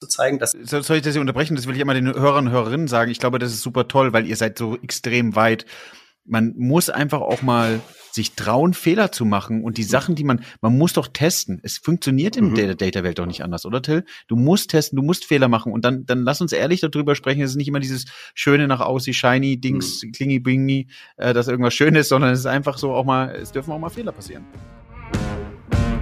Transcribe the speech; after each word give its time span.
zu 0.00 0.08
zeigen. 0.08 0.38
Dass 0.38 0.52
Soll 0.52 0.96
ich 0.96 1.02
das 1.02 1.12
hier 1.12 1.20
unterbrechen? 1.20 1.56
Das 1.56 1.66
will 1.66 1.74
ich 1.74 1.80
immer 1.80 1.94
den 1.94 2.06
Hörern 2.06 2.46
und 2.46 2.52
Hörerinnen 2.52 2.88
sagen. 2.88 3.10
Ich 3.10 3.18
glaube, 3.18 3.38
das 3.38 3.52
ist 3.52 3.62
super 3.62 3.86
toll, 3.88 4.12
weil 4.12 4.26
ihr 4.26 4.36
seid 4.36 4.58
so 4.58 4.76
extrem 4.78 5.36
weit. 5.36 5.66
Man 6.24 6.54
muss 6.56 6.90
einfach 6.90 7.20
auch 7.20 7.42
mal 7.42 7.80
sich 8.12 8.34
trauen, 8.34 8.74
Fehler 8.74 9.12
zu 9.12 9.24
machen 9.24 9.62
und 9.62 9.78
die 9.78 9.84
Sachen, 9.84 10.14
die 10.14 10.24
man, 10.24 10.44
man 10.60 10.76
muss 10.76 10.94
doch 10.94 11.06
testen. 11.06 11.60
Es 11.62 11.78
funktioniert 11.78 12.36
in 12.36 12.50
mhm. 12.50 12.76
Data 12.76 13.02
Welt 13.04 13.18
doch 13.18 13.26
nicht 13.26 13.42
anders, 13.44 13.64
oder 13.64 13.82
Till? 13.82 14.04
Du 14.26 14.36
musst 14.36 14.70
testen, 14.70 14.96
du 14.96 15.02
musst 15.02 15.24
Fehler 15.24 15.48
machen 15.48 15.72
und 15.72 15.84
dann, 15.84 16.06
dann 16.06 16.22
lass 16.22 16.40
uns 16.40 16.52
ehrlich 16.52 16.80
darüber 16.80 17.14
sprechen. 17.14 17.42
Es 17.42 17.50
ist 17.50 17.56
nicht 17.56 17.68
immer 17.68 17.80
dieses 17.80 18.06
schöne 18.34 18.66
nach 18.66 18.80
außen, 18.80 19.12
shiny 19.12 19.60
Dings, 19.60 20.02
mhm. 20.02 20.12
klingy 20.12 20.40
bingy, 20.40 20.88
äh, 21.16 21.32
dass 21.32 21.48
irgendwas 21.48 21.74
schön 21.74 21.94
ist, 21.94 22.08
sondern 22.08 22.32
es 22.32 22.40
ist 22.40 22.46
einfach 22.46 22.78
so 22.78 22.92
auch 22.92 23.04
mal, 23.04 23.34
es 23.34 23.52
dürfen 23.52 23.72
auch 23.72 23.78
mal 23.78 23.90
Fehler 23.90 24.12
passieren. 24.12 24.44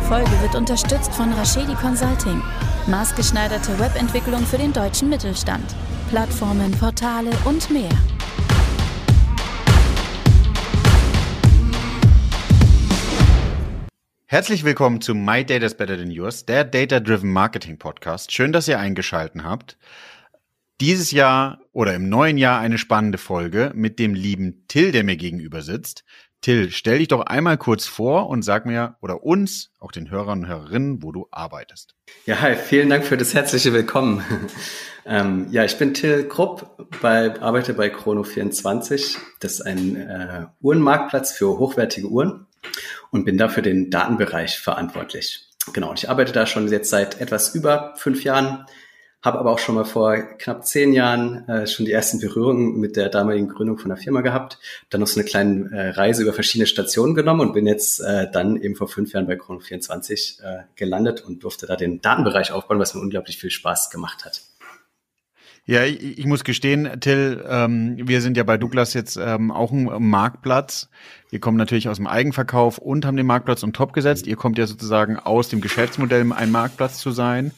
Diese 0.00 0.08
Folge 0.08 0.40
wird 0.40 0.54
unterstützt 0.54 1.12
von 1.14 1.32
Rashedi 1.32 1.74
Consulting. 1.74 2.42
Maßgeschneiderte 2.86 3.78
Webentwicklung 3.78 4.44
für 4.44 4.56
den 4.56 4.72
deutschen 4.72 5.08
Mittelstand. 5.08 5.64
Plattformen, 6.08 6.72
Portale 6.72 7.30
und 7.44 7.70
mehr. 7.70 7.90
Herzlich 14.26 14.64
willkommen 14.64 15.00
zu 15.00 15.14
My 15.14 15.44
Data 15.44 15.66
is 15.66 15.76
Better 15.76 15.96
Than 15.96 16.10
Yours, 16.10 16.46
der 16.46 16.64
Data 16.64 16.98
Driven 16.98 17.32
Marketing 17.32 17.78
Podcast. 17.78 18.32
Schön, 18.32 18.52
dass 18.52 18.68
ihr 18.68 18.78
eingeschalten 18.78 19.44
habt. 19.44 19.76
Dieses 20.80 21.12
Jahr 21.12 21.59
oder 21.80 21.94
im 21.94 22.10
neuen 22.10 22.36
Jahr 22.36 22.60
eine 22.60 22.76
spannende 22.76 23.16
Folge 23.16 23.72
mit 23.74 23.98
dem 23.98 24.12
lieben 24.12 24.66
Till, 24.68 24.92
der 24.92 25.02
mir 25.02 25.16
gegenüber 25.16 25.62
sitzt. 25.62 26.04
Till, 26.42 26.70
stell 26.70 26.98
dich 26.98 27.08
doch 27.08 27.22
einmal 27.22 27.56
kurz 27.56 27.86
vor 27.86 28.28
und 28.28 28.42
sag 28.42 28.66
mir 28.66 28.96
oder 29.00 29.22
uns, 29.22 29.70
auch 29.78 29.90
den 29.90 30.10
Hörern 30.10 30.40
und 30.40 30.46
Hörerinnen, 30.46 31.02
wo 31.02 31.10
du 31.10 31.26
arbeitest. 31.30 31.94
Ja, 32.26 32.38
hi, 32.42 32.54
vielen 32.54 32.90
Dank 32.90 33.06
für 33.06 33.16
das 33.16 33.32
herzliche 33.32 33.72
Willkommen. 33.72 34.22
ähm, 35.06 35.46
ja, 35.52 35.64
ich 35.64 35.78
bin 35.78 35.94
Till 35.94 36.28
Krupp, 36.28 37.00
bei, 37.00 37.40
arbeite 37.40 37.72
bei 37.72 37.88
Chrono24. 37.88 39.16
Das 39.40 39.52
ist 39.52 39.62
ein 39.62 39.96
äh, 39.96 40.48
Uhrenmarktplatz 40.60 41.32
für 41.32 41.58
hochwertige 41.58 42.08
Uhren 42.08 42.46
und 43.10 43.24
bin 43.24 43.38
dafür 43.38 43.62
den 43.62 43.90
Datenbereich 43.90 44.58
verantwortlich. 44.58 45.48
Genau, 45.72 45.94
ich 45.94 46.10
arbeite 46.10 46.32
da 46.32 46.44
schon 46.44 46.68
jetzt 46.68 46.90
seit 46.90 47.22
etwas 47.22 47.54
über 47.54 47.94
fünf 47.96 48.22
Jahren 48.22 48.66
habe 49.22 49.38
aber 49.38 49.50
auch 49.50 49.58
schon 49.58 49.74
mal 49.74 49.84
vor 49.84 50.16
knapp 50.16 50.66
zehn 50.66 50.92
Jahren 50.92 51.46
äh, 51.48 51.66
schon 51.66 51.84
die 51.84 51.92
ersten 51.92 52.20
Berührungen 52.20 52.80
mit 52.80 52.96
der 52.96 53.10
damaligen 53.10 53.48
Gründung 53.48 53.78
von 53.78 53.90
der 53.90 53.98
Firma 53.98 54.22
gehabt. 54.22 54.58
Dann 54.88 55.00
noch 55.00 55.08
so 55.08 55.20
eine 55.20 55.28
kleine 55.28 55.70
äh, 55.70 55.90
Reise 55.90 56.22
über 56.22 56.32
verschiedene 56.32 56.66
Stationen 56.66 57.14
genommen 57.14 57.40
und 57.40 57.52
bin 57.52 57.66
jetzt 57.66 58.00
äh, 58.00 58.30
dann 58.30 58.56
eben 58.56 58.76
vor 58.76 58.88
fünf 58.88 59.12
Jahren 59.12 59.26
bei 59.26 59.34
Chrono24 59.34 60.42
äh, 60.42 60.62
gelandet 60.74 61.20
und 61.20 61.44
durfte 61.44 61.66
da 61.66 61.76
den 61.76 62.00
Datenbereich 62.00 62.52
aufbauen, 62.52 62.78
was 62.78 62.94
mir 62.94 63.00
unglaublich 63.02 63.38
viel 63.38 63.50
Spaß 63.50 63.90
gemacht 63.90 64.24
hat. 64.24 64.42
Ja, 65.66 65.84
ich, 65.84 66.18
ich 66.18 66.24
muss 66.24 66.42
gestehen, 66.42 67.00
Till, 67.00 67.44
ähm, 67.46 67.96
wir 68.08 68.22
sind 68.22 68.38
ja 68.38 68.42
bei 68.42 68.56
Douglas 68.56 68.94
jetzt 68.94 69.16
ähm, 69.16 69.50
auch 69.50 69.70
ein 69.70 69.84
Marktplatz. 70.02 70.88
Wir 71.28 71.40
kommen 71.40 71.58
natürlich 71.58 71.90
aus 71.90 71.98
dem 71.98 72.06
Eigenverkauf 72.06 72.78
und 72.78 73.04
haben 73.04 73.16
den 73.16 73.26
Marktplatz 73.26 73.62
on 73.62 73.74
top 73.74 73.92
gesetzt. 73.92 74.26
Ihr 74.26 74.36
kommt 74.36 74.56
ja 74.56 74.66
sozusagen 74.66 75.18
aus 75.18 75.50
dem 75.50 75.60
Geschäftsmodell, 75.60 76.32
ein 76.32 76.50
Marktplatz 76.50 76.98
zu 76.98 77.10
sein. 77.10 77.52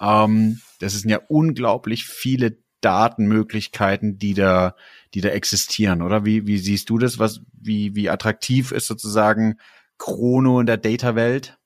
Ähm, 0.00 0.60
das 0.78 0.94
sind 0.94 1.10
ja 1.10 1.20
unglaublich 1.28 2.04
viele 2.04 2.58
Datenmöglichkeiten, 2.80 4.18
die 4.18 4.34
da, 4.34 4.76
die 5.14 5.20
da 5.20 5.30
existieren, 5.30 6.02
oder? 6.02 6.24
Wie, 6.24 6.46
wie 6.46 6.58
siehst 6.58 6.90
du 6.90 6.98
das? 6.98 7.18
Was, 7.18 7.40
wie, 7.52 7.94
wie 7.94 8.08
attraktiv 8.08 8.72
ist 8.72 8.86
sozusagen 8.86 9.58
Chrono 9.98 10.60
in 10.60 10.66
der 10.66 10.76
Data-Welt? 10.76 11.58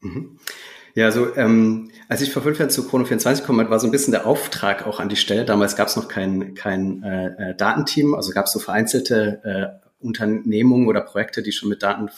Mhm. 0.00 0.38
Ja, 0.94 1.10
so 1.10 1.34
ähm, 1.34 1.90
als 2.08 2.20
ich 2.20 2.32
vor 2.32 2.42
fünf 2.42 2.58
Jahren 2.58 2.70
zu 2.70 2.86
Chrono 2.86 3.04
24 3.04 3.42
gekommen 3.42 3.68
war 3.68 3.80
so 3.80 3.88
ein 3.88 3.90
bisschen 3.90 4.12
der 4.12 4.26
Auftrag 4.26 4.86
auch 4.86 5.00
an 5.00 5.08
die 5.08 5.16
Stelle. 5.16 5.44
Damals 5.44 5.74
gab 5.74 5.88
es 5.88 5.96
noch 5.96 6.06
kein, 6.06 6.54
kein 6.54 7.02
äh, 7.02 7.50
äh 7.50 7.56
Datenteam, 7.56 8.14
also 8.14 8.30
gab 8.30 8.46
es 8.46 8.52
so 8.52 8.60
vereinzelte 8.60 9.40
äh, 9.82 10.04
Unternehmungen 10.04 10.86
oder 10.86 11.00
Projekte, 11.00 11.42
die 11.42 11.50
schon 11.50 11.68
mit 11.68 11.82
Daten 11.82 12.08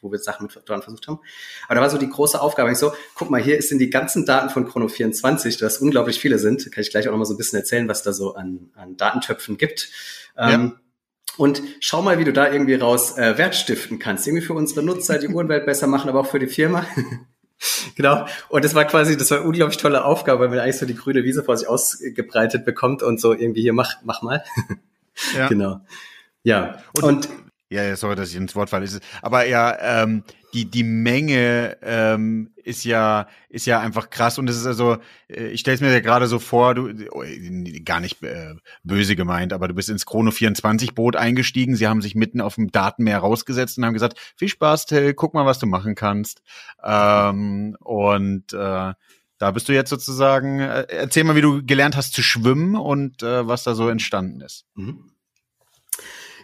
wo 0.00 0.10
wir 0.10 0.18
Sachen 0.18 0.46
mit 0.46 0.68
Daten 0.68 0.82
versucht 0.82 1.08
haben. 1.08 1.20
Aber 1.66 1.74
da 1.76 1.80
war 1.80 1.90
so 1.90 1.98
die 1.98 2.08
große 2.08 2.40
Aufgabe, 2.40 2.72
ich 2.72 2.78
so, 2.78 2.92
guck 3.14 3.30
mal, 3.30 3.40
hier 3.40 3.60
sind 3.62 3.78
die 3.78 3.90
ganzen 3.90 4.26
Daten 4.26 4.50
von 4.50 4.68
Chrono24, 4.68 5.58
das 5.58 5.78
unglaublich 5.78 6.18
viele 6.18 6.38
sind, 6.38 6.70
kann 6.72 6.82
ich 6.82 6.90
gleich 6.90 7.08
auch 7.08 7.12
noch 7.12 7.18
mal 7.18 7.24
so 7.24 7.34
ein 7.34 7.38
bisschen 7.38 7.58
erzählen, 7.58 7.88
was 7.88 8.02
da 8.02 8.12
so 8.12 8.34
an, 8.34 8.70
an 8.74 8.96
Datentöpfen 8.96 9.56
gibt. 9.56 9.90
Ja. 10.36 10.50
Ähm, 10.50 10.80
und 11.36 11.62
schau 11.80 12.02
mal, 12.02 12.18
wie 12.18 12.24
du 12.24 12.32
da 12.32 12.52
irgendwie 12.52 12.74
raus 12.74 13.16
äh, 13.16 13.38
Wert 13.38 13.54
stiften 13.54 13.98
kannst. 13.98 14.26
Irgendwie 14.26 14.44
für 14.44 14.52
unsere 14.52 14.82
Nutzer 14.82 15.18
die 15.18 15.28
Uhrenwelt 15.28 15.64
besser 15.64 15.86
machen, 15.86 16.08
aber 16.10 16.20
auch 16.20 16.26
für 16.26 16.38
die 16.38 16.46
Firma. 16.46 16.84
genau. 17.96 18.26
Und 18.48 18.64
das 18.64 18.74
war 18.74 18.84
quasi, 18.84 19.16
das 19.16 19.30
war 19.30 19.38
eine 19.38 19.46
unglaublich 19.46 19.78
tolle 19.78 20.04
Aufgabe, 20.04 20.40
weil 20.40 20.48
man 20.48 20.58
eigentlich 20.58 20.78
so 20.78 20.86
die 20.86 20.94
grüne 20.94 21.24
Wiese 21.24 21.42
vor 21.42 21.56
sich 21.56 21.68
ausgebreitet 21.68 22.64
bekommt 22.64 23.02
und 23.02 23.20
so 23.20 23.32
irgendwie 23.32 23.62
hier 23.62 23.72
mach, 23.72 23.96
mach 24.02 24.22
mal. 24.22 24.44
ja. 25.36 25.48
Genau. 25.48 25.80
Ja. 26.42 26.82
Und, 26.92 27.04
und 27.04 27.28
ja, 27.70 27.94
sorry, 27.96 28.16
dass 28.16 28.30
ich 28.30 28.36
ins 28.36 28.56
Wort 28.56 28.70
falle. 28.70 28.88
Aber 29.22 29.46
ja, 29.46 30.02
ähm, 30.02 30.24
die 30.52 30.68
die 30.68 30.82
Menge 30.82 31.76
ähm, 31.82 32.50
ist 32.56 32.84
ja 32.84 33.28
ist 33.48 33.66
ja 33.66 33.78
einfach 33.78 34.10
krass 34.10 34.38
und 34.38 34.50
es 34.50 34.56
ist 34.56 34.66
also, 34.66 34.98
äh, 35.28 35.48
ich 35.48 35.60
stelle 35.60 35.76
es 35.76 35.80
mir 35.80 35.92
ja 35.92 36.00
gerade 36.00 36.26
so 36.26 36.40
vor, 36.40 36.74
du 36.74 36.90
oh, 37.12 37.22
gar 37.84 38.00
nicht 38.00 38.22
äh, 38.24 38.54
böse 38.82 39.14
gemeint, 39.14 39.52
aber 39.52 39.68
du 39.68 39.74
bist 39.74 39.88
ins 39.88 40.04
Chrono 40.04 40.32
24 40.32 40.96
Boot 40.96 41.14
eingestiegen. 41.14 41.76
Sie 41.76 41.86
haben 41.86 42.02
sich 42.02 42.16
mitten 42.16 42.40
auf 42.40 42.56
dem 42.56 42.72
Datenmeer 42.72 43.18
rausgesetzt 43.18 43.78
und 43.78 43.84
haben 43.84 43.94
gesagt, 43.94 44.18
viel 44.36 44.48
Spaß, 44.48 44.86
Till, 44.86 45.14
guck 45.14 45.34
mal, 45.34 45.46
was 45.46 45.60
du 45.60 45.66
machen 45.66 45.94
kannst. 45.94 46.42
Ähm, 46.82 47.76
und 47.78 48.52
äh, 48.52 48.94
da 49.38 49.50
bist 49.52 49.68
du 49.68 49.72
jetzt 49.72 49.90
sozusagen. 49.90 50.58
Äh, 50.58 50.86
erzähl 50.88 51.22
mal, 51.22 51.36
wie 51.36 51.40
du 51.40 51.64
gelernt 51.64 51.96
hast 51.96 52.14
zu 52.14 52.22
schwimmen 52.22 52.74
und 52.74 53.22
äh, 53.22 53.46
was 53.46 53.62
da 53.62 53.76
so 53.76 53.88
entstanden 53.88 54.40
ist. 54.40 54.66
Mhm. 54.74 55.12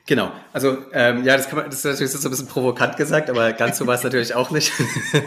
Genau, 0.09 0.31
also 0.53 0.79
ähm, 0.93 1.25
ja, 1.25 1.37
das, 1.37 1.49
kann 1.49 1.59
man, 1.59 1.67
das 1.67 1.81
ist 1.81 1.85
natürlich 1.85 2.13
so 2.13 2.29
ein 2.29 2.31
bisschen 2.31 2.47
provokant 2.47 2.97
gesagt, 2.97 3.29
aber 3.29 3.53
ganz 3.53 3.77
so 3.77 3.89
war 3.89 3.97
es 3.97 4.05
natürlich 4.05 4.37
auch 4.37 4.53
nicht, 4.53 4.73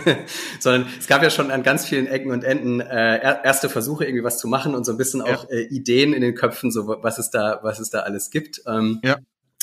sondern 0.61 0.87
es 0.97 1.05
gab 1.05 1.21
ja 1.21 1.29
schon 1.29 1.51
an 1.51 1.63
ganz 1.63 1.85
vielen 1.85 2.07
Ecken 2.07 2.31
und 2.31 2.45
Enden 2.45 2.79
äh, 2.79 3.19
erste 3.43 3.67
Versuche, 3.67 4.05
irgendwie 4.05 4.23
was 4.23 4.37
zu 4.37 4.47
machen 4.47 4.75
und 4.75 4.85
so 4.85 4.93
ein 4.93 4.97
bisschen 4.97 5.21
auch 5.21 5.49
ja. 5.49 5.57
äh, 5.57 5.63
Ideen 5.63 6.13
in 6.13 6.21
den 6.21 6.33
Köpfen, 6.33 6.71
so 6.71 6.87
was 6.87 7.19
es 7.19 7.29
da, 7.29 7.59
was 7.61 7.79
es 7.79 7.89
da 7.89 7.99
alles 7.99 8.31
gibt. 8.31 8.61
Ähm, 8.67 9.01
ja. 9.03 9.17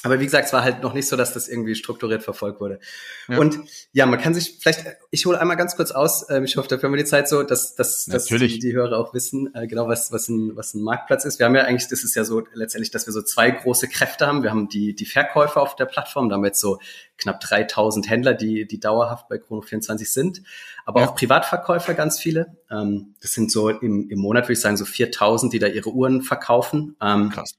Aber 0.06 0.20
wie 0.20 0.24
gesagt, 0.24 0.46
es 0.46 0.52
war 0.52 0.62
halt 0.62 0.82
noch 0.82 0.94
nicht 0.94 1.08
so, 1.08 1.16
dass 1.16 1.32
das 1.32 1.48
irgendwie 1.48 1.74
strukturiert 1.74 2.22
verfolgt 2.22 2.60
wurde. 2.60 2.78
Ja. 3.28 3.38
Und 3.38 3.58
ja, 3.92 4.06
man 4.06 4.20
kann 4.20 4.34
sich 4.34 4.58
vielleicht, 4.60 4.86
ich 5.10 5.26
hole 5.26 5.40
einmal 5.40 5.56
ganz 5.56 5.74
kurz 5.74 5.90
aus, 5.90 6.22
äh, 6.30 6.42
ich 6.44 6.56
hoffe, 6.56 6.68
dafür 6.68 6.88
haben 6.88 6.94
wir 6.94 7.02
die 7.02 7.08
Zeit 7.08 7.28
so, 7.28 7.42
dass, 7.42 7.74
dass, 7.74 8.06
dass 8.06 8.26
die, 8.26 8.60
die 8.60 8.72
Hörer 8.72 8.96
auch 8.98 9.14
wissen, 9.14 9.52
äh, 9.54 9.66
genau 9.66 9.88
was, 9.88 10.12
was, 10.12 10.28
ein, 10.28 10.56
was 10.56 10.74
ein 10.74 10.82
Marktplatz 10.82 11.24
ist. 11.24 11.40
Wir 11.40 11.46
haben 11.46 11.56
ja 11.56 11.64
eigentlich, 11.64 11.88
das 11.88 12.04
ist 12.04 12.14
ja 12.14 12.22
so 12.22 12.44
letztendlich, 12.54 12.92
dass 12.92 13.06
wir 13.06 13.12
so 13.12 13.20
zwei 13.20 13.50
große 13.50 13.88
Kräfte 13.88 14.28
haben. 14.28 14.44
Wir 14.44 14.50
haben 14.50 14.68
die, 14.68 14.94
die 14.94 15.06
Verkäufer 15.06 15.60
auf 15.60 15.74
der 15.74 15.86
Plattform, 15.86 16.28
da 16.28 16.36
haben 16.36 16.42
wir 16.42 16.48
jetzt 16.48 16.60
so 16.60 16.78
knapp 17.18 17.40
3000 17.40 18.08
Händler, 18.08 18.34
die, 18.34 18.64
die 18.68 18.78
dauerhaft 18.78 19.28
bei 19.28 19.36
Chrono24 19.36 20.06
sind, 20.06 20.42
aber 20.84 21.00
ja. 21.00 21.08
auch 21.08 21.16
Privatverkäufer 21.16 21.94
ganz 21.94 22.20
viele. 22.20 22.56
Ähm, 22.70 23.16
das 23.20 23.32
sind 23.32 23.50
so 23.50 23.70
im, 23.70 24.08
im 24.08 24.18
Monat, 24.20 24.44
würde 24.44 24.52
ich 24.52 24.60
sagen, 24.60 24.76
so 24.76 24.84
4000, 24.84 25.52
die 25.52 25.58
da 25.58 25.66
ihre 25.66 25.90
Uhren 25.90 26.22
verkaufen. 26.22 26.94
Ähm, 27.00 27.30
Krass. 27.30 27.56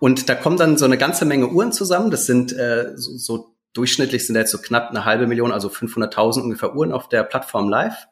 Und 0.00 0.28
da 0.28 0.34
kommen 0.34 0.56
dann 0.56 0.76
so 0.76 0.84
eine 0.84 0.98
ganze 0.98 1.24
Menge 1.24 1.48
Uhren 1.48 1.72
zusammen. 1.72 2.10
Das 2.10 2.26
sind 2.26 2.52
äh, 2.52 2.92
so, 2.96 3.16
so 3.16 3.54
durchschnittlich 3.72 4.26
sind 4.26 4.34
da 4.34 4.40
jetzt 4.40 4.50
so 4.50 4.58
knapp 4.58 4.90
eine 4.90 5.04
halbe 5.04 5.26
Million, 5.26 5.52
also 5.52 5.68
500.000 5.68 6.42
ungefähr 6.42 6.74
Uhren 6.74 6.92
auf 6.92 7.08
der 7.08 7.22
Plattform 7.22 7.68
live. 7.68 8.06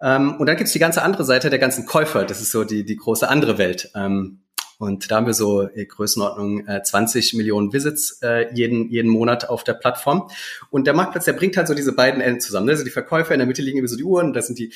Ähm, 0.00 0.36
und 0.38 0.46
dann 0.46 0.56
gibt's 0.56 0.72
die 0.72 0.78
ganze 0.78 1.02
andere 1.02 1.24
Seite 1.24 1.50
der 1.50 1.58
ganzen 1.58 1.86
Käufer. 1.86 2.24
Das 2.24 2.40
ist 2.40 2.50
so 2.50 2.64
die, 2.64 2.84
die 2.84 2.96
große 2.96 3.28
andere 3.28 3.58
Welt. 3.58 3.90
Ähm, 3.94 4.40
und 4.78 5.10
da 5.10 5.16
haben 5.16 5.26
wir 5.26 5.34
so 5.34 5.62
äh, 5.62 5.86
Größenordnung 5.86 6.66
äh, 6.66 6.82
20 6.82 7.34
Millionen 7.34 7.72
Visits 7.72 8.20
äh, 8.22 8.52
jeden, 8.54 8.90
jeden 8.90 9.10
Monat 9.10 9.48
auf 9.48 9.64
der 9.64 9.74
Plattform. 9.74 10.30
Und 10.70 10.86
der 10.86 10.94
Marktplatz, 10.94 11.24
der 11.24 11.32
bringt 11.32 11.56
halt 11.56 11.66
so 11.66 11.74
diese 11.74 11.92
beiden 11.92 12.20
Enden 12.20 12.40
zusammen. 12.40 12.68
Also 12.68 12.84
die 12.84 12.90
Verkäufer, 12.90 13.32
in 13.32 13.38
der 13.38 13.46
Mitte 13.46 13.62
liegen 13.62 13.78
irgendwie 13.78 13.92
so 13.92 13.96
die 13.96 14.04
Uhren, 14.04 14.34
das 14.34 14.46
sind 14.48 14.58
die, 14.58 14.72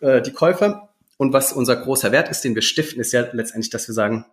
äh, 0.00 0.22
die 0.22 0.32
Käufer. 0.32 0.88
Und 1.16 1.32
was 1.32 1.52
unser 1.52 1.76
großer 1.76 2.10
Wert 2.10 2.30
ist, 2.30 2.42
den 2.42 2.54
wir 2.54 2.62
stiften, 2.62 3.00
ist 3.00 3.12
ja 3.12 3.26
letztendlich, 3.32 3.70
dass 3.70 3.86
wir 3.86 3.94
sagen, 3.94 4.24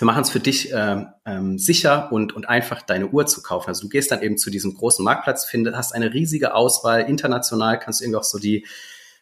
wir 0.00 0.06
machen 0.06 0.22
es 0.22 0.30
für 0.30 0.40
dich 0.40 0.70
ähm, 0.72 1.08
ähm, 1.24 1.58
sicher 1.58 2.10
und, 2.12 2.34
und 2.34 2.48
einfach, 2.48 2.82
deine 2.82 3.08
Uhr 3.08 3.26
zu 3.26 3.42
kaufen. 3.42 3.68
Also 3.68 3.82
du 3.82 3.88
gehst 3.88 4.10
dann 4.10 4.22
eben 4.22 4.38
zu 4.38 4.50
diesem 4.50 4.74
großen 4.74 5.04
Marktplatz, 5.04 5.44
findest, 5.44 5.76
hast 5.76 5.94
eine 5.94 6.12
riesige 6.12 6.54
Auswahl, 6.54 7.02
international 7.02 7.78
kannst 7.78 8.00
du 8.00 8.04
irgendwie 8.04 8.18
auch 8.18 8.24
so 8.24 8.38
die 8.38 8.66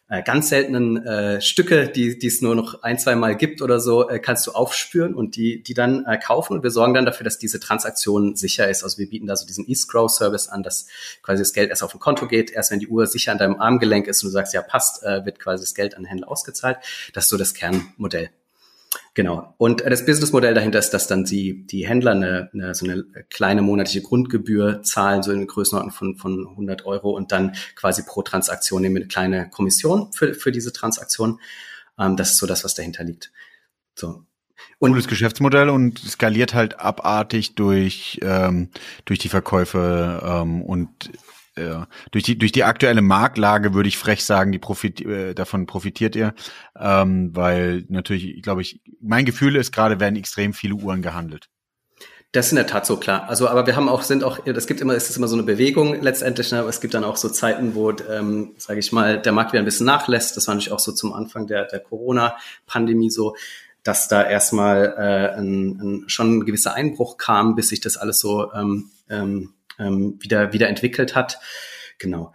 äh, 0.07 0.21
ganz 0.21 0.49
seltenen 0.49 1.03
äh, 1.03 1.41
Stücke, 1.41 1.87
die 1.89 2.25
es 2.25 2.41
nur 2.41 2.53
noch 2.53 2.83
ein, 2.83 2.99
zwei 2.99 3.15
Mal 3.15 3.35
gibt 3.35 3.61
oder 3.61 3.79
so, 3.79 4.07
äh, 4.07 4.19
kannst 4.19 4.45
du 4.45 4.51
aufspüren 4.51 5.15
und 5.15 5.35
die, 5.35 5.63
die 5.63 5.73
dann 5.73 6.05
äh, 6.05 6.19
kaufen. 6.19 6.53
Und 6.53 6.63
wir 6.63 6.69
sorgen 6.69 6.93
dann 6.93 7.05
dafür, 7.05 7.23
dass 7.23 7.39
diese 7.39 7.59
Transaktion 7.59 8.35
sicher 8.35 8.69
ist. 8.69 8.83
Also 8.83 8.99
wir 8.99 9.09
bieten 9.09 9.25
da 9.25 9.35
so 9.35 9.47
diesen 9.47 9.67
E-Scroll-Service 9.67 10.49
an, 10.49 10.61
dass 10.61 10.87
quasi 11.23 11.41
das 11.41 11.53
Geld 11.53 11.69
erst 11.69 11.81
auf 11.81 11.93
ein 11.95 11.99
Konto 11.99 12.27
geht. 12.27 12.51
Erst 12.51 12.71
wenn 12.71 12.79
die 12.79 12.87
Uhr 12.87 13.07
sicher 13.07 13.31
an 13.31 13.39
deinem 13.39 13.59
Armgelenk 13.59 14.07
ist 14.07 14.23
und 14.23 14.27
du 14.27 14.31
sagst, 14.31 14.53
ja, 14.53 14.61
passt, 14.61 15.03
äh, 15.03 15.25
wird 15.25 15.39
quasi 15.39 15.63
das 15.63 15.73
Geld 15.73 15.95
an 15.95 16.03
den 16.03 16.07
Händler 16.07 16.29
ausgezahlt. 16.29 16.77
Das 17.13 17.25
ist 17.25 17.29
so 17.31 17.37
das 17.37 17.55
Kernmodell. 17.55 18.29
Genau. 19.15 19.55
Und 19.57 19.81
das 19.85 20.05
Businessmodell 20.05 20.53
dahinter 20.53 20.77
ist, 20.77 20.89
dass 20.89 21.07
dann 21.07 21.23
die, 21.23 21.65
die 21.65 21.87
Händler 21.87 22.11
eine, 22.11 22.49
eine, 22.53 22.75
so 22.75 22.85
eine 22.85 23.05
kleine 23.29 23.61
monatliche 23.61 24.01
Grundgebühr 24.01 24.83
zahlen, 24.83 25.23
so 25.23 25.31
in 25.31 25.47
Größenordnung 25.47 25.93
von, 25.93 26.17
von 26.17 26.47
100 26.49 26.85
Euro 26.85 27.11
und 27.11 27.31
dann 27.31 27.55
quasi 27.75 28.03
pro 28.05 28.23
Transaktion 28.23 28.81
nehmen 28.81 28.95
wir 28.95 29.01
eine 29.03 29.07
kleine 29.07 29.49
Kommission 29.49 30.11
für, 30.11 30.33
für 30.33 30.51
diese 30.51 30.73
Transaktion. 30.73 31.39
Ähm, 31.97 32.17
das 32.17 32.31
ist 32.31 32.39
so 32.39 32.45
das, 32.45 32.65
was 32.65 32.75
dahinter 32.75 33.05
liegt. 33.05 33.31
So. 33.95 34.25
Und 34.79 34.91
Cooles 34.91 35.07
Geschäftsmodell 35.07 35.69
und 35.69 35.97
skaliert 35.99 36.53
halt 36.53 36.81
abartig 36.81 37.55
durch, 37.55 38.19
ähm, 38.21 38.69
durch 39.05 39.19
die 39.19 39.29
Verkäufe 39.29 40.21
ähm, 40.25 40.61
und 40.61 40.89
ja. 41.57 41.87
Durch 42.11 42.23
die, 42.23 42.37
durch 42.37 42.51
die 42.51 42.63
aktuelle 42.63 43.01
Marktlage 43.01 43.73
würde 43.73 43.87
ich 43.87 43.97
frech 43.97 44.23
sagen, 44.23 44.51
die 44.51 44.59
profit, 44.59 45.01
äh, 45.01 45.33
davon 45.33 45.65
profitiert 45.65 46.15
ihr, 46.15 46.33
ähm, 46.77 47.35
weil 47.35 47.85
natürlich, 47.87 48.41
glaube 48.41 48.61
ich, 48.61 48.81
mein 49.01 49.25
Gefühl 49.25 49.55
ist 49.55 49.71
gerade, 49.71 49.99
werden 49.99 50.15
extrem 50.15 50.53
viele 50.53 50.75
Uhren 50.75 51.01
gehandelt. 51.01 51.49
Das 52.33 52.47
ist 52.47 52.51
in 52.51 52.57
der 52.57 52.67
Tat 52.67 52.85
so 52.85 52.97
klar. 52.97 53.29
Also, 53.29 53.47
aber 53.47 53.65
wir 53.65 53.77
haben 53.77 53.87
auch, 53.87 54.01
sind 54.01 54.25
auch, 54.25 54.45
es 54.45 54.67
gibt 54.67 54.81
immer, 54.81 54.93
es 54.93 55.09
ist 55.09 55.15
immer 55.15 55.29
so 55.29 55.37
eine 55.37 55.43
Bewegung 55.43 56.01
letztendlich, 56.01 56.51
ne? 56.51 56.59
aber 56.59 56.67
es 56.67 56.81
gibt 56.81 56.93
dann 56.93 57.05
auch 57.05 57.15
so 57.15 57.29
Zeiten, 57.29 57.75
wo, 57.75 57.91
ähm, 57.91 58.55
sage 58.57 58.79
ich 58.79 58.91
mal, 58.91 59.21
der 59.21 59.31
Markt 59.31 59.53
wieder 59.53 59.61
ein 59.61 59.65
bisschen 59.65 59.85
nachlässt. 59.85 60.35
Das 60.35 60.47
war 60.47 60.55
natürlich 60.55 60.73
auch 60.73 60.79
so 60.79 60.91
zum 60.91 61.13
Anfang 61.13 61.47
der, 61.47 61.63
der 61.63 61.79
Corona-Pandemie 61.79 63.09
so, 63.09 63.37
dass 63.83 64.09
da 64.09 64.21
erstmal 64.21 64.95
äh, 64.97 65.39
ein, 65.39 65.79
ein, 65.79 66.03
schon 66.07 66.39
ein 66.39 66.45
gewisser 66.45 66.73
Einbruch 66.73 67.17
kam, 67.17 67.55
bis 67.55 67.69
sich 67.69 67.79
das 67.79 67.95
alles 67.95 68.19
so 68.19 68.51
ähm, 68.51 68.89
ähm, 69.09 69.53
ähm, 69.79 70.17
wieder, 70.21 70.53
wieder 70.53 70.69
entwickelt 70.69 71.15
hat. 71.15 71.39
Genau. 71.97 72.33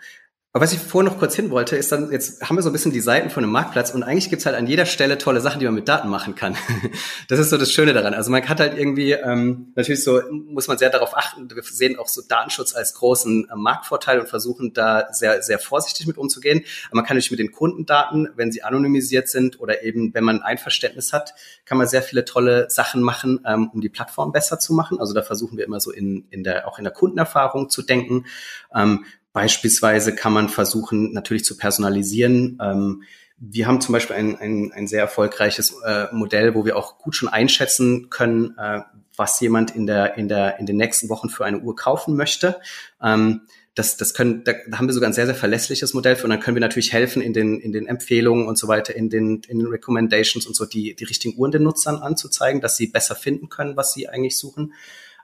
Aber 0.52 0.64
was 0.64 0.72
ich 0.72 0.80
vorhin 0.80 1.08
noch 1.08 1.20
kurz 1.20 1.36
hin 1.36 1.50
wollte, 1.50 1.76
ist 1.76 1.92
dann, 1.92 2.10
jetzt 2.10 2.42
haben 2.42 2.56
wir 2.56 2.62
so 2.62 2.70
ein 2.70 2.72
bisschen 2.72 2.90
die 2.90 3.00
Seiten 3.00 3.30
von 3.30 3.44
einem 3.44 3.52
Marktplatz 3.52 3.92
und 3.92 4.02
eigentlich 4.02 4.30
gibt's 4.30 4.46
halt 4.46 4.56
an 4.56 4.66
jeder 4.66 4.84
Stelle 4.84 5.16
tolle 5.16 5.40
Sachen, 5.40 5.60
die 5.60 5.64
man 5.64 5.76
mit 5.76 5.86
Daten 5.86 6.08
machen 6.08 6.34
kann. 6.34 6.56
das 7.28 7.38
ist 7.38 7.50
so 7.50 7.56
das 7.56 7.70
Schöne 7.70 7.92
daran. 7.92 8.14
Also 8.14 8.32
man 8.32 8.48
hat 8.48 8.58
halt 8.58 8.76
irgendwie, 8.76 9.12
ähm, 9.12 9.72
natürlich 9.76 10.02
so, 10.02 10.20
muss 10.32 10.66
man 10.66 10.76
sehr 10.76 10.90
darauf 10.90 11.16
achten, 11.16 11.48
wir 11.48 11.62
sehen 11.62 12.00
auch 12.00 12.08
so 12.08 12.20
Datenschutz 12.26 12.74
als 12.74 12.94
großen 12.94 13.48
äh, 13.48 13.54
Marktvorteil 13.54 14.18
und 14.18 14.28
versuchen 14.28 14.72
da 14.72 15.12
sehr, 15.12 15.40
sehr 15.42 15.60
vorsichtig 15.60 16.08
mit 16.08 16.18
umzugehen. 16.18 16.64
Aber 16.88 16.96
man 16.96 17.04
kann 17.04 17.16
natürlich 17.16 17.30
mit 17.30 17.38
den 17.38 17.52
Kundendaten, 17.52 18.28
wenn 18.34 18.50
sie 18.50 18.64
anonymisiert 18.64 19.28
sind 19.28 19.60
oder 19.60 19.84
eben, 19.84 20.14
wenn 20.14 20.24
man 20.24 20.38
ein 20.38 20.42
Einverständnis 20.42 21.12
hat, 21.12 21.32
kann 21.64 21.78
man 21.78 21.86
sehr 21.86 22.02
viele 22.02 22.24
tolle 22.24 22.68
Sachen 22.70 23.02
machen, 23.02 23.38
ähm, 23.46 23.70
um 23.72 23.80
die 23.80 23.88
Plattform 23.88 24.32
besser 24.32 24.58
zu 24.58 24.74
machen. 24.74 24.98
Also 24.98 25.14
da 25.14 25.22
versuchen 25.22 25.58
wir 25.58 25.64
immer 25.64 25.78
so 25.78 25.92
in, 25.92 26.26
in 26.30 26.42
der, 26.42 26.66
auch 26.66 26.78
in 26.78 26.84
der 26.84 26.92
Kundenerfahrung 26.92 27.68
zu 27.68 27.82
denken. 27.82 28.26
Ähm, 28.74 29.04
Beispielsweise 29.32 30.14
kann 30.14 30.32
man 30.32 30.48
versuchen, 30.48 31.12
natürlich 31.12 31.44
zu 31.44 31.56
personalisieren. 31.56 32.58
Ähm, 32.60 33.02
wir 33.38 33.66
haben 33.66 33.80
zum 33.80 33.92
Beispiel 33.92 34.16
ein, 34.16 34.36
ein, 34.36 34.72
ein 34.72 34.86
sehr 34.86 35.00
erfolgreiches 35.00 35.74
äh, 35.84 36.06
Modell, 36.12 36.54
wo 36.54 36.64
wir 36.64 36.76
auch 36.76 36.98
gut 36.98 37.16
schon 37.16 37.28
einschätzen 37.28 38.10
können, 38.10 38.56
äh, 38.58 38.80
was 39.16 39.40
jemand 39.40 39.74
in 39.74 39.86
der 39.86 40.16
in 40.16 40.28
der 40.28 40.58
in 40.58 40.66
den 40.66 40.76
nächsten 40.76 41.08
Wochen 41.08 41.30
für 41.30 41.44
eine 41.44 41.60
Uhr 41.60 41.74
kaufen 41.74 42.16
möchte. 42.16 42.60
Ähm, 43.02 43.42
das, 43.74 43.96
das 43.96 44.14
können, 44.14 44.42
da 44.44 44.52
haben 44.72 44.88
wir 44.88 44.92
sogar 44.92 45.08
ein 45.08 45.14
sehr, 45.14 45.26
sehr 45.26 45.34
verlässliches 45.34 45.94
Modell 45.94 46.16
für 46.16 46.24
und 46.24 46.30
dann 46.30 46.40
können 46.40 46.56
wir 46.56 46.60
natürlich 46.60 46.92
helfen 46.92 47.22
in 47.22 47.32
den, 47.32 47.60
in 47.60 47.72
den 47.72 47.86
Empfehlungen 47.86 48.48
und 48.48 48.58
so 48.58 48.66
weiter, 48.66 48.94
in 48.94 49.10
den, 49.10 49.42
in 49.48 49.58
den 49.60 49.68
Recommendations 49.68 50.44
und 50.46 50.56
so, 50.56 50.66
die, 50.66 50.94
die 50.96 51.04
richtigen 51.04 51.38
Uhren 51.38 51.52
den 51.52 51.62
Nutzern 51.62 51.96
anzuzeigen, 51.96 52.60
dass 52.60 52.76
sie 52.76 52.88
besser 52.88 53.14
finden 53.14 53.48
können, 53.48 53.76
was 53.76 53.92
sie 53.92 54.08
eigentlich 54.08 54.36
suchen. 54.36 54.74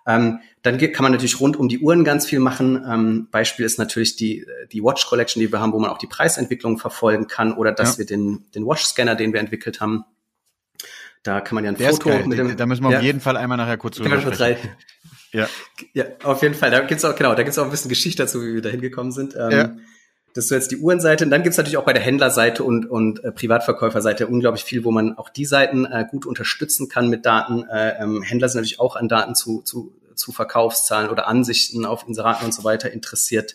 Ähm, 0.06 0.40
dann 0.62 0.78
kann 0.78 1.02
man 1.02 1.12
natürlich 1.12 1.40
rund 1.40 1.56
um 1.56 1.68
die 1.68 1.80
Uhren 1.80 2.04
ganz 2.04 2.26
viel 2.26 2.38
machen. 2.38 2.84
Ähm, 2.88 3.28
Beispiel 3.30 3.66
ist 3.66 3.78
natürlich 3.78 4.16
die, 4.16 4.46
die 4.72 4.82
Watch 4.82 5.06
Collection, 5.06 5.40
die 5.40 5.50
wir 5.50 5.60
haben, 5.60 5.72
wo 5.72 5.78
man 5.78 5.90
auch 5.90 5.98
die 5.98 6.06
Preisentwicklung 6.06 6.78
verfolgen 6.78 7.26
kann 7.26 7.52
oder 7.52 7.72
dass 7.72 7.94
ja. 7.94 7.98
wir 7.98 8.06
den, 8.06 8.44
den 8.54 8.66
Watch 8.66 8.84
Scanner, 8.84 9.14
den 9.14 9.32
wir 9.32 9.40
entwickelt 9.40 9.80
haben, 9.80 10.04
da 11.22 11.40
kann 11.40 11.56
man 11.56 11.64
ja 11.64 11.72
ein 11.72 11.76
Der 11.76 11.90
Foto 11.90 12.10
mit 12.26 12.38
dem. 12.38 12.56
Da 12.56 12.66
müssen 12.66 12.84
wir 12.84 12.92
ja. 12.92 12.98
auf 12.98 13.04
jeden 13.04 13.20
Fall 13.20 13.36
einmal 13.36 13.58
nachher 13.58 13.76
kurz 13.76 13.96
drüber 13.96 14.20
sprechen. 14.20 14.70
Ja. 15.32 15.48
ja, 15.92 16.04
auf 16.22 16.40
jeden 16.42 16.54
Fall. 16.54 16.70
Da 16.70 16.80
gibt's 16.80 17.04
auch, 17.04 17.14
genau, 17.14 17.34
da 17.34 17.42
gibt's 17.42 17.58
auch 17.58 17.64
ein 17.64 17.70
bisschen 17.70 17.88
Geschichte 17.88 18.22
dazu, 18.22 18.42
wie 18.42 18.54
wir 18.54 18.62
da 18.62 18.68
hingekommen 18.70 19.12
sind. 19.12 19.34
Ähm, 19.34 19.50
ja. 19.50 19.76
Das 20.36 20.44
ist 20.44 20.48
so 20.50 20.54
jetzt 20.54 20.70
die 20.70 20.76
Uhrenseite. 20.76 21.24
Und 21.24 21.30
dann 21.30 21.42
gibt's 21.42 21.56
natürlich 21.56 21.78
auch 21.78 21.84
bei 21.84 21.92
der 21.92 22.02
Händlerseite 22.02 22.62
und, 22.62 22.86
und 22.86 23.24
äh, 23.24 23.32
Privatverkäuferseite 23.32 24.26
unglaublich 24.26 24.64
viel, 24.64 24.84
wo 24.84 24.90
man 24.90 25.16
auch 25.16 25.30
die 25.30 25.46
Seiten 25.46 25.86
äh, 25.86 26.06
gut 26.10 26.26
unterstützen 26.26 26.88
kann 26.88 27.08
mit 27.08 27.24
Daten. 27.24 27.64
Äh, 27.64 28.02
ähm, 28.02 28.22
Händler 28.22 28.48
sind 28.48 28.60
natürlich 28.60 28.80
auch 28.80 28.96
an 28.96 29.08
Daten 29.08 29.34
zu, 29.34 29.62
zu 29.62 29.92
zu 30.16 30.32
Verkaufszahlen 30.32 31.10
oder 31.10 31.28
Ansichten 31.28 31.84
auf 31.84 32.08
Inseraten 32.08 32.46
und 32.46 32.52
so 32.52 32.64
weiter 32.64 32.90
interessiert. 32.90 33.54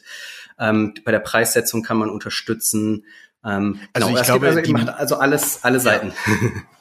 Ähm, 0.60 0.94
bei 1.04 1.12
der 1.12 1.19
Preissetzung 1.19 1.83
kann 1.83 1.98
man 1.98 2.10
unterstützen. 2.10 3.06
Ähm, 3.44 3.80
also 3.94 4.07
genau, 4.07 4.19
ich 4.19 4.25
glaube, 4.25 4.48
also, 4.48 4.62
die, 4.62 4.75
also 4.75 5.16
alles, 5.18 5.63
alle 5.63 5.80
Seiten. 5.80 6.13
Ja, 6.27 6.34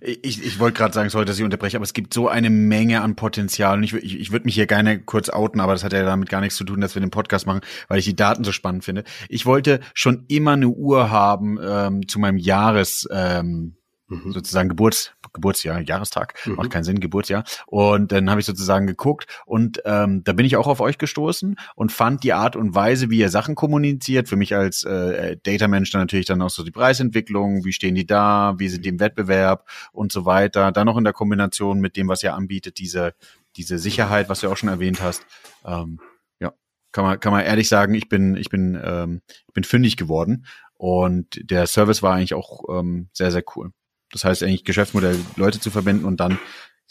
ich, 0.00 0.42
ich 0.42 0.58
wollte 0.58 0.78
gerade 0.78 0.94
sagen, 0.94 1.10
sorry, 1.10 1.24
dass 1.24 1.38
ich 1.38 1.44
unterbreche, 1.44 1.76
aber 1.76 1.84
es 1.84 1.92
gibt 1.92 2.14
so 2.14 2.28
eine 2.28 2.50
Menge 2.50 3.02
an 3.02 3.16
Potenzial. 3.16 3.76
Und 3.76 3.84
ich, 3.84 3.92
ich, 3.94 4.18
ich 4.18 4.32
würde 4.32 4.46
mich 4.46 4.54
hier 4.54 4.66
gerne 4.66 5.00
kurz 5.00 5.28
outen, 5.28 5.60
aber 5.60 5.72
das 5.72 5.84
hat 5.84 5.92
ja 5.92 6.02
damit 6.04 6.28
gar 6.30 6.40
nichts 6.40 6.56
zu 6.56 6.64
tun, 6.64 6.80
dass 6.80 6.94
wir 6.94 7.00
den 7.00 7.10
Podcast 7.10 7.46
machen, 7.46 7.60
weil 7.88 7.98
ich 7.98 8.04
die 8.04 8.16
Daten 8.16 8.44
so 8.44 8.52
spannend 8.52 8.84
finde. 8.84 9.04
Ich 9.28 9.44
wollte 9.44 9.80
schon 9.94 10.24
immer 10.28 10.52
eine 10.52 10.68
Uhr 10.68 11.10
haben 11.10 11.58
ähm, 11.62 12.08
zu 12.08 12.18
meinem 12.18 12.38
Jahres. 12.38 13.06
Ähm, 13.12 13.76
mhm. 14.12 14.32
sozusagen 14.32 14.68
Geburts, 14.68 15.12
Geburtsjahr, 15.32 15.80
Jahrestag, 15.80 16.34
mhm. 16.46 16.54
macht 16.54 16.70
keinen 16.70 16.84
Sinn, 16.84 17.00
Geburtsjahr. 17.00 17.44
Und 17.66 18.12
dann 18.12 18.30
habe 18.30 18.40
ich 18.40 18.46
sozusagen 18.46 18.86
geguckt 18.86 19.26
und 19.46 19.82
ähm, 19.84 20.22
da 20.24 20.32
bin 20.32 20.46
ich 20.46 20.56
auch 20.56 20.66
auf 20.66 20.80
euch 20.80 20.98
gestoßen 20.98 21.56
und 21.74 21.92
fand 21.92 22.22
die 22.24 22.32
Art 22.32 22.56
und 22.56 22.74
Weise, 22.74 23.10
wie 23.10 23.18
ihr 23.18 23.28
Sachen 23.28 23.54
kommuniziert, 23.54 24.28
für 24.28 24.36
mich 24.36 24.54
als 24.54 24.84
äh, 24.84 25.36
Data-Mensch 25.42 25.90
dann 25.90 26.02
natürlich 26.02 26.26
dann 26.26 26.42
auch 26.42 26.50
so 26.50 26.62
die 26.62 26.70
Preisentwicklung, 26.70 27.64
wie 27.64 27.72
stehen 27.72 27.94
die 27.94 28.06
da, 28.06 28.54
wie 28.58 28.68
sind 28.68 28.84
die 28.84 28.90
im 28.90 29.00
Wettbewerb 29.00 29.68
und 29.92 30.12
so 30.12 30.24
weiter. 30.26 30.72
Dann 30.72 30.86
noch 30.86 30.96
in 30.96 31.04
der 31.04 31.12
Kombination 31.12 31.80
mit 31.80 31.96
dem, 31.96 32.08
was 32.08 32.22
ihr 32.22 32.34
anbietet, 32.34 32.78
diese, 32.78 33.14
diese 33.56 33.78
Sicherheit, 33.78 34.28
was 34.28 34.40
du 34.40 34.50
auch 34.50 34.56
schon 34.56 34.68
erwähnt 34.68 35.00
hast. 35.02 35.24
Ähm, 35.64 36.00
ja, 36.40 36.52
kann 36.92 37.04
man, 37.04 37.20
kann 37.20 37.32
man 37.32 37.44
ehrlich 37.44 37.68
sagen, 37.68 37.94
ich 37.94 38.08
bin, 38.08 38.36
ich 38.36 38.50
bin, 38.50 38.78
ähm, 38.82 39.22
ich 39.48 39.54
bin 39.54 39.64
fündig 39.64 39.96
geworden. 39.96 40.46
Und 40.74 41.38
der 41.48 41.66
Service 41.68 42.02
war 42.02 42.14
eigentlich 42.14 42.34
auch 42.34 42.64
ähm, 42.68 43.08
sehr, 43.12 43.30
sehr 43.30 43.44
cool. 43.54 43.70
Das 44.12 44.24
heißt 44.24 44.42
eigentlich 44.42 44.64
Geschäftsmodell 44.64 45.18
Leute 45.36 45.58
zu 45.58 45.70
verbinden 45.70 46.04
und 46.04 46.20
dann 46.20 46.38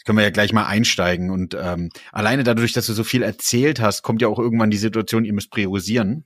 können 0.04 0.18
wir 0.18 0.24
ja 0.24 0.30
gleich 0.30 0.52
mal 0.52 0.66
einsteigen. 0.66 1.30
Und 1.30 1.56
ähm, 1.58 1.90
alleine 2.10 2.44
dadurch, 2.44 2.72
dass 2.72 2.86
du 2.86 2.92
so 2.92 3.04
viel 3.04 3.22
erzählt 3.22 3.80
hast, 3.80 4.02
kommt 4.02 4.22
ja 4.22 4.28
auch 4.28 4.38
irgendwann 4.38 4.70
die 4.70 4.76
Situation, 4.76 5.24
ihr 5.24 5.32
müsst 5.32 5.50
priorisieren. 5.50 6.24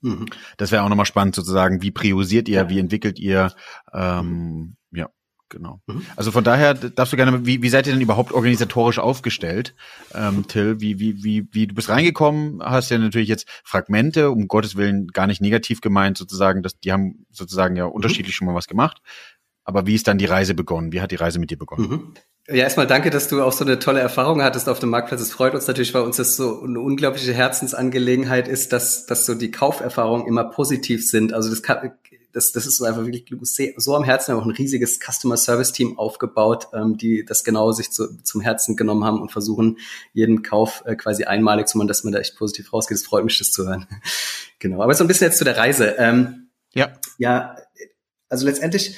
Mhm. 0.00 0.26
Das 0.56 0.72
wäre 0.72 0.82
auch 0.82 0.88
nochmal 0.88 1.06
spannend 1.06 1.34
sozusagen, 1.34 1.82
wie 1.82 1.90
priorisiert 1.90 2.48
ihr, 2.48 2.68
wie 2.68 2.78
entwickelt 2.78 3.18
ihr, 3.18 3.52
ähm, 3.92 4.76
ja, 4.90 5.08
genau. 5.48 5.80
Mhm. 5.86 6.04
Also 6.16 6.32
von 6.32 6.42
daher 6.42 6.74
darfst 6.74 7.12
du 7.12 7.16
gerne, 7.16 7.46
wie, 7.46 7.62
wie 7.62 7.68
seid 7.68 7.86
ihr 7.86 7.92
denn 7.92 8.02
überhaupt 8.02 8.32
organisatorisch 8.32 8.98
aufgestellt, 8.98 9.76
ähm, 10.12 10.48
Till? 10.48 10.80
Wie, 10.80 10.98
wie, 10.98 11.22
wie, 11.22 11.46
wie 11.52 11.68
du 11.68 11.74
bist 11.74 11.88
reingekommen, 11.88 12.60
hast 12.62 12.90
ja 12.90 12.98
natürlich 12.98 13.28
jetzt 13.28 13.48
Fragmente, 13.62 14.30
um 14.30 14.48
Gottes 14.48 14.74
Willen 14.74 15.06
gar 15.08 15.28
nicht 15.28 15.40
negativ 15.40 15.80
gemeint, 15.80 16.18
sozusagen, 16.18 16.62
dass 16.62 16.80
die 16.80 16.90
haben 16.90 17.26
sozusagen 17.30 17.76
ja 17.76 17.86
mhm. 17.86 17.92
unterschiedlich 17.92 18.34
mhm. 18.34 18.38
schon 18.38 18.46
mal 18.48 18.54
was 18.54 18.66
gemacht. 18.66 19.00
Aber 19.64 19.86
wie 19.86 19.94
ist 19.94 20.08
dann 20.08 20.18
die 20.18 20.26
Reise 20.26 20.54
begonnen? 20.54 20.92
Wie 20.92 21.00
hat 21.00 21.10
die 21.10 21.16
Reise 21.16 21.38
mit 21.38 21.50
dir 21.50 21.58
begonnen? 21.58 21.88
Mhm. 21.88 22.14
Ja, 22.48 22.64
erstmal 22.64 22.88
danke, 22.88 23.10
dass 23.10 23.28
du 23.28 23.40
auch 23.40 23.52
so 23.52 23.64
eine 23.64 23.78
tolle 23.78 24.00
Erfahrung 24.00 24.42
hattest 24.42 24.68
auf 24.68 24.80
dem 24.80 24.90
Marktplatz. 24.90 25.20
Es 25.20 25.32
freut 25.32 25.54
uns 25.54 25.68
natürlich, 25.68 25.94
weil 25.94 26.02
uns 26.02 26.16
das 26.16 26.34
so 26.34 26.62
eine 26.62 26.80
unglaubliche 26.80 27.32
Herzensangelegenheit 27.32 28.48
ist, 28.48 28.72
dass, 28.72 29.06
dass 29.06 29.26
so 29.26 29.34
die 29.34 29.52
Kauferfahrungen 29.52 30.26
immer 30.26 30.44
positiv 30.44 31.08
sind. 31.08 31.32
Also 31.32 31.50
das 31.50 31.62
kann, 31.62 31.92
das, 32.32 32.50
das 32.50 32.66
ist 32.66 32.78
so 32.78 32.84
einfach 32.84 33.04
wirklich 33.04 33.26
so 33.76 33.94
am 33.94 34.04
Herzen, 34.04 34.34
auch 34.34 34.44
ein 34.44 34.50
riesiges 34.50 34.98
Customer 34.98 35.36
Service 35.36 35.72
Team 35.72 35.98
aufgebaut, 35.98 36.68
ähm, 36.72 36.96
die 36.96 37.24
das 37.24 37.44
genau 37.44 37.72
sich 37.72 37.90
zu, 37.90 38.20
zum 38.22 38.40
Herzen 38.40 38.74
genommen 38.74 39.04
haben 39.04 39.20
und 39.20 39.30
versuchen, 39.30 39.78
jeden 40.12 40.42
Kauf 40.42 40.82
äh, 40.86 40.96
quasi 40.96 41.24
einmalig 41.24 41.68
zu 41.68 41.78
machen, 41.78 41.88
dass 41.88 42.04
man 42.04 42.12
da 42.12 42.18
echt 42.18 42.36
positiv 42.36 42.72
rausgeht. 42.72 42.96
Es 42.96 43.06
freut 43.06 43.24
mich, 43.24 43.38
das 43.38 43.52
zu 43.52 43.66
hören. 43.66 43.86
genau. 44.58 44.82
Aber 44.82 44.94
so 44.94 45.04
ein 45.04 45.08
bisschen 45.08 45.28
jetzt 45.28 45.38
zu 45.38 45.44
der 45.44 45.56
Reise. 45.56 45.94
Ähm, 45.98 46.48
ja. 46.72 46.92
Ja, 47.18 47.56
also 48.28 48.46
letztendlich, 48.46 48.96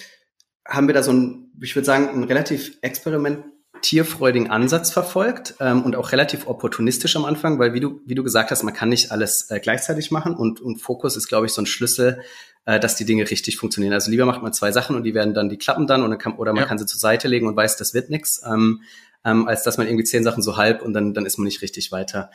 haben 0.66 0.86
wir 0.86 0.94
da 0.94 1.02
so 1.02 1.12
ein, 1.12 1.52
ich 1.60 1.74
würde 1.74 1.86
sagen, 1.86 2.08
einen 2.08 2.24
relativ 2.24 2.78
experimentierfreudigen 2.80 4.50
Ansatz 4.50 4.90
verfolgt 4.90 5.54
ähm, 5.60 5.82
und 5.82 5.96
auch 5.96 6.12
relativ 6.12 6.46
opportunistisch 6.46 7.16
am 7.16 7.24
Anfang, 7.24 7.58
weil 7.58 7.74
wie 7.74 7.80
du, 7.80 8.00
wie 8.06 8.14
du 8.14 8.22
gesagt 8.22 8.50
hast, 8.50 8.62
man 8.62 8.74
kann 8.74 8.88
nicht 8.88 9.12
alles 9.12 9.50
äh, 9.50 9.60
gleichzeitig 9.60 10.10
machen 10.10 10.34
und, 10.34 10.60
und 10.60 10.78
Fokus 10.78 11.16
ist, 11.16 11.28
glaube 11.28 11.46
ich, 11.46 11.52
so 11.52 11.62
ein 11.62 11.66
Schlüssel, 11.66 12.22
äh, 12.64 12.80
dass 12.80 12.96
die 12.96 13.04
Dinge 13.04 13.30
richtig 13.30 13.56
funktionieren. 13.56 13.92
Also 13.92 14.10
lieber 14.10 14.26
macht 14.26 14.42
man 14.42 14.52
zwei 14.52 14.72
Sachen 14.72 14.96
und 14.96 15.04
die 15.04 15.14
werden 15.14 15.34
dann, 15.34 15.48
die 15.48 15.58
klappen 15.58 15.86
dann 15.86 16.02
und 16.02 16.10
dann 16.10 16.18
kann, 16.18 16.34
oder 16.36 16.52
man 16.52 16.62
ja. 16.62 16.68
kann 16.68 16.78
sie 16.78 16.86
zur 16.86 17.00
Seite 17.00 17.28
legen 17.28 17.46
und 17.46 17.56
weiß, 17.56 17.76
das 17.76 17.92
wird 17.92 18.10
nix, 18.10 18.40
ähm, 18.46 18.82
ähm, 19.24 19.46
als 19.46 19.62
dass 19.64 19.78
man 19.78 19.86
irgendwie 19.86 20.04
zehn 20.04 20.24
Sachen 20.24 20.42
so 20.42 20.56
halb 20.56 20.82
und 20.82 20.92
dann, 20.92 21.14
dann 21.14 21.26
ist 21.26 21.38
man 21.38 21.44
nicht 21.44 21.62
richtig 21.62 21.92
weiter. 21.92 22.30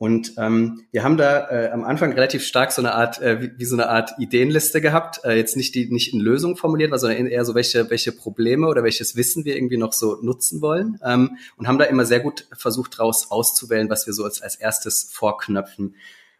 Und 0.00 0.32
ähm, 0.38 0.86
wir 0.92 1.04
haben 1.04 1.18
da 1.18 1.50
äh, 1.50 1.70
am 1.72 1.84
Anfang 1.84 2.14
relativ 2.14 2.42
stark 2.42 2.72
so 2.72 2.80
eine 2.80 2.94
Art, 2.94 3.20
äh, 3.20 3.42
wie, 3.42 3.50
wie 3.58 3.64
so 3.66 3.76
eine 3.76 3.90
Art 3.90 4.12
Ideenliste 4.18 4.80
gehabt. 4.80 5.20
Äh, 5.24 5.36
jetzt 5.36 5.58
nicht 5.58 5.74
die 5.74 5.92
nicht 5.92 6.14
in 6.14 6.20
Lösungen 6.20 6.56
formuliert 6.56 6.90
war, 6.90 6.98
sondern 6.98 7.26
eher 7.26 7.44
so 7.44 7.54
welche 7.54 7.90
welche 7.90 8.10
Probleme 8.10 8.66
oder 8.66 8.82
welches 8.82 9.14
Wissen 9.14 9.44
wir 9.44 9.56
irgendwie 9.56 9.76
noch 9.76 9.92
so 9.92 10.16
nutzen 10.22 10.62
wollen. 10.62 10.98
Ähm, 11.04 11.36
und 11.58 11.68
haben 11.68 11.76
da 11.76 11.84
immer 11.84 12.06
sehr 12.06 12.20
gut 12.20 12.46
versucht, 12.56 12.98
daraus 12.98 13.30
auszuwählen, 13.30 13.90
was 13.90 14.06
wir 14.06 14.14
so 14.14 14.24
als, 14.24 14.40
als 14.40 14.54
erstes 14.54 15.10
vorknöpfen. 15.12 15.94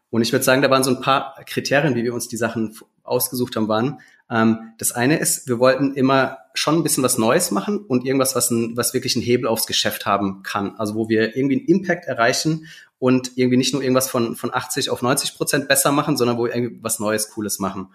Und 0.09 0.23
ich 0.23 0.33
würde 0.33 0.45
sagen, 0.47 0.63
da 0.63 0.71
waren 0.71 0.83
so 0.83 0.95
ein 0.95 1.03
paar 1.03 1.35
Kriterien, 1.45 1.95
wie 1.95 2.05
wir 2.05 2.15
uns 2.15 2.29
die 2.29 2.39
Sachen 2.39 2.79
ausgesucht 3.03 3.57
haben, 3.57 3.69
waren. 3.69 4.01
Ähm, 4.31 4.73
das 4.79 4.93
eine 4.93 5.19
ist, 5.19 5.49
wir 5.49 5.59
wollten 5.59 5.95
immer 5.95 6.39
schon 6.55 6.77
ein 6.77 6.83
bisschen 6.83 7.03
was 7.03 7.19
Neues 7.19 7.51
machen 7.51 7.79
und 7.79 8.05
irgendwas, 8.05 8.35
was, 8.35 8.51
ein, 8.51 8.77
was 8.77 8.95
wirklich 8.95 9.17
einen 9.17 9.25
Hebel 9.25 9.49
aufs 9.49 9.67
Geschäft 9.67 10.07
haben 10.07 10.43
kann. 10.43 10.77
Also 10.77 10.95
wo 10.95 11.09
wir 11.09 11.37
irgendwie 11.37 11.59
einen 11.59 11.67
Impact 11.67 12.07
erreichen 12.07 12.67
und 12.99 13.33
irgendwie 13.37 13.57
nicht 13.57 13.73
nur 13.73 13.83
irgendwas 13.83 14.09
von, 14.09 14.37
von 14.37 14.53
80 14.53 14.91
auf 14.91 15.03
90 15.03 15.35
Prozent 15.37 15.69
besser 15.69 15.93
machen, 15.93 16.17
sondern 16.17 16.39
wo 16.39 16.45
wir 16.45 16.55
irgendwie 16.55 16.79
was 16.83 17.01
Neues, 17.01 17.31
Cooles 17.31 17.59
machen. 17.59 17.89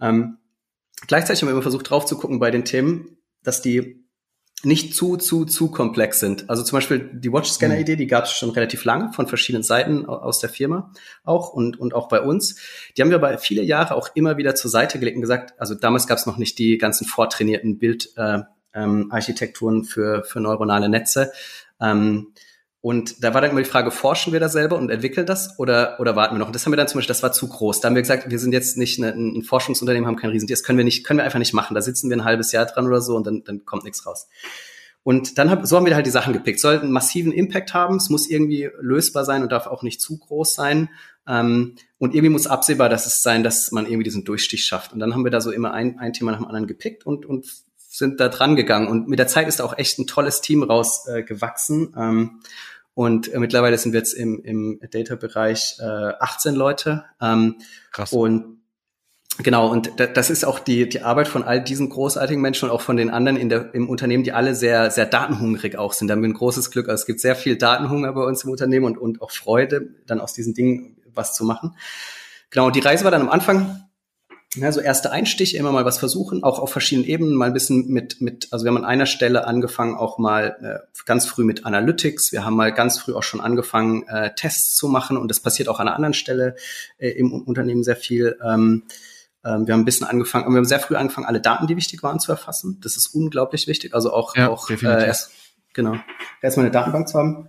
Ähm, 0.00 0.38
gleichzeitig 1.06 1.42
haben 1.42 1.48
wir 1.48 1.52
immer 1.52 1.62
versucht 1.62 1.90
drauf 1.90 2.06
zu 2.06 2.16
gucken 2.16 2.38
bei 2.38 2.50
den 2.50 2.64
Themen, 2.64 3.18
dass 3.42 3.60
die 3.60 4.01
nicht 4.64 4.94
zu, 4.94 5.16
zu, 5.16 5.44
zu 5.44 5.70
komplex 5.70 6.20
sind. 6.20 6.48
Also 6.48 6.62
zum 6.62 6.76
Beispiel 6.76 7.10
die 7.12 7.32
Watch-Scanner-Idee, 7.32 7.96
die 7.96 8.06
gab 8.06 8.24
es 8.24 8.32
schon 8.32 8.50
relativ 8.50 8.84
lange 8.84 9.12
von 9.12 9.26
verschiedenen 9.26 9.64
Seiten 9.64 10.06
aus 10.06 10.38
der 10.38 10.50
Firma 10.50 10.92
auch 11.24 11.52
und, 11.52 11.80
und 11.80 11.94
auch 11.94 12.08
bei 12.08 12.20
uns. 12.20 12.56
Die 12.96 13.02
haben 13.02 13.10
wir 13.10 13.16
aber 13.16 13.36
viele 13.38 13.62
Jahre 13.62 13.96
auch 13.96 14.10
immer 14.14 14.36
wieder 14.36 14.54
zur 14.54 14.70
Seite 14.70 14.98
gelegt 14.98 15.16
und 15.16 15.22
gesagt, 15.22 15.54
also 15.58 15.74
damals 15.74 16.06
gab 16.06 16.18
es 16.18 16.26
noch 16.26 16.36
nicht 16.36 16.58
die 16.58 16.78
ganzen 16.78 17.06
vortrainierten 17.06 17.78
Bildarchitekturen 17.78 19.76
äh, 19.76 19.78
ähm, 19.80 19.84
für, 19.84 20.22
für 20.24 20.40
neuronale 20.40 20.88
Netze. 20.88 21.32
Ähm, 21.80 22.28
und 22.82 23.22
da 23.22 23.32
war 23.32 23.40
dann 23.40 23.52
immer 23.52 23.62
die 23.62 23.68
Frage, 23.68 23.92
forschen 23.92 24.32
wir 24.32 24.40
da 24.40 24.48
selber 24.48 24.76
und 24.76 24.90
entwickeln 24.90 25.24
das 25.24 25.56
oder, 25.60 26.00
oder 26.00 26.16
warten 26.16 26.34
wir 26.34 26.40
noch? 26.40 26.48
Und 26.48 26.54
das 26.56 26.66
haben 26.66 26.72
wir 26.72 26.76
dann 26.76 26.88
zum 26.88 26.98
Beispiel, 26.98 27.14
das 27.14 27.22
war 27.22 27.30
zu 27.30 27.48
groß. 27.48 27.80
Da 27.80 27.86
haben 27.86 27.94
wir 27.94 28.02
gesagt, 28.02 28.28
wir 28.28 28.40
sind 28.40 28.52
jetzt 28.52 28.76
nicht 28.76 29.00
eine, 29.00 29.12
ein 29.12 29.44
Forschungsunternehmen, 29.44 30.08
haben 30.08 30.16
kein 30.16 30.30
Riesentier. 30.30 30.56
Das 30.56 30.64
können 30.64 30.78
wir 30.78 30.84
nicht, 30.84 31.04
können 31.04 31.18
wir 31.18 31.24
einfach 31.24 31.38
nicht 31.38 31.54
machen. 31.54 31.74
Da 31.76 31.80
sitzen 31.80 32.10
wir 32.10 32.16
ein 32.16 32.24
halbes 32.24 32.50
Jahr 32.50 32.66
dran 32.66 32.88
oder 32.88 33.00
so 33.00 33.14
und 33.14 33.24
dann, 33.24 33.44
dann 33.44 33.64
kommt 33.64 33.84
nichts 33.84 34.04
raus. 34.04 34.26
Und 35.04 35.38
dann 35.38 35.48
hab, 35.48 35.64
so 35.64 35.76
haben 35.76 35.86
wir 35.86 35.94
halt 35.94 36.06
die 36.06 36.10
Sachen 36.10 36.32
gepickt. 36.32 36.58
Sollten 36.58 36.90
massiven 36.90 37.30
Impact 37.30 37.72
haben. 37.72 37.96
Es 37.96 38.10
muss 38.10 38.28
irgendwie 38.28 38.68
lösbar 38.80 39.24
sein 39.24 39.44
und 39.44 39.52
darf 39.52 39.68
auch 39.68 39.84
nicht 39.84 40.00
zu 40.00 40.18
groß 40.18 40.52
sein. 40.52 40.88
Ähm, 41.28 41.76
und 41.98 42.14
irgendwie 42.14 42.30
muss 42.30 42.48
absehbar, 42.48 42.88
dass 42.88 43.06
es 43.06 43.22
sein, 43.22 43.44
dass 43.44 43.70
man 43.70 43.86
irgendwie 43.86 44.04
diesen 44.04 44.24
Durchstich 44.24 44.64
schafft. 44.64 44.92
Und 44.92 44.98
dann 44.98 45.14
haben 45.14 45.22
wir 45.22 45.30
da 45.30 45.40
so 45.40 45.52
immer 45.52 45.72
ein, 45.72 46.00
ein 46.00 46.12
Thema 46.12 46.32
nach 46.32 46.38
dem 46.38 46.46
anderen 46.46 46.66
gepickt 46.66 47.06
und, 47.06 47.26
und 47.26 47.46
sind 47.92 48.20
da 48.20 48.28
dran 48.28 48.56
gegangen. 48.56 48.88
Und 48.88 49.08
mit 49.08 49.18
der 49.18 49.26
Zeit 49.26 49.46
ist 49.46 49.60
da 49.60 49.64
auch 49.64 49.76
echt 49.76 49.98
ein 49.98 50.06
tolles 50.06 50.40
Team 50.40 50.62
rausgewachsen. 50.62 51.94
Äh, 51.94 52.00
ähm, 52.00 52.40
und 52.94 53.32
äh, 53.32 53.38
mittlerweile 53.38 53.76
sind 53.76 53.92
wir 53.92 53.98
jetzt 53.98 54.14
im, 54.14 54.42
im 54.42 54.80
Data-Bereich 54.90 55.76
äh, 55.78 55.84
18 55.84 56.54
Leute. 56.54 57.04
Ähm, 57.20 57.56
Krass. 57.92 58.12
Und 58.12 58.58
Genau, 59.38 59.68
und 59.68 59.92
das 59.96 60.28
ist 60.28 60.44
auch 60.44 60.58
die, 60.58 60.86
die 60.86 61.00
Arbeit 61.00 61.26
von 61.26 61.42
all 61.42 61.64
diesen 61.64 61.88
großartigen 61.88 62.42
Menschen 62.42 62.68
und 62.68 62.74
auch 62.74 62.82
von 62.82 62.98
den 62.98 63.08
anderen 63.08 63.38
in 63.38 63.48
der, 63.48 63.74
im 63.74 63.88
Unternehmen, 63.88 64.24
die 64.24 64.32
alle 64.32 64.54
sehr, 64.54 64.90
sehr 64.90 65.06
datenhungrig 65.06 65.78
auch 65.78 65.94
sind. 65.94 66.08
Da 66.08 66.12
haben 66.12 66.20
wir 66.20 66.28
ein 66.28 66.34
großes 66.34 66.70
Glück. 66.70 66.90
Also 66.90 67.00
es 67.00 67.06
gibt 67.06 67.18
sehr 67.18 67.34
viel 67.34 67.56
Datenhunger 67.56 68.12
bei 68.12 68.24
uns 68.24 68.44
im 68.44 68.50
Unternehmen 68.50 68.84
und, 68.84 68.98
und 68.98 69.22
auch 69.22 69.30
Freude, 69.30 69.88
dann 70.06 70.20
aus 70.20 70.34
diesen 70.34 70.52
Dingen 70.52 70.98
was 71.14 71.34
zu 71.34 71.46
machen. 71.46 71.74
Genau, 72.50 72.68
die 72.68 72.80
Reise 72.80 73.04
war 73.04 73.10
dann 73.10 73.22
am 73.22 73.30
Anfang 73.30 73.81
ja, 74.54 74.70
so 74.70 74.80
erste 74.80 75.10
Einstiche, 75.10 75.56
immer 75.56 75.72
mal 75.72 75.86
was 75.86 75.98
versuchen, 75.98 76.42
auch 76.42 76.58
auf 76.58 76.70
verschiedenen 76.70 77.08
Ebenen, 77.08 77.34
mal 77.34 77.46
ein 77.46 77.54
bisschen 77.54 77.88
mit, 77.88 78.20
mit, 78.20 78.48
also 78.50 78.64
wir 78.64 78.70
haben 78.70 78.76
an 78.76 78.84
einer 78.84 79.06
Stelle 79.06 79.46
angefangen, 79.46 79.96
auch 79.96 80.18
mal 80.18 80.56
äh, 80.62 81.02
ganz 81.06 81.24
früh 81.24 81.44
mit 81.44 81.64
Analytics. 81.64 82.32
Wir 82.32 82.44
haben 82.44 82.56
mal 82.56 82.72
ganz 82.72 82.98
früh 82.98 83.14
auch 83.14 83.22
schon 83.22 83.40
angefangen, 83.40 84.06
äh, 84.08 84.34
Tests 84.34 84.76
zu 84.76 84.88
machen 84.88 85.16
und 85.16 85.28
das 85.28 85.40
passiert 85.40 85.68
auch 85.68 85.80
an 85.80 85.88
einer 85.88 85.96
anderen 85.96 86.12
Stelle 86.12 86.56
äh, 86.98 87.08
im 87.10 87.32
Unternehmen 87.32 87.82
sehr 87.82 87.96
viel. 87.96 88.38
Ähm, 88.44 88.82
ähm, 89.42 89.66
wir 89.66 89.72
haben 89.72 89.80
ein 89.80 89.84
bisschen 89.86 90.06
angefangen, 90.06 90.50
wir 90.50 90.58
haben 90.58 90.64
sehr 90.66 90.80
früh 90.80 90.96
angefangen, 90.96 91.26
alle 91.26 91.40
Daten, 91.40 91.66
die 91.66 91.76
wichtig 91.76 92.02
waren, 92.02 92.20
zu 92.20 92.30
erfassen. 92.30 92.78
Das 92.82 92.96
ist 92.96 93.08
unglaublich 93.08 93.66
wichtig. 93.66 93.94
Also 93.94 94.12
auch, 94.12 94.36
ja, 94.36 94.50
auch 94.50 94.68
äh, 94.68 94.76
erst, 94.82 95.30
genau, 95.72 95.96
erstmal 96.42 96.66
eine 96.66 96.72
Datenbank 96.72 97.08
zu 97.08 97.18
haben. 97.18 97.48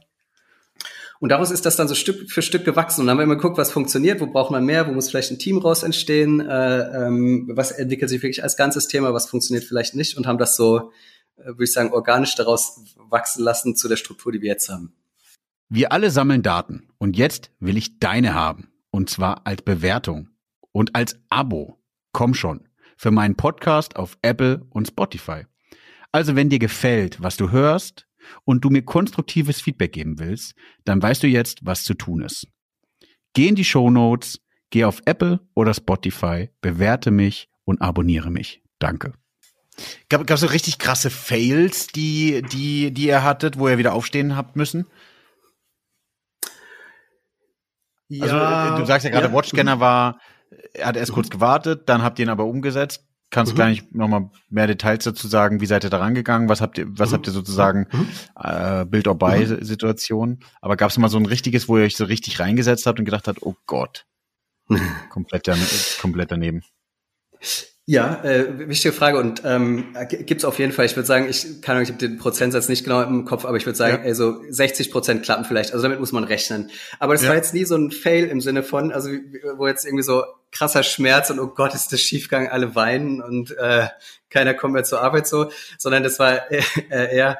Und 1.23 1.29
daraus 1.29 1.51
ist 1.51 1.65
das 1.65 1.77
dann 1.77 1.87
so 1.87 1.95
Stück 1.95 2.29
für 2.29 2.41
Stück 2.41 2.65
gewachsen. 2.65 2.99
Und 2.99 3.07
dann 3.07 3.11
haben 3.11 3.19
wir 3.19 3.23
immer 3.23 3.37
geguckt, 3.37 3.57
was 3.57 3.71
funktioniert, 3.71 4.19
wo 4.19 4.27
braucht 4.27 4.51
man 4.51 4.65
mehr, 4.65 4.89
wo 4.89 4.91
muss 4.91 5.09
vielleicht 5.09 5.31
ein 5.31 5.39
Team 5.39 5.57
raus 5.57 5.81
entstehen, 5.81 6.41
äh, 6.41 6.79
ähm, 6.81 7.49
was 7.55 7.71
entwickelt 7.71 8.09
sich 8.09 8.21
wirklich 8.21 8.43
als 8.43 8.57
ganzes 8.57 8.89
Thema, 8.89 9.13
was 9.13 9.29
funktioniert 9.29 9.63
vielleicht 9.63 9.95
nicht 9.95 10.17
und 10.17 10.27
haben 10.27 10.37
das 10.37 10.57
so, 10.57 10.91
äh, 11.37 11.45
würde 11.45 11.63
ich 11.63 11.71
sagen, 11.71 11.93
organisch 11.93 12.35
daraus 12.35 12.81
wachsen 13.09 13.41
lassen 13.41 13.77
zu 13.77 13.87
der 13.87 13.95
Struktur, 13.95 14.33
die 14.33 14.41
wir 14.41 14.49
jetzt 14.49 14.67
haben. 14.67 14.97
Wir 15.69 15.93
alle 15.93 16.11
sammeln 16.11 16.43
Daten 16.43 16.89
und 16.97 17.15
jetzt 17.15 17.51
will 17.61 17.77
ich 17.77 17.99
deine 17.99 18.33
haben. 18.33 18.73
Und 18.91 19.09
zwar 19.09 19.47
als 19.47 19.61
Bewertung 19.61 20.27
und 20.73 20.93
als 20.93 21.15
Abo. 21.29 21.79
Komm 22.11 22.33
schon. 22.33 22.67
Für 22.97 23.11
meinen 23.11 23.35
Podcast 23.35 23.95
auf 23.95 24.17
Apple 24.23 24.65
und 24.71 24.89
Spotify. 24.89 25.45
Also 26.11 26.35
wenn 26.35 26.49
dir 26.49 26.59
gefällt, 26.59 27.23
was 27.23 27.37
du 27.37 27.49
hörst, 27.49 28.07
und 28.43 28.63
du 28.63 28.69
mir 28.69 28.83
konstruktives 28.83 29.61
Feedback 29.61 29.93
geben 29.93 30.19
willst, 30.19 30.55
dann 30.85 31.01
weißt 31.01 31.23
du 31.23 31.27
jetzt, 31.27 31.65
was 31.65 31.83
zu 31.83 31.93
tun 31.93 32.21
ist. 32.21 32.47
Geh 33.33 33.47
in 33.47 33.55
die 33.55 33.65
Show 33.65 33.89
Notes, 33.89 34.39
geh 34.69 34.85
auf 34.85 35.01
Apple 35.05 35.39
oder 35.55 35.73
Spotify, 35.73 36.49
bewerte 36.61 37.11
mich 37.11 37.49
und 37.65 37.81
abonniere 37.81 38.31
mich. 38.31 38.61
Danke. 38.79 39.13
Gab 40.09 40.29
es 40.29 40.39
so 40.39 40.47
richtig 40.47 40.77
krasse 40.77 41.09
Fails, 41.09 41.87
die, 41.87 42.43
die, 42.43 42.91
die 42.91 43.07
ihr 43.07 43.23
hattet, 43.23 43.57
wo 43.57 43.67
ihr 43.67 43.77
wieder 43.77 43.93
aufstehen 43.93 44.35
habt 44.35 44.55
müssen? 44.55 44.85
Ja, 48.07 48.25
also, 48.25 48.77
du 48.81 48.85
sagst 48.85 49.05
ja 49.05 49.11
gerade, 49.11 49.27
ja. 49.27 49.33
Watchscanner 49.33 49.79
war, 49.79 50.19
er 50.73 50.87
hat 50.87 50.97
erst 50.97 51.13
kurz 51.13 51.29
gewartet, 51.29 51.89
dann 51.89 52.03
habt 52.03 52.19
ihr 52.19 52.25
ihn 52.25 52.29
aber 52.29 52.45
umgesetzt. 52.45 53.07
Kannst 53.33 53.51
du 53.51 53.55
mhm. 53.55 53.57
gleich 53.57 53.83
nochmal 53.91 54.29
mehr 54.51 54.67
Details 54.67 55.05
dazu 55.05 55.27
sagen? 55.27 55.59
Wie 55.59 55.65
seid 55.65 55.83
ihr 55.83 55.89
da 55.89 55.97
rangegangen? 55.97 56.49
Was 56.49 56.61
habt 56.61 56.77
ihr, 56.77 56.85
was 56.87 57.09
mhm. 57.09 57.13
habt 57.15 57.27
ihr 57.27 57.33
sozusagen 57.33 57.87
mhm. 57.91 58.07
äh, 58.39 58.85
Build 58.85 59.07
or 59.07 59.15
Buy 59.15 59.47
mhm. 59.47 59.63
Situation? 59.63 60.39
Aber 60.61 60.77
gab 60.77 60.91
es 60.91 60.99
mal 60.99 61.09
so 61.09 61.17
ein 61.17 61.25
richtiges, 61.25 61.67
wo 61.67 61.79
ihr 61.79 61.85
euch 61.85 61.97
so 61.97 62.05
richtig 62.05 62.39
reingesetzt 62.39 62.85
habt 62.85 62.99
und 62.99 63.05
gedacht 63.05 63.27
habt, 63.27 63.41
oh 63.41 63.55
Gott, 63.65 64.05
komplett, 65.09 65.49
komplett 65.99 66.31
daneben? 66.31 66.61
Ja, 67.87 68.23
äh, 68.23 68.69
wichtige 68.69 68.93
Frage 68.93 69.17
und 69.17 69.41
ähm, 69.43 69.95
gibt 70.07 70.45
auf 70.45 70.59
jeden 70.59 70.71
Fall. 70.71 70.85
Ich 70.85 70.95
würde 70.95 71.07
sagen, 71.07 71.27
ich 71.27 71.63
kann 71.63 71.81
ich 71.81 71.89
habe 71.89 71.97
den 71.97 72.19
Prozentsatz 72.19 72.69
nicht 72.69 72.83
genau 72.83 73.01
im 73.01 73.25
Kopf, 73.25 73.45
aber 73.45 73.57
ich 73.57 73.65
würde 73.65 73.77
sagen, 73.77 74.03
ja. 74.03 74.07
also 74.07 74.43
60 74.47 74.91
Prozent 74.91 75.23
klappen 75.23 75.43
vielleicht. 75.43 75.73
Also 75.73 75.81
damit 75.81 75.99
muss 75.99 76.11
man 76.11 76.23
rechnen. 76.23 76.69
Aber 76.99 77.13
das 77.13 77.23
ja. 77.23 77.29
war 77.29 77.35
jetzt 77.35 77.55
nie 77.55 77.65
so 77.65 77.75
ein 77.75 77.89
Fail 77.89 78.25
im 78.25 78.41
Sinne 78.41 78.61
von, 78.61 78.91
also 78.91 79.09
wo 79.57 79.65
jetzt 79.65 79.85
irgendwie 79.85 80.03
so 80.03 80.23
krasser 80.53 80.83
Schmerz 80.83 81.29
und 81.29 81.39
oh 81.39 81.47
Gott, 81.47 81.73
ist 81.73 81.91
das 81.91 81.99
schiefgegangen, 81.99 82.49
alle 82.49 82.75
weinen 82.75 83.21
und 83.21 83.57
äh, 83.57 83.87
keiner 84.29 84.53
kommt 84.53 84.73
mehr 84.73 84.85
zur 84.85 85.01
Arbeit 85.01 85.27
so, 85.27 85.51
sondern 85.77 86.03
das 86.03 86.19
war 86.19 86.49
äh, 86.51 86.61
eher 86.89 87.39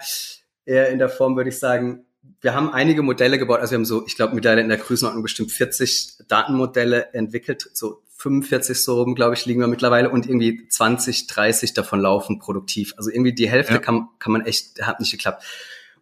eher 0.65 0.89
in 0.89 0.99
der 0.99 1.09
Form, 1.09 1.35
würde 1.35 1.49
ich 1.49 1.59
sagen, 1.59 2.05
wir 2.41 2.53
haben 2.53 2.73
einige 2.73 3.01
Modelle 3.03 3.37
gebaut. 3.37 3.59
Also 3.59 3.71
wir 3.71 3.77
haben 3.77 3.85
so, 3.85 4.05
ich 4.05 4.15
glaube, 4.15 4.35
mittlerweile 4.35 4.61
in 4.61 4.69
der 4.69 4.77
Größenordnung 4.77 5.23
bestimmt 5.23 5.51
40 5.51 6.19
Datenmodelle 6.27 7.13
entwickelt, 7.13 7.69
so 7.73 8.01
45 8.17 8.81
so 8.81 9.01
rum, 9.01 9.15
glaube 9.15 9.33
ich, 9.33 9.45
liegen 9.45 9.59
wir 9.59 9.67
mittlerweile 9.67 10.09
und 10.09 10.27
irgendwie 10.27 10.67
20, 10.67 11.27
30 11.27 11.73
davon 11.73 11.99
laufen 11.99 12.39
produktiv. 12.39 12.93
Also 12.97 13.09
irgendwie 13.09 13.33
die 13.33 13.49
Hälfte 13.49 13.73
ja. 13.73 13.79
kann, 13.79 14.07
kann 14.19 14.31
man 14.31 14.45
echt, 14.45 14.81
hat 14.81 14.99
nicht 14.99 15.11
geklappt. 15.11 15.43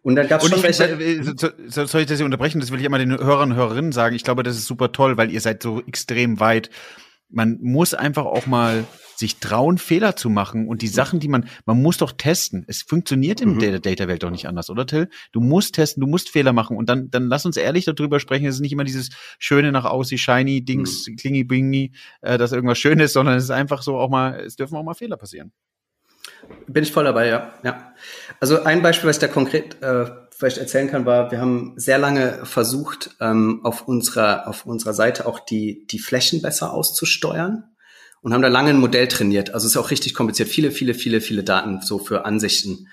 Und 0.02 0.16
dann 0.16 0.26
gab 0.28 0.42
es 0.42 0.48
schon 0.48 0.62
welche. 0.62 0.84
Äh, 0.84 1.22
soll 1.66 2.00
ich 2.00 2.06
das 2.06 2.18
hier 2.18 2.24
unterbrechen? 2.24 2.60
Das 2.60 2.70
will 2.72 2.80
ich 2.80 2.86
immer 2.86 2.98
den 2.98 3.16
Hörern 3.16 3.52
und 3.52 3.56
Hörerinnen 3.56 3.92
sagen. 3.92 4.16
Ich 4.16 4.24
glaube, 4.24 4.42
das 4.42 4.56
ist 4.56 4.66
super 4.66 4.92
toll, 4.92 5.16
weil 5.16 5.30
ihr 5.30 5.40
seid 5.40 5.62
so 5.62 5.80
extrem 5.80 6.40
weit. 6.40 6.70
Man 7.28 7.58
muss 7.62 7.94
einfach 7.94 8.26
auch 8.26 8.46
mal 8.46 8.84
sich 9.16 9.38
trauen, 9.38 9.78
Fehler 9.78 10.16
zu 10.16 10.28
machen 10.28 10.66
und 10.66 10.82
die 10.82 10.88
Sachen, 10.88 11.20
die 11.20 11.28
man, 11.28 11.48
man 11.64 11.80
muss 11.80 11.98
doch 11.98 12.12
testen. 12.12 12.64
Es 12.66 12.82
funktioniert 12.82 13.40
in 13.40 13.54
mhm. 13.54 13.58
der 13.60 13.78
Data-Welt 13.78 14.22
doch 14.22 14.30
nicht 14.30 14.48
anders, 14.48 14.68
oder 14.68 14.84
Till? 14.84 15.08
Du 15.30 15.40
musst 15.40 15.76
testen, 15.76 16.00
du 16.00 16.08
musst 16.08 16.28
Fehler 16.28 16.52
machen 16.52 16.76
und 16.76 16.88
dann, 16.88 17.08
dann 17.10 17.28
lass 17.28 17.46
uns 17.46 17.56
ehrlich 17.56 17.84
darüber 17.84 18.18
sprechen. 18.20 18.46
Es 18.46 18.56
ist 18.56 18.60
nicht 18.60 18.72
immer 18.72 18.84
dieses 18.84 19.10
schöne 19.38 19.70
nach 19.70 19.84
außen, 19.84 20.18
shiny 20.18 20.64
Dings, 20.64 21.06
mhm. 21.08 21.16
klingy 21.16 21.44
bingy, 21.44 21.92
äh, 22.20 22.36
dass 22.36 22.52
irgendwas 22.52 22.78
schön 22.78 22.98
ist, 22.98 23.12
sondern 23.12 23.36
es 23.36 23.44
ist 23.44 23.50
einfach 23.50 23.82
so 23.82 23.96
auch 23.96 24.10
mal, 24.10 24.40
es 24.40 24.56
dürfen 24.56 24.76
auch 24.76 24.82
mal 24.82 24.94
Fehler 24.94 25.16
passieren. 25.16 25.52
Bin 26.66 26.82
ich 26.82 26.92
voll 26.92 27.04
dabei, 27.04 27.28
ja. 27.28 27.52
ja. 27.62 27.92
Also 28.40 28.62
ein 28.62 28.82
Beispiel, 28.82 29.08
was 29.08 29.16
ich 29.16 29.20
da 29.20 29.28
konkret 29.28 29.82
äh, 29.82 30.06
vielleicht 30.30 30.58
erzählen 30.58 30.90
kann, 30.90 31.06
war, 31.06 31.30
wir 31.30 31.40
haben 31.40 31.74
sehr 31.76 31.98
lange 31.98 32.44
versucht, 32.44 33.10
ähm, 33.20 33.60
auf 33.64 33.86
unserer 33.86 34.48
auf 34.48 34.66
unserer 34.66 34.94
Seite 34.94 35.26
auch 35.26 35.40
die 35.40 35.86
die 35.86 35.98
Flächen 35.98 36.42
besser 36.42 36.72
auszusteuern 36.72 37.64
und 38.22 38.32
haben 38.32 38.42
da 38.42 38.48
lange 38.48 38.70
ein 38.70 38.78
Modell 38.78 39.08
trainiert. 39.08 39.52
Also 39.52 39.66
es 39.66 39.72
ist 39.72 39.76
auch 39.76 39.90
richtig 39.90 40.14
kompliziert. 40.14 40.48
Viele, 40.48 40.70
viele, 40.70 40.94
viele, 40.94 41.20
viele 41.20 41.42
Daten 41.42 41.80
so 41.82 41.98
für 41.98 42.24
Ansichten. 42.24 42.88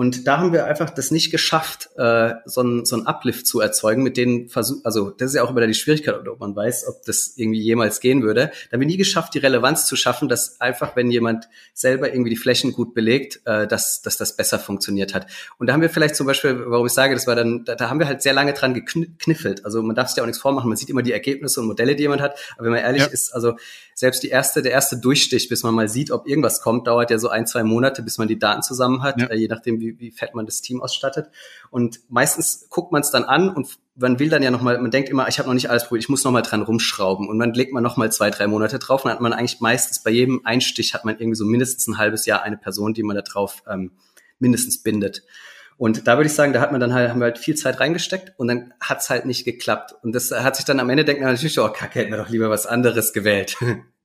Und 0.00 0.26
da 0.26 0.38
haben 0.38 0.54
wir 0.54 0.64
einfach 0.64 0.88
das 0.88 1.10
nicht 1.10 1.30
geschafft, 1.30 1.90
äh, 1.98 2.32
so 2.46 2.62
ein 2.62 2.86
so 2.86 2.96
ein 2.96 3.06
Uplift 3.06 3.46
zu 3.46 3.60
erzeugen, 3.60 4.02
mit 4.02 4.16
denen 4.16 4.48
versuch, 4.48 4.82
also 4.82 5.10
das 5.10 5.28
ist 5.28 5.34
ja 5.34 5.42
auch 5.42 5.50
immer 5.50 5.66
die 5.66 5.74
Schwierigkeit, 5.74 6.26
ob 6.26 6.40
man 6.40 6.56
weiß, 6.56 6.88
ob 6.88 7.04
das 7.04 7.34
irgendwie 7.36 7.60
jemals 7.60 8.00
gehen 8.00 8.22
würde. 8.22 8.50
Da 8.70 8.72
haben 8.72 8.80
wir 8.80 8.86
nie 8.86 8.96
geschafft, 8.96 9.34
die 9.34 9.40
Relevanz 9.40 9.84
zu 9.84 9.96
schaffen, 9.96 10.30
dass 10.30 10.58
einfach, 10.58 10.96
wenn 10.96 11.10
jemand 11.10 11.50
selber 11.74 12.10
irgendwie 12.10 12.30
die 12.30 12.38
Flächen 12.38 12.72
gut 12.72 12.94
belegt, 12.94 13.42
äh, 13.44 13.66
dass, 13.66 14.00
dass 14.00 14.16
das 14.16 14.36
besser 14.36 14.58
funktioniert 14.58 15.12
hat. 15.12 15.26
Und 15.58 15.66
da 15.66 15.74
haben 15.74 15.82
wir 15.82 15.90
vielleicht 15.90 16.16
zum 16.16 16.26
Beispiel, 16.26 16.58
warum 16.64 16.86
ich 16.86 16.94
sage, 16.94 17.12
das 17.12 17.26
war 17.26 17.36
dann, 17.36 17.66
da, 17.66 17.74
da 17.74 17.90
haben 17.90 17.98
wir 17.98 18.06
halt 18.06 18.22
sehr 18.22 18.32
lange 18.32 18.54
dran 18.54 18.72
gekniffelt. 18.72 19.66
Also 19.66 19.82
man 19.82 19.94
darf 19.94 20.08
sich 20.08 20.16
ja 20.16 20.22
auch 20.22 20.26
nichts 20.26 20.40
vormachen, 20.40 20.70
man 20.70 20.78
sieht 20.78 20.88
immer 20.88 21.02
die 21.02 21.12
Ergebnisse 21.12 21.60
und 21.60 21.66
Modelle, 21.66 21.94
die 21.94 22.04
jemand 22.04 22.22
hat. 22.22 22.38
Aber 22.54 22.64
wenn 22.64 22.72
man 22.72 22.80
ehrlich 22.80 23.02
ja. 23.02 23.08
ist, 23.08 23.34
also 23.34 23.52
selbst 23.94 24.22
die 24.22 24.28
erste, 24.28 24.62
der 24.62 24.72
erste 24.72 24.96
Durchstich, 24.96 25.50
bis 25.50 25.62
man 25.62 25.74
mal 25.74 25.86
sieht, 25.86 26.10
ob 26.10 26.26
irgendwas 26.26 26.62
kommt, 26.62 26.86
dauert 26.86 27.10
ja 27.10 27.18
so 27.18 27.28
ein, 27.28 27.46
zwei 27.46 27.64
Monate, 27.64 28.02
bis 28.02 28.16
man 28.16 28.28
die 28.28 28.38
Daten 28.38 28.62
zusammen 28.62 29.02
hat, 29.02 29.20
ja. 29.20 29.26
äh, 29.26 29.36
je 29.36 29.46
nachdem, 29.46 29.78
wie, 29.78 29.89
wie 29.98 30.10
fett 30.10 30.34
man 30.34 30.46
das 30.46 30.60
Team 30.60 30.80
ausstattet. 30.82 31.30
Und 31.70 32.00
meistens 32.08 32.68
guckt 32.70 32.92
man 32.92 33.00
es 33.00 33.10
dann 33.10 33.24
an 33.24 33.50
und 33.50 33.78
man 33.96 34.18
will 34.18 34.28
dann 34.28 34.42
ja 34.42 34.50
nochmal, 34.50 34.80
man 34.80 34.90
denkt 34.90 35.08
immer, 35.08 35.28
ich 35.28 35.38
habe 35.38 35.48
noch 35.48 35.54
nicht 35.54 35.70
alles 35.70 35.84
probiert, 35.84 36.04
ich 36.04 36.08
muss 36.08 36.24
nochmal 36.24 36.42
dran 36.42 36.62
rumschrauben. 36.62 37.28
Und 37.28 37.38
dann 37.38 37.52
legt 37.54 37.72
man 37.72 37.82
nochmal 37.82 38.10
zwei, 38.12 38.30
drei 38.30 38.46
Monate 38.46 38.78
drauf 38.78 39.04
und 39.04 39.08
dann 39.08 39.16
hat 39.16 39.22
man 39.22 39.32
eigentlich 39.32 39.60
meistens 39.60 40.02
bei 40.02 40.10
jedem 40.10 40.40
Einstich 40.44 40.94
hat 40.94 41.04
man 41.04 41.16
irgendwie 41.16 41.36
so 41.36 41.44
mindestens 41.44 41.86
ein 41.86 41.98
halbes 41.98 42.26
Jahr 42.26 42.42
eine 42.42 42.56
Person, 42.56 42.94
die 42.94 43.02
man 43.02 43.16
da 43.16 43.22
drauf 43.22 43.62
ähm, 43.68 43.92
mindestens 44.38 44.82
bindet. 44.82 45.22
Und 45.76 46.06
da 46.06 46.18
würde 46.18 46.26
ich 46.26 46.34
sagen, 46.34 46.52
da 46.52 46.60
hat 46.60 46.72
man 46.72 46.80
dann 46.80 46.92
halt, 46.92 47.08
haben 47.08 47.20
wir 47.20 47.24
halt 47.24 47.38
viel 47.38 47.54
Zeit 47.54 47.80
reingesteckt 47.80 48.34
und 48.38 48.48
dann 48.48 48.74
hat's 48.80 49.08
halt 49.08 49.24
nicht 49.24 49.46
geklappt. 49.46 49.94
Und 50.02 50.14
das 50.14 50.30
hat 50.30 50.56
sich 50.56 50.66
dann 50.66 50.78
am 50.78 50.90
Ende 50.90 51.06
denkt 51.06 51.22
man 51.22 51.32
natürlich, 51.32 51.58
oh, 51.58 51.70
kacke, 51.70 52.00
hätten 52.00 52.10
wir 52.10 52.18
doch 52.18 52.28
lieber 52.28 52.50
was 52.50 52.66
anderes 52.66 53.12
gewählt. 53.12 53.56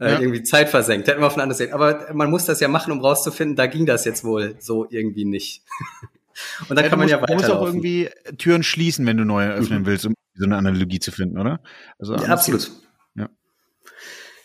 äh, 0.00 0.12
ja. 0.12 0.20
irgendwie 0.20 0.42
Zeit 0.42 0.68
versenkt, 0.68 1.08
hätten 1.08 1.20
wir 1.20 1.26
auf 1.26 1.36
ein 1.36 1.40
anderes 1.40 1.58
sehen. 1.58 1.72
Aber 1.72 2.12
man 2.12 2.30
muss 2.30 2.44
das 2.44 2.60
ja 2.60 2.68
machen, 2.68 2.92
um 2.92 3.00
rauszufinden, 3.00 3.56
da 3.56 3.66
ging 3.66 3.86
das 3.86 4.04
jetzt 4.04 4.24
wohl 4.24 4.56
so 4.58 4.86
irgendwie 4.90 5.24
nicht. 5.24 5.62
Und 6.68 6.76
dann 6.76 6.84
ja, 6.84 6.88
kann 6.88 6.98
man 6.98 7.06
musst, 7.06 7.12
ja 7.12 7.22
weiter. 7.22 7.34
Du 7.34 7.34
musst 7.34 7.50
auch 7.50 7.66
irgendwie 7.66 8.08
Türen 8.38 8.62
schließen, 8.62 9.04
wenn 9.06 9.16
du 9.16 9.24
neue 9.24 9.52
öffnen 9.52 9.82
mhm. 9.82 9.86
willst, 9.86 10.06
um 10.06 10.14
so 10.34 10.46
eine 10.46 10.56
Analogie 10.56 10.98
zu 10.98 11.12
finden, 11.12 11.38
oder? 11.38 11.60
Also 11.98 12.16
ja, 12.16 12.22
absolut. 12.24 12.70
Ja. 13.14 13.28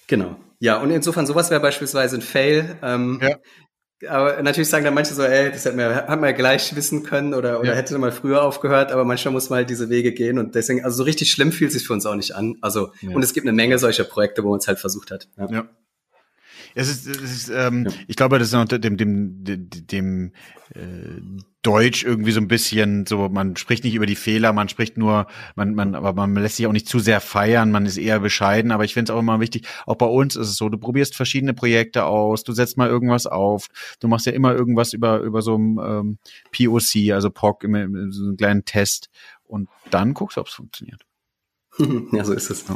Genau. 0.08 0.38
Ja, 0.60 0.82
und 0.82 0.90
insofern, 0.90 1.26
sowas 1.26 1.50
wäre 1.50 1.62
beispielsweise 1.62 2.18
ein 2.18 2.22
Fail. 2.22 2.78
Ähm, 2.82 3.20
ja. 3.22 3.38
Aber 4.08 4.42
natürlich 4.44 4.70
sagen 4.70 4.86
dann 4.86 4.94
manche 4.94 5.14
so, 5.16 5.24
ey, 5.24 5.52
das 5.52 5.66
hätte 5.66 5.76
man, 5.76 5.96
hat 5.96 6.08
man 6.08 6.26
ja 6.26 6.32
gleich 6.32 6.76
wissen 6.76 7.02
können 7.02 7.34
oder, 7.34 7.60
oder 7.60 7.70
ja. 7.70 7.76
hätte 7.76 7.98
mal 7.98 8.12
früher 8.12 8.44
aufgehört, 8.44 8.92
aber 8.92 9.06
manchmal 9.06 9.32
muss 9.32 9.50
man 9.50 9.58
halt 9.58 9.70
diese 9.72 9.90
Wege 9.90 10.12
gehen 10.14 10.38
und 10.38 10.54
deswegen, 10.54 10.84
also 10.86 10.98
so 10.98 11.04
richtig 11.04 11.32
schlimm 11.32 11.52
fühlt 11.52 11.72
sich 11.72 11.88
für 11.88 11.94
uns 11.94 12.06
auch 12.06 12.16
nicht 12.16 12.36
an. 12.36 12.58
Also, 12.62 12.92
ja. 13.02 13.16
und 13.16 13.24
es 13.24 13.34
gibt 13.34 13.48
eine 13.48 13.56
Menge 13.56 13.80
solcher 13.80 14.04
Projekte, 14.04 14.44
wo 14.44 14.50
man 14.50 14.60
es 14.60 14.68
halt 14.68 14.78
versucht 14.78 15.10
hat. 15.10 15.28
Ja. 15.38 15.50
ja. 15.50 15.70
Es 16.78 16.90
ist, 16.90 17.08
es 17.08 17.32
ist 17.32 17.50
ähm, 17.50 17.86
ja. 17.86 17.92
ich 18.08 18.16
glaube, 18.16 18.38
das 18.38 18.50
ist 18.50 18.54
noch 18.54 18.66
dem, 18.66 18.98
dem, 18.98 19.44
dem, 19.44 19.70
dem 19.72 20.32
äh, 20.76 21.22
Deutsch 21.64 22.04
irgendwie 22.04 22.32
so 22.32 22.40
ein 22.40 22.48
bisschen 22.48 23.08
so, 23.08 23.30
man 23.30 23.56
spricht 23.56 23.84
nicht 23.84 23.96
über 23.96 24.06
die 24.06 24.16
Fehler, 24.16 24.54
man 24.54 24.70
spricht 24.70 24.96
nur, 24.96 25.26
man, 25.56 25.74
man, 25.74 25.96
aber 25.96 26.14
man 26.14 26.36
lässt 26.36 26.58
sich 26.58 26.68
auch 26.68 26.72
nicht 26.72 26.88
zu 26.88 27.00
sehr 27.00 27.20
feiern, 27.20 27.72
man 27.72 27.88
ist 27.88 27.98
eher 27.98 28.20
bescheiden, 28.20 28.72
aber 28.72 28.86
ich 28.86 28.94
finde 28.94 29.12
es 29.12 29.16
auch 29.16 29.20
immer 29.20 29.40
wichtig, 29.40 29.68
auch 29.88 29.96
bei 29.96 30.06
uns 30.06 30.36
ist 30.36 30.50
es 30.50 30.56
so, 30.56 30.70
du 30.70 30.78
probierst 30.78 31.16
verschiedene 31.16 31.56
Projekte 31.56 32.06
aus, 32.06 32.44
du 32.44 32.54
setzt 32.54 32.78
mal 32.78 32.90
irgendwas 32.90 33.26
auf, 33.26 33.70
du 34.00 34.08
machst 34.08 34.28
ja 34.28 34.34
immer 34.34 34.54
irgendwas 34.54 34.94
über, 34.94 35.22
über 35.22 35.42
so 35.42 35.58
ein 35.58 35.80
ähm, 35.80 36.18
POC, 36.56 37.12
also 37.12 37.32
POC, 37.32 37.64
immer, 37.64 37.88
so 38.12 38.24
einen 38.24 38.38
kleinen 38.38 38.66
Test 38.66 39.10
und 39.46 39.68
dann 39.90 40.14
guckst 40.14 40.38
du, 40.38 40.42
ob 40.42 40.48
es 40.48 40.54
funktioniert. 40.54 41.02
ja, 42.12 42.24
so 42.24 42.34
ist 42.34 42.52
es. 42.52 42.68
Ja. 42.68 42.76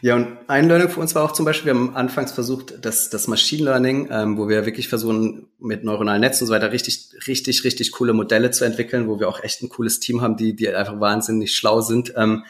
Ja, 0.00 0.14
und 0.14 0.38
ein 0.46 0.68
Learning 0.68 0.88
für 0.88 1.00
uns 1.00 1.14
war 1.14 1.24
auch 1.24 1.32
zum 1.32 1.44
Beispiel, 1.44 1.72
wir 1.72 1.78
haben 1.78 1.96
anfangs 1.96 2.32
versucht, 2.32 2.84
dass 2.84 3.10
das 3.10 3.26
Machine 3.26 3.64
Learning, 3.64 4.08
ähm, 4.10 4.38
wo 4.38 4.48
wir 4.48 4.64
wirklich 4.64 4.88
versuchen, 4.88 5.48
mit 5.58 5.82
neuronalen 5.84 6.20
Netzen 6.20 6.44
und 6.44 6.48
so 6.48 6.54
weiter 6.54 6.72
richtig, 6.72 7.10
richtig, 7.26 7.64
richtig 7.64 7.92
coole 7.92 8.12
Modelle 8.12 8.50
zu 8.50 8.64
entwickeln, 8.64 9.08
wo 9.08 9.18
wir 9.18 9.28
auch 9.28 9.42
echt 9.42 9.62
ein 9.62 9.68
cooles 9.68 9.98
Team 9.98 10.20
haben, 10.22 10.36
die, 10.36 10.54
die 10.54 10.68
einfach 10.68 11.00
wahnsinnig 11.00 11.54
schlau 11.54 11.80
sind. 11.80 12.12
Ähm, 12.16 12.44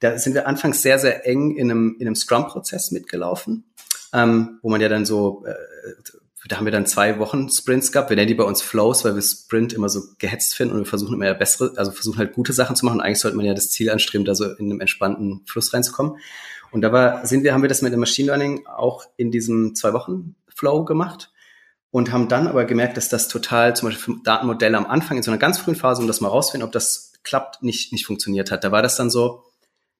da 0.00 0.18
sind 0.18 0.34
wir 0.34 0.46
anfangs 0.46 0.82
sehr, 0.82 0.98
sehr 0.98 1.26
eng 1.26 1.56
in 1.56 1.70
einem, 1.70 1.96
in 1.98 2.06
einem 2.06 2.14
Scrum-Prozess 2.14 2.90
mitgelaufen, 2.90 3.64
ähm, 4.12 4.58
wo 4.62 4.68
man 4.68 4.80
ja 4.80 4.88
dann 4.88 5.04
so, 5.04 5.44
äh, 5.46 5.54
da 6.46 6.58
haben 6.58 6.66
wir 6.66 6.72
dann 6.72 6.86
zwei 6.86 7.18
Wochen 7.18 7.48
Sprints 7.48 7.90
gehabt. 7.90 8.10
Wir 8.10 8.16
nennen 8.16 8.28
die 8.28 8.34
bei 8.34 8.44
uns 8.44 8.60
Flows, 8.60 9.04
weil 9.04 9.14
wir 9.14 9.22
Sprint 9.22 9.72
immer 9.72 9.88
so 9.88 10.02
gehetzt 10.18 10.54
finden 10.54 10.74
und 10.74 10.80
wir 10.80 10.86
versuchen 10.86 11.14
immer 11.14 11.26
ja 11.26 11.32
bessere, 11.32 11.72
also 11.76 11.90
versuchen 11.90 12.18
halt 12.18 12.34
gute 12.34 12.52
Sachen 12.52 12.76
zu 12.76 12.84
machen. 12.84 13.00
Eigentlich 13.00 13.20
sollte 13.20 13.36
man 13.36 13.46
ja 13.46 13.54
das 13.54 13.70
Ziel 13.70 13.90
anstreben, 13.90 14.26
da 14.26 14.34
so 14.34 14.44
in 14.44 14.70
einem 14.70 14.80
entspannten 14.80 15.40
Fluss 15.46 15.72
reinzukommen. 15.72 16.18
Und 16.74 16.80
da 16.80 16.90
war, 16.90 17.24
sind 17.24 17.44
wir, 17.44 17.54
haben 17.54 17.62
wir 17.62 17.68
das 17.68 17.82
mit 17.82 17.92
dem 17.92 18.00
Machine 18.00 18.26
Learning 18.26 18.66
auch 18.66 19.04
in 19.16 19.30
diesem 19.30 19.76
zwei 19.76 19.92
Wochen 19.92 20.34
Flow 20.48 20.84
gemacht 20.84 21.32
und 21.92 22.10
haben 22.10 22.26
dann 22.26 22.48
aber 22.48 22.64
gemerkt, 22.64 22.96
dass 22.96 23.08
das 23.08 23.28
total 23.28 23.76
zum 23.76 23.88
Beispiel 23.88 24.16
für 24.16 24.22
Datenmodelle 24.24 24.76
am 24.76 24.86
Anfang 24.86 25.16
in 25.16 25.22
so 25.22 25.30
einer 25.30 25.38
ganz 25.38 25.60
frühen 25.60 25.76
Phase, 25.76 26.02
um 26.02 26.08
das 26.08 26.20
mal 26.20 26.26
rauszufinden, 26.26 26.66
ob 26.66 26.72
das 26.72 27.12
klappt, 27.22 27.62
nicht, 27.62 27.92
nicht 27.92 28.04
funktioniert 28.04 28.50
hat. 28.50 28.64
Da 28.64 28.72
war 28.72 28.82
das 28.82 28.96
dann 28.96 29.08
so, 29.08 29.43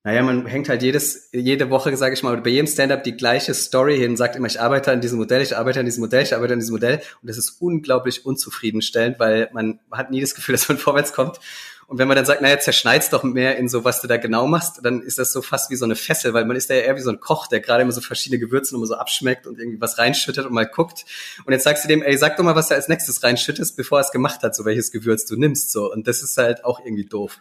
naja, 0.07 0.23
man 0.23 0.45
hängt 0.45 0.69
halt 0.69 0.83
jedes, 0.83 1.31
jede 1.33 1.71
Woche, 1.71 1.97
sage 1.97 2.13
ich 2.13 2.23
mal, 2.23 2.37
bei 2.37 2.51
jedem 2.51 2.67
Stand-up 2.67 3.05
die 3.05 3.17
gleiche 3.17 3.55
Story 3.55 3.97
hin, 3.97 4.19
sagt 4.19 4.37
immer, 4.37 4.47
ich 4.47 4.61
arbeite 4.61 4.93
an 4.93 5.01
diesem 5.01 5.17
Modell, 5.17 5.41
ich 5.41 5.57
arbeite 5.57 5.81
an 5.81 5.87
diesem 5.87 6.03
Modell, 6.03 6.23
ich 6.23 6.35
arbeite 6.35 6.53
an 6.53 6.59
diesem 6.59 6.75
Modell. 6.75 7.01
Und 7.23 7.31
das 7.31 7.39
ist 7.39 7.57
unglaublich 7.59 8.27
unzufriedenstellend, 8.27 9.19
weil 9.19 9.49
man 9.55 9.81
hat 9.91 10.11
nie 10.11 10.21
das 10.21 10.35
Gefühl, 10.35 10.53
dass 10.57 10.69
man 10.69 10.77
vorwärts 10.77 11.15
kommt. 11.15 11.41
Und 11.87 11.97
wenn 11.99 12.07
man 12.07 12.17
dann 12.17 12.27
sagt, 12.27 12.43
naja, 12.43 12.59
zerschneid's 12.59 13.09
doch 13.09 13.23
mehr 13.23 13.57
in 13.57 13.69
so, 13.71 13.85
was 13.85 14.03
du 14.03 14.09
da 14.09 14.19
genau 14.19 14.47
machst, 14.47 14.81
dann 14.83 15.01
ist 15.01 15.19
das 15.19 15.33
so 15.33 15.41
fast 15.41 15.71
wie 15.71 15.77
so 15.77 15.87
eine 15.87 15.97
Fessel, 15.97 16.35
weil 16.35 16.45
man 16.45 16.57
ist 16.57 16.69
da 16.69 16.75
ja 16.75 16.81
eher 16.83 16.97
wie 16.97 17.03
so 17.03 17.11
ein 17.11 17.21
Koch, 17.21 17.47
der 17.47 17.61
gerade 17.61 17.83
immer 17.83 17.93
so 17.93 18.03
verschiedene 18.03 18.39
Gewürze 18.39 18.75
immer 18.75 18.87
so 18.87 18.97
abschmeckt 18.97 19.47
und 19.47 19.59
irgendwie 19.59 19.81
was 19.81 19.97
reinschüttet 19.97 20.45
und 20.45 20.53
mal 20.53 20.67
guckt. 20.67 21.07
Und 21.47 21.53
jetzt 21.55 21.65
sagst 21.65 21.83
du 21.83 21.89
dem, 21.89 22.03
ey, 22.03 22.17
sag 22.19 22.37
doch 22.37 22.45
mal, 22.45 22.55
was 22.55 22.69
du 22.69 22.75
als 22.75 22.89
nächstes 22.89 23.23
reinschüttest, 23.23 23.75
bevor 23.75 24.01
er 24.01 24.03
es 24.03 24.11
gemacht 24.11 24.43
hat, 24.43 24.55
so 24.55 24.67
welches 24.67 24.93
Gewürz 24.93 25.25
du 25.25 25.37
nimmst, 25.37 25.73
so. 25.73 25.91
Und 25.91 26.07
das 26.07 26.23
ist 26.23 26.37
halt 26.37 26.65
auch 26.65 26.81
irgendwie 26.85 27.07
doof. 27.07 27.41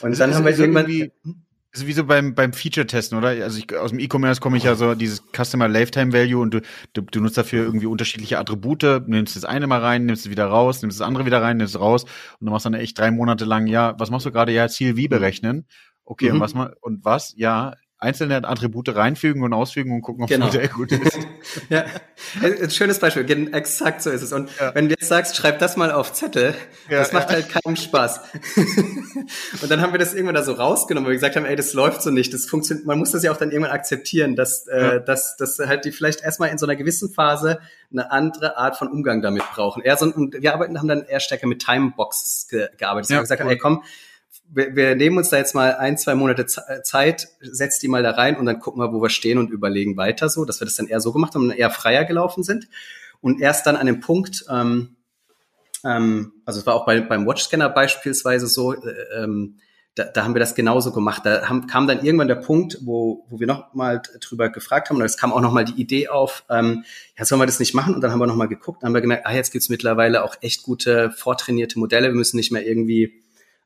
Und 0.00 0.18
dann 0.18 0.34
haben 0.34 0.46
wir 0.46 0.58
irgendwann, 0.58 1.10
ist 1.72 1.86
wie 1.86 1.92
so 1.92 2.04
beim, 2.04 2.34
beim 2.34 2.52
Feature-Testen, 2.52 3.16
oder? 3.16 3.28
Also 3.28 3.58
ich, 3.58 3.76
aus 3.76 3.90
dem 3.90 4.00
E-Commerce 4.00 4.40
komme 4.40 4.56
ich 4.56 4.64
ja 4.64 4.74
so 4.74 4.94
dieses 4.94 5.22
Customer 5.32 5.68
Lifetime 5.68 6.12
Value 6.12 6.40
und 6.40 6.52
du, 6.52 6.60
du, 6.94 7.02
du 7.02 7.20
nutzt 7.20 7.38
dafür 7.38 7.64
irgendwie 7.64 7.86
unterschiedliche 7.86 8.38
Attribute, 8.38 9.06
nimmst 9.06 9.36
das 9.36 9.44
eine 9.44 9.66
mal 9.66 9.80
rein, 9.80 10.06
nimmst 10.06 10.26
es 10.26 10.30
wieder 10.30 10.46
raus, 10.46 10.82
nimmst 10.82 10.98
das 10.98 11.06
andere 11.06 11.26
wieder 11.26 11.40
rein, 11.42 11.58
nimmst 11.58 11.76
es 11.76 11.80
raus 11.80 12.04
und 12.04 12.46
du 12.46 12.50
machst 12.52 12.66
dann 12.66 12.74
echt 12.74 12.98
drei 12.98 13.10
Monate 13.10 13.44
lang, 13.44 13.66
ja, 13.66 13.94
was 13.98 14.10
machst 14.10 14.26
du 14.26 14.32
gerade? 14.32 14.52
Ja, 14.52 14.68
Ziel 14.68 14.96
wie 14.96 15.08
berechnen. 15.08 15.66
Okay, 16.04 16.28
mhm. 16.28 16.34
und 16.34 16.40
was 16.40 16.54
mal, 16.54 16.74
und 16.80 17.04
was? 17.04 17.34
Ja, 17.36 17.74
einzelne 18.00 18.48
Attribute 18.48 18.94
reinfügen 18.94 19.42
und 19.42 19.52
ausfügen 19.52 19.92
und 19.92 20.00
gucken, 20.00 20.24
ob 20.24 20.30
genau. 20.30 20.46
das 20.46 20.54
Modell 20.54 20.68
gut 20.68 20.90
ist. 20.92 21.18
ja, 21.68 21.84
ein 22.42 22.70
schönes 22.70 22.98
Beispiel. 22.98 23.52
Exakt 23.52 24.00
so 24.02 24.10
ist 24.10 24.22
es. 24.22 24.32
Und 24.32 24.48
ja. 24.58 24.74
wenn 24.74 24.88
du 24.88 24.94
jetzt 24.98 25.06
sagst, 25.06 25.36
schreib 25.36 25.58
das 25.58 25.76
mal 25.76 25.92
auf 25.92 26.12
Zettel, 26.14 26.54
ja, 26.88 26.98
das 26.98 27.12
macht 27.12 27.28
ja. 27.28 27.36
halt 27.36 27.50
keinen 27.50 27.76
Spaß. 27.76 28.20
und 29.62 29.70
dann 29.70 29.82
haben 29.82 29.92
wir 29.92 29.98
das 29.98 30.14
irgendwann 30.14 30.34
da 30.34 30.42
so 30.42 30.52
rausgenommen, 30.52 31.06
weil 31.06 31.12
wir 31.12 31.16
gesagt 31.18 31.36
haben, 31.36 31.44
ey, 31.44 31.56
das 31.56 31.74
läuft 31.74 32.00
so 32.00 32.10
nicht. 32.10 32.32
Das 32.32 32.46
funktioniert, 32.46 32.86
man 32.86 32.98
muss 32.98 33.10
das 33.10 33.22
ja 33.22 33.32
auch 33.32 33.36
dann 33.36 33.50
irgendwann 33.50 33.72
akzeptieren, 33.72 34.34
dass, 34.34 34.66
äh, 34.66 35.04
dass, 35.04 35.36
dass 35.36 35.58
halt 35.58 35.84
die 35.84 35.92
vielleicht 35.92 36.22
erstmal 36.22 36.48
in 36.48 36.56
so 36.56 36.64
einer 36.64 36.76
gewissen 36.76 37.12
Phase 37.12 37.60
eine 37.92 38.10
andere 38.10 38.56
Art 38.56 38.78
von 38.78 38.88
Umgang 38.88 39.20
damit 39.20 39.42
brauchen. 39.52 39.82
Eher 39.82 39.98
so, 39.98 40.06
und 40.06 40.40
wir 40.40 40.54
arbeiten, 40.54 40.78
haben 40.78 40.88
dann 40.88 41.02
eher 41.02 41.20
stärker 41.20 41.46
mit 41.46 41.62
Timeboxes 41.62 42.48
ge 42.48 42.68
gearbeitet. 42.78 43.10
Ja, 43.10 43.14
wir 43.14 43.16
haben 43.18 43.24
gesagt, 43.24 43.42
cool. 43.44 43.50
ey, 43.50 43.58
komm, 43.58 43.82
wir, 44.52 44.74
wir 44.74 44.96
nehmen 44.96 45.18
uns 45.18 45.28
da 45.30 45.36
jetzt 45.36 45.54
mal 45.54 45.76
ein, 45.76 45.96
zwei 45.96 46.14
Monate 46.14 46.42
äh, 46.42 46.82
Zeit, 46.82 47.28
setzt 47.40 47.82
die 47.82 47.88
mal 47.88 48.02
da 48.02 48.12
rein 48.12 48.36
und 48.36 48.46
dann 48.46 48.58
gucken 48.58 48.82
wir, 48.82 48.92
wo 48.92 49.00
wir 49.00 49.10
stehen 49.10 49.38
und 49.38 49.50
überlegen 49.50 49.96
weiter 49.96 50.28
so, 50.28 50.44
dass 50.44 50.60
wir 50.60 50.64
das 50.64 50.76
dann 50.76 50.86
eher 50.86 51.00
so 51.00 51.12
gemacht 51.12 51.34
haben 51.34 51.44
und 51.44 51.50
eher 51.50 51.70
freier 51.70 52.04
gelaufen 52.04 52.42
sind. 52.42 52.68
Und 53.20 53.40
erst 53.40 53.66
dann 53.66 53.76
an 53.76 53.86
dem 53.86 54.00
Punkt, 54.00 54.44
ähm, 54.50 54.96
ähm, 55.84 56.32
also 56.44 56.60
es 56.60 56.66
war 56.66 56.74
auch 56.74 56.86
bei, 56.86 57.00
beim 57.00 57.26
Watchscanner 57.26 57.68
beispielsweise 57.68 58.46
so, 58.46 58.74
äh, 58.74 59.22
ähm, 59.22 59.56
da, 59.94 60.04
da 60.04 60.24
haben 60.24 60.34
wir 60.34 60.40
das 60.40 60.54
genauso 60.54 60.92
gemacht. 60.92 61.22
Da 61.24 61.48
haben, 61.48 61.66
kam 61.66 61.86
dann 61.86 62.04
irgendwann 62.04 62.28
der 62.28 62.36
Punkt, 62.36 62.78
wo, 62.82 63.26
wo 63.28 63.40
wir 63.40 63.46
noch 63.46 63.74
mal 63.74 64.00
drüber 64.20 64.48
gefragt 64.48 64.88
haben, 64.88 64.96
und 64.96 65.02
es 65.02 65.16
kam 65.16 65.32
auch 65.32 65.40
noch 65.40 65.52
mal 65.52 65.64
die 65.64 65.80
Idee 65.80 66.08
auf, 66.08 66.44
ähm, 66.48 66.84
ja, 67.18 67.24
sollen 67.24 67.40
wir 67.40 67.46
das 67.46 67.58
nicht 67.60 67.74
machen? 67.74 67.94
Und 67.94 68.00
dann 68.00 68.10
haben 68.10 68.20
wir 68.20 68.26
noch 68.26 68.36
mal 68.36 68.46
geguckt, 68.46 68.82
dann 68.82 68.88
haben 68.88 68.94
wir 68.94 69.00
gemerkt, 69.00 69.26
ah, 69.26 69.34
jetzt 69.34 69.50
gibt's 69.52 69.68
mittlerweile 69.68 70.24
auch 70.24 70.36
echt 70.40 70.62
gute, 70.62 71.10
vortrainierte 71.10 71.78
Modelle. 71.78 72.08
Wir 72.08 72.14
müssen 72.14 72.36
nicht 72.36 72.52
mehr 72.52 72.66
irgendwie 72.66 73.22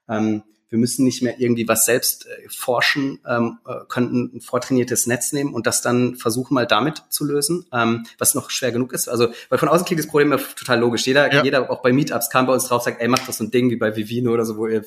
ähm, 0.09 0.43
wir 0.75 0.81
müssen 0.81 1.05
nicht 1.05 1.23
mehr 1.23 1.39
irgendwie 1.39 1.69
was 1.69 1.87
selbst 1.87 2.27
äh, 2.27 2.49
forschen, 2.49 3.21
ähm, 3.29 3.59
äh, 3.65 3.75
könnten 3.89 4.33
ein 4.35 4.41
vortrainiertes 4.41 5.07
Netz 5.07 5.33
nehmen 5.33 5.55
und 5.55 5.69
das 5.69 5.83
dann 5.83 6.17
versuchen 6.17 6.53
mal 6.53 6.67
damit 6.67 7.05
zu 7.11 7.25
lösen, 7.25 7.65
ähm, 7.73 8.07
was 8.19 8.35
noch 8.35 8.51
schwer 8.51 8.73
genug 8.73 8.93
ist. 8.93 9.07
Also, 9.07 9.29
weil 9.51 9.61
von 9.61 9.69
außen 9.69 9.87
klingt 9.87 10.01
das 10.01 10.09
Problem 10.09 10.33
ja 10.33 10.39
total 10.39 10.81
logisch. 10.81 11.07
Jeder, 11.07 11.33
ja. 11.33 11.45
jeder 11.45 11.71
auch 11.71 11.81
bei 11.81 11.93
Meetups 11.93 12.29
kam 12.29 12.47
bei 12.47 12.53
uns 12.53 12.67
drauf, 12.67 12.83
sagt, 12.83 13.01
ey, 13.01 13.07
mach 13.07 13.25
doch 13.25 13.33
so 13.33 13.45
ein 13.45 13.53
Ding 13.53 13.71
wie 13.71 13.77
bei 13.77 13.95
Vivino 13.95 14.33
oder 14.33 14.45
so, 14.45 14.57
wo 14.57 14.67
ihr 14.67 14.85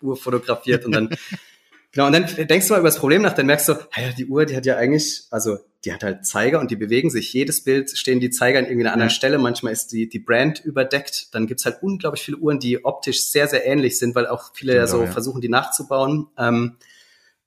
Uhr 0.00 0.16
fotografiert 0.16 0.86
und 0.86 0.92
dann 0.92 1.10
Genau, 1.96 2.08
und 2.08 2.12
dann 2.12 2.26
denkst 2.46 2.68
du 2.68 2.74
mal 2.74 2.80
über 2.80 2.88
das 2.88 2.98
Problem 2.98 3.22
nach, 3.22 3.32
dann 3.32 3.46
merkst 3.46 3.70
du, 3.70 3.72
ja, 3.72 4.12
die 4.18 4.26
Uhr, 4.26 4.44
die 4.44 4.54
hat 4.54 4.66
ja 4.66 4.76
eigentlich, 4.76 5.22
also 5.30 5.56
die 5.86 5.94
hat 5.94 6.02
halt 6.02 6.26
Zeiger 6.26 6.60
und 6.60 6.70
die 6.70 6.76
bewegen 6.76 7.08
sich. 7.08 7.32
Jedes 7.32 7.64
Bild 7.64 7.96
stehen 7.96 8.20
die 8.20 8.28
Zeiger 8.28 8.58
an 8.58 8.66
irgendwie 8.66 8.82
einer 8.82 8.92
anderen 8.92 9.08
ja. 9.08 9.14
Stelle. 9.14 9.38
Manchmal 9.38 9.72
ist 9.72 9.92
die, 9.92 10.06
die 10.06 10.18
Brand 10.18 10.62
überdeckt. 10.62 11.34
Dann 11.34 11.46
gibt's 11.46 11.64
halt 11.64 11.78
unglaublich 11.80 12.22
viele 12.22 12.36
Uhren, 12.36 12.60
die 12.60 12.84
optisch 12.84 13.30
sehr, 13.30 13.48
sehr 13.48 13.64
ähnlich 13.64 13.98
sind, 13.98 14.14
weil 14.14 14.26
auch 14.26 14.50
viele 14.52 14.76
ja 14.76 14.86
so 14.86 15.04
ja. 15.04 15.10
versuchen, 15.10 15.40
die 15.40 15.48
nachzubauen. 15.48 16.26
Ähm, 16.36 16.76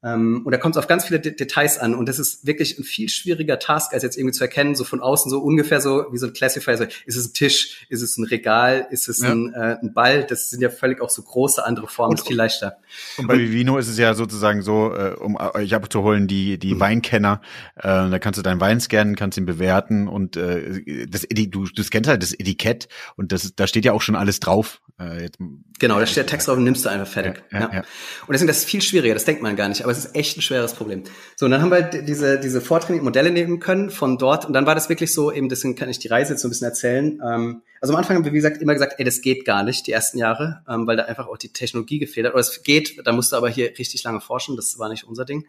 Ähm, 0.02 0.44
und 0.46 0.52
da 0.52 0.58
kommt 0.58 0.76
es 0.76 0.80
auf 0.80 0.88
ganz 0.88 1.06
viele 1.06 1.20
De 1.20 1.36
Details 1.36 1.78
an. 1.78 1.94
Und 1.94 2.08
das 2.08 2.20
ist 2.20 2.46
wirklich 2.46 2.80
ein 2.80 2.84
viel 2.84 3.10
schwieriger 3.10 3.60
Task, 3.60 3.94
als 3.94 4.04
jetzt 4.04 4.18
irgendwie 4.18 4.34
zu 4.34 4.44
erkennen, 4.44 4.76
so 4.76 4.84
von 4.84 5.02
außen, 5.02 5.30
so 5.30 5.40
ungefähr 5.40 5.82
so 5.82 6.06
wie 6.12 6.18
so 6.18 6.28
ein 6.28 6.34
Classifier. 6.34 6.78
So, 6.78 6.86
ist 7.06 7.18
es 7.18 7.30
ein 7.30 7.34
Tisch? 7.34 7.86
Ist 7.90 8.02
es 8.02 8.18
ein 8.18 8.24
Regal? 8.24 8.88
Ist 8.92 9.10
es 9.10 9.22
ja. 9.22 9.32
ein, 9.32 9.54
äh, 9.54 9.78
ein 9.82 9.94
Ball? 9.94 10.24
Das 10.24 10.50
sind 10.50 10.62
ja 10.62 10.70
völlig 10.70 11.02
auch 11.02 11.10
so 11.10 11.22
große 11.22 11.66
andere 11.66 11.88
Formen. 11.88 12.12
Und, 12.12 12.20
ist 12.20 12.28
viel 12.28 12.38
leichter. 12.38 12.78
Und 13.18 13.28
bei 13.28 13.38
Vivino 13.38 13.78
ist 13.78 13.90
es 13.90 13.98
ja 13.98 14.14
sozusagen 14.14 14.62
so, 14.62 14.94
äh, 14.94 15.16
um 15.20 15.36
euch 15.36 15.76
abzuholen, 15.76 16.28
die, 16.28 16.58
die 16.58 16.76
mhm. 16.76 16.80
Weinkenner, 16.80 17.42
äh, 17.76 17.82
da 17.82 18.20
kannst 18.20 18.38
du 18.38 18.42
deinen 18.42 18.62
Wein 18.62 18.80
scannen, 18.80 19.16
kannst 19.16 19.38
ihn 19.38 19.46
bewerten 19.46 20.08
und 20.08 20.38
äh, 20.38 21.08
das, 21.10 21.28
du, 21.30 21.66
du 21.66 21.84
scannst 21.84 22.10
halt 22.10 22.24
das 22.24 22.34
Etikett 22.34 22.88
und 23.18 23.32
das, 23.32 23.54
da 23.56 23.68
steht 23.68 23.84
ja 23.84 23.92
auch 23.92 24.02
schon 24.02 24.16
alles 24.16 24.40
drauf. 24.40 24.82
Äh, 25.00 25.22
jetzt, 25.22 25.38
genau, 25.80 26.00
da 26.00 26.06
steht 26.06 26.18
der 26.18 26.26
Text 26.26 26.48
drauf 26.48 26.58
und 26.58 26.66
nimmst 26.66 26.84
du 26.84 26.90
einfach 26.90 27.08
fertig. 27.08 27.42
Ja, 27.52 27.60
ja, 27.60 27.70
ja. 27.74 27.80
Und 27.80 28.34
deswegen, 28.34 28.48
das 28.48 28.60
ist 28.60 28.66
viel 28.66 28.82
schwieriger, 28.82 29.14
das 29.14 29.26
denkt 29.26 29.42
man 29.42 29.56
gar 29.56 29.70
nicht 29.70 29.84
aber 29.84 29.92
es 29.92 30.00
ist 30.00 30.16
echt 30.16 30.38
ein 30.38 30.42
schweres 30.42 30.74
Problem. 30.74 31.04
So, 31.38 31.46
und 31.46 31.52
dann 31.52 31.62
haben 31.62 31.72
wir 31.72 31.84
diese, 31.84 32.40
diese 32.40 32.60
vortrainierten 32.60 33.06
Modelle 33.06 33.32
nehmen 33.32 33.60
können 33.60 33.90
von 33.92 34.18
dort 34.18 34.46
und 34.46 34.54
dann 34.54 34.66
war 34.66 34.76
das 34.76 34.90
wirklich 34.90 35.14
so, 35.14 35.32
eben 35.32 35.48
deswegen 35.48 35.76
kann 35.76 35.90
ich 35.90 36.00
die 36.00 36.10
Reise 36.10 36.34
jetzt 36.34 36.42
so 36.42 36.48
ein 36.48 36.52
bisschen 36.52 36.68
erzählen. 36.68 37.22
Ähm, 37.26 37.62
also 37.82 37.94
am 37.94 38.00
Anfang 38.00 38.18
haben 38.18 38.26
wir, 38.26 38.34
wie 38.34 38.38
gesagt, 38.38 38.62
immer 38.62 38.74
gesagt, 38.74 38.96
ey, 38.98 39.06
das 39.06 39.22
geht 39.22 39.46
gar 39.46 39.64
nicht, 39.64 39.88
die 39.88 39.94
ersten 39.94 40.18
Jahre, 40.18 40.64
ähm, 40.68 40.86
weil 40.86 40.98
da 40.98 41.06
einfach 41.06 41.28
auch 41.28 41.38
die 41.38 41.54
Technologie 41.54 42.00
gefehlt 42.00 42.28
hat. 42.28 42.34
Oder 42.34 42.42
es 42.42 42.64
geht, 42.64 43.02
da 43.06 43.14
musst 43.14 43.32
du 43.32 43.38
aber 43.38 43.50
hier 43.50 43.70
richtig 43.80 44.04
lange 44.04 44.20
forschen, 44.20 44.58
das 44.58 44.78
war 44.80 44.90
nicht 44.90 45.06
unser 45.06 45.24
Ding. 45.24 45.46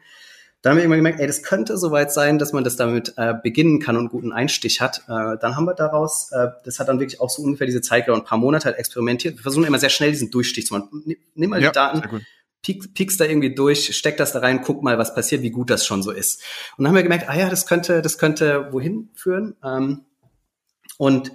Dann 0.63 0.73
haben 0.73 0.79
wir 0.79 0.85
immer 0.85 0.97
gemerkt, 0.97 1.21
ey, 1.21 1.27
das 1.27 1.43
könnte 1.43 1.79
soweit 1.79 2.13
sein, 2.13 2.39
dass 2.39 2.53
man 2.53 2.65
das 2.65 2.77
damit 2.77 3.15
äh, 3.17 3.35
beginnen 3.43 3.81
kann 3.81 3.97
und 3.97 4.03
einen 4.03 4.11
guten 4.11 4.33
Einstich 4.33 4.81
hat. 4.81 5.03
Äh, 5.09 5.39
dann 5.41 5.57
haben 5.57 5.65
wir 5.65 5.75
daraus, 5.75 6.31
äh, 6.33 6.49
das 6.65 6.79
hat 6.79 6.89
dann 6.89 7.01
wirklich 7.01 7.21
auch 7.21 7.31
so 7.31 7.43
ungefähr 7.43 7.67
diese 7.67 7.81
Zeit 7.81 8.05
gedauert, 8.05 8.25
ein 8.25 8.27
paar 8.27 8.39
Monate 8.39 8.67
halt 8.67 8.77
experimentiert. 8.77 9.37
Wir 9.37 9.43
versuchen 9.43 9.65
immer 9.65 9.79
sehr 9.79 9.89
schnell 9.89 10.11
diesen 10.11 10.31
Durchstich 10.31 10.67
zu 10.67 10.75
machen. 10.75 11.17
Nimm 11.35 11.51
mal 11.51 11.63
ja, 11.63 11.71
die 11.71 11.75
Daten, 11.75 12.27
piek, 12.63 12.93
piekst 12.93 13.21
da 13.21 13.25
irgendwie 13.25 13.55
durch, 13.55 13.97
steck 13.97 14.19
das 14.19 14.33
da 14.33 14.41
rein, 14.41 14.61
guck 14.61 14.83
mal, 14.83 14.99
was 14.99 15.15
passiert, 15.15 15.43
wie 15.43 15.51
gut 15.51 15.71
das 15.71 15.87
schon 15.87 16.03
so 16.03 16.11
ist. 16.11 16.43
Und 16.77 16.85
dann 16.85 16.89
haben 16.89 16.97
wir 16.97 17.03
gemerkt, 17.05 17.29
ah 17.29 17.37
ja, 17.37 17.49
das 17.49 17.67
könnte, 17.67 18.03
das 18.03 18.19
könnte 18.19 18.69
wohin 18.73 19.09
führen. 19.15 19.57
Ähm, 19.65 20.05
und 20.99 21.33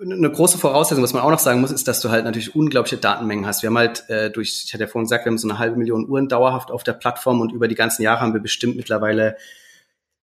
eine 0.00 0.30
große 0.30 0.58
Voraussetzung, 0.58 1.04
was 1.04 1.12
man 1.12 1.22
auch 1.22 1.30
noch 1.30 1.38
sagen 1.38 1.60
muss, 1.60 1.70
ist, 1.70 1.86
dass 1.86 2.00
du 2.00 2.10
halt 2.10 2.24
natürlich 2.24 2.54
unglaubliche 2.54 2.96
Datenmengen 2.96 3.46
hast. 3.46 3.62
Wir 3.62 3.68
haben 3.68 3.78
halt 3.78 4.08
äh, 4.08 4.30
durch, 4.30 4.64
ich 4.64 4.72
hatte 4.72 4.84
ja 4.84 4.88
vorhin 4.88 5.04
gesagt, 5.04 5.24
wir 5.24 5.30
haben 5.30 5.38
so 5.38 5.48
eine 5.48 5.58
halbe 5.58 5.76
Million 5.76 6.08
Uhren 6.08 6.28
dauerhaft 6.28 6.70
auf 6.70 6.84
der 6.84 6.94
Plattform 6.94 7.40
und 7.40 7.52
über 7.52 7.68
die 7.68 7.74
ganzen 7.74 8.02
Jahre 8.02 8.20
haben 8.20 8.32
wir 8.32 8.40
bestimmt 8.40 8.76
mittlerweile 8.76 9.36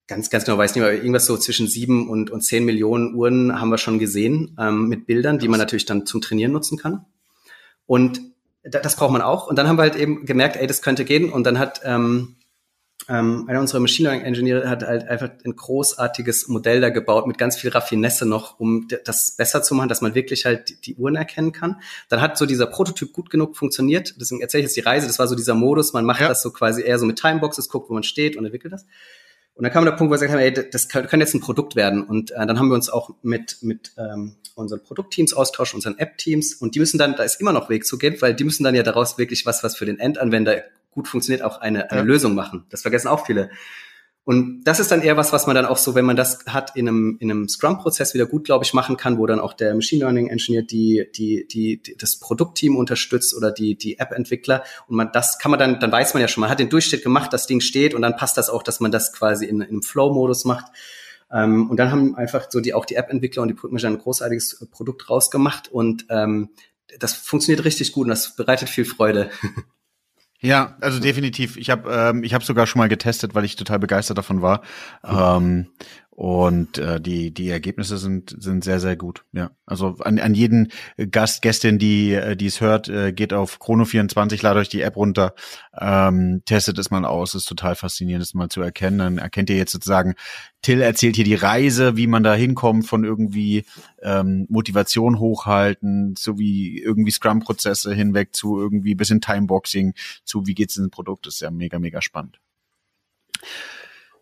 ganz, 0.07 0.29
ganz 0.29 0.45
genau 0.45 0.57
weiß 0.57 0.75
nicht 0.75 0.83
mehr, 0.83 0.93
irgendwas 0.93 1.25
so 1.25 1.37
zwischen 1.37 1.67
sieben 1.67 2.09
und, 2.09 2.29
und 2.29 2.41
zehn 2.41 2.63
Millionen 2.63 3.15
Uhren 3.15 3.59
haben 3.59 3.69
wir 3.69 3.77
schon 3.77 3.99
gesehen 3.99 4.55
ähm, 4.59 4.87
mit 4.87 5.07
Bildern, 5.07 5.39
die 5.39 5.47
man 5.47 5.59
natürlich 5.59 5.85
dann 5.85 6.05
zum 6.05 6.21
Trainieren 6.21 6.51
nutzen 6.51 6.77
kann. 6.77 7.05
Und 7.85 8.21
das 8.63 8.95
braucht 8.95 9.11
man 9.11 9.21
auch. 9.21 9.47
Und 9.47 9.57
dann 9.57 9.67
haben 9.67 9.77
wir 9.77 9.83
halt 9.83 9.95
eben 9.95 10.25
gemerkt, 10.25 10.57
ey, 10.57 10.67
das 10.67 10.81
könnte 10.81 11.05
gehen. 11.05 11.31
Und 11.31 11.45
dann 11.45 11.59
hat 11.59 11.81
ähm, 11.83 12.35
ähm, 13.07 13.45
einer 13.47 13.59
unserer 13.59 13.79
Machine 13.79 14.09
Learning 14.09 14.25
Engineere 14.25 14.69
hat 14.69 14.83
halt 14.83 15.07
einfach 15.07 15.29
ein 15.45 15.55
großartiges 15.55 16.47
Modell 16.47 16.81
da 16.81 16.89
gebaut 16.89 17.27
mit 17.27 17.37
ganz 17.37 17.57
viel 17.57 17.69
Raffinesse 17.69 18.25
noch, 18.25 18.59
um 18.59 18.87
das 19.03 19.35
besser 19.35 19.61
zu 19.61 19.75
machen, 19.75 19.89
dass 19.89 20.01
man 20.01 20.15
wirklich 20.15 20.45
halt 20.45 20.69
die, 20.69 20.81
die 20.81 20.95
Uhren 20.95 21.15
erkennen 21.15 21.51
kann. 21.51 21.81
Dann 22.09 22.21
hat 22.21 22.37
so 22.37 22.45
dieser 22.45 22.65
Prototyp 22.65 23.13
gut 23.13 23.29
genug 23.29 23.57
funktioniert. 23.57 24.15
Deswegen 24.19 24.41
erzähle 24.41 24.61
ich 24.61 24.65
jetzt 24.65 24.77
die 24.77 24.81
Reise. 24.81 25.07
Das 25.07 25.19
war 25.19 25.27
so 25.27 25.35
dieser 25.35 25.53
Modus. 25.53 25.93
Man 25.93 26.05
macht 26.05 26.21
ja. 26.21 26.29
das 26.29 26.41
so 26.41 26.51
quasi 26.51 26.81
eher 26.81 26.97
so 26.97 27.05
mit 27.05 27.19
Timeboxes, 27.19 27.69
guckt, 27.69 27.89
wo 27.89 27.93
man 27.93 28.03
steht 28.03 28.37
und 28.37 28.45
entwickelt 28.45 28.73
das. 28.73 28.85
Und 29.53 29.63
dann 29.63 29.71
kam 29.71 29.85
der 29.85 29.91
Punkt, 29.91 30.09
wo 30.09 30.15
wir 30.15 30.19
gesagt 30.19 30.31
haben, 30.31 30.39
ey, 30.39 30.69
das 30.69 30.89
kann 30.89 31.19
jetzt 31.19 31.33
ein 31.33 31.39
Produkt 31.39 31.75
werden. 31.75 32.03
Und 32.03 32.31
äh, 32.31 32.45
dann 32.45 32.59
haben 32.59 32.67
wir 32.67 32.75
uns 32.75 32.89
auch 32.89 33.11
mit, 33.21 33.59
mit 33.61 33.93
ähm, 33.97 34.35
unseren 34.55 34.83
Produktteams 34.83 35.33
austauschen, 35.33 35.77
unseren 35.77 35.97
App-Teams. 35.97 36.55
Und 36.55 36.75
die 36.75 36.79
müssen 36.79 36.97
dann, 36.97 37.15
da 37.15 37.23
ist 37.23 37.39
immer 37.39 37.53
noch 37.53 37.69
Weg 37.69 37.85
zu 37.85 37.97
gehen, 37.97 38.17
weil 38.19 38.33
die 38.33 38.43
müssen 38.43 38.63
dann 38.63 38.75
ja 38.75 38.83
daraus 38.83 39.17
wirklich 39.17 39.45
was, 39.45 39.63
was 39.63 39.77
für 39.77 39.85
den 39.85 39.99
Endanwender 39.99 40.63
gut 40.95 41.07
funktioniert, 41.07 41.43
auch 41.43 41.59
eine, 41.61 41.91
eine 41.91 42.01
ja. 42.01 42.05
Lösung 42.05 42.33
machen. 42.33 42.65
Das 42.69 42.81
vergessen 42.81 43.07
auch 43.07 43.25
viele. 43.27 43.51
Und 44.23 44.63
das 44.63 44.79
ist 44.79 44.89
dann 44.89 45.03
eher 45.03 45.17
was, 45.17 45.31
was 45.33 45.45
man 45.45 45.55
dann 45.55 45.67
auch 45.67 45.77
so, 45.77 45.93
wenn 45.93 46.03
man 46.03 46.15
das 46.15 46.45
hat, 46.47 46.75
in 46.75 46.87
einem, 46.87 47.17
in 47.19 47.29
einem 47.29 47.47
Scrum-Prozess 47.47 48.15
wieder 48.15 48.25
gut, 48.25 48.43
glaube 48.43 48.65
ich, 48.65 48.73
machen 48.73 48.97
kann, 48.97 49.19
wo 49.19 49.27
dann 49.27 49.39
auch 49.39 49.53
der 49.53 49.75
Machine 49.75 50.03
Learning 50.03 50.29
Engineer 50.29 50.63
die, 50.63 51.05
die, 51.15 51.45
die, 51.47 51.79
die 51.79 51.95
das 51.95 52.15
Produktteam 52.15 52.75
unterstützt 52.75 53.37
oder 53.37 53.51
die, 53.51 53.77
die 53.77 53.99
App-Entwickler. 53.99 54.63
Und 54.87 54.95
man, 54.95 55.11
das 55.13 55.37
kann 55.37 55.51
man 55.51 55.59
dann, 55.59 55.79
dann 55.79 55.91
weiß 55.91 56.15
man 56.15 56.21
ja 56.21 56.27
schon, 56.27 56.41
man 56.41 56.49
hat 56.49 56.59
den 56.59 56.69
Durchschnitt 56.69 57.03
gemacht, 57.03 57.33
das 57.33 57.45
Ding 57.45 57.61
steht 57.61 57.93
und 57.93 58.01
dann 58.01 58.15
passt 58.15 58.35
das 58.35 58.49
auch, 58.49 58.63
dass 58.63 58.79
man 58.79 58.91
das 58.91 59.13
quasi 59.13 59.45
in, 59.45 59.61
in 59.61 59.69
einem 59.69 59.83
Flow-Modus 59.83 60.43
macht. 60.45 60.65
Ähm, 61.31 61.69
und 61.69 61.77
dann 61.77 61.91
haben 61.91 62.15
einfach 62.15 62.47
so 62.49 62.61
die, 62.61 62.73
auch 62.73 62.85
die 62.85 62.95
App-Entwickler 62.95 63.43
und 63.43 63.49
die 63.49 63.53
Produktmanager 63.53 63.89
ein 63.89 63.99
großartiges 63.99 64.67
Produkt 64.71 65.07
rausgemacht 65.07 65.67
und 65.67 66.07
ähm, 66.09 66.49
das 66.99 67.13
funktioniert 67.13 67.65
richtig 67.65 67.91
gut 67.91 68.05
und 68.05 68.09
das 68.09 68.35
bereitet 68.35 68.69
viel 68.69 68.85
Freude. 68.85 69.29
Ja, 70.45 70.75
also 70.79 70.99
definitiv. 70.99 71.57
Ich 71.57 71.71
habe 71.71 71.91
ähm, 71.91 72.23
ich 72.23 72.35
habe 72.35 72.43
sogar 72.43 72.67
schon 72.67 72.77
mal 72.77 72.87
getestet, 72.87 73.33
weil 73.33 73.45
ich 73.45 73.55
total 73.55 73.79
begeistert 73.79 74.19
davon 74.19 74.43
war. 74.43 74.61
Ähm, 75.03 75.69
und 76.15 76.77
äh, 76.77 77.01
die 77.01 77.33
die 77.33 77.49
Ergebnisse 77.49 77.97
sind 77.97 78.33
sind 78.39 78.63
sehr 78.63 78.79
sehr 78.79 78.95
gut. 78.95 79.25
Ja, 79.33 79.51
also 79.65 79.97
an, 79.99 80.17
an 80.17 80.33
jeden 80.33 80.71
Gast 81.11 81.41
Gästin, 81.41 81.77
die 81.77 82.13
äh, 82.13 82.37
die 82.37 82.45
es 82.45 82.61
hört, 82.61 82.87
äh, 82.87 83.11
geht 83.11 83.33
auf 83.33 83.59
Chrono24, 83.59 84.41
ladet 84.41 84.61
euch 84.61 84.69
die 84.69 84.79
App 84.79 84.95
runter, 84.95 85.35
ähm, 85.77 86.41
testet 86.45 86.79
es 86.79 86.89
mal 86.89 87.03
aus. 87.03 87.35
Ist 87.35 87.49
total 87.49 87.75
faszinierend, 87.75 88.23
das 88.23 88.33
mal 88.33 88.47
zu 88.47 88.61
erkennen. 88.61 88.99
Dann 88.99 89.17
erkennt 89.17 89.49
ihr 89.49 89.57
jetzt 89.57 89.73
sozusagen, 89.73 90.15
Till 90.61 90.79
erzählt 90.79 91.17
hier 91.17 91.25
die 91.25 91.35
Reise, 91.35 91.97
wie 91.97 92.07
man 92.07 92.23
da 92.23 92.33
hinkommt, 92.33 92.87
von 92.87 93.03
irgendwie 93.03 93.65
ähm, 94.01 94.45
Motivation 94.49 95.19
hochhalten, 95.19 96.15
so 96.17 96.39
wie 96.39 96.81
irgendwie 96.81 97.11
Scrum-Prozesse 97.11 97.93
hinweg 97.93 98.33
zu 98.33 98.57
irgendwie 98.57 98.95
bisschen 98.95 99.19
Timeboxing, 99.19 99.93
zu 100.23 100.47
wie 100.47 100.55
geht's 100.55 100.77
in 100.77 100.85
ein 100.85 100.91
Produkt. 100.91 101.25
Das 101.25 101.33
ist 101.35 101.41
ja 101.41 101.51
mega 101.51 101.77
mega 101.77 102.01
spannend. 102.01 102.39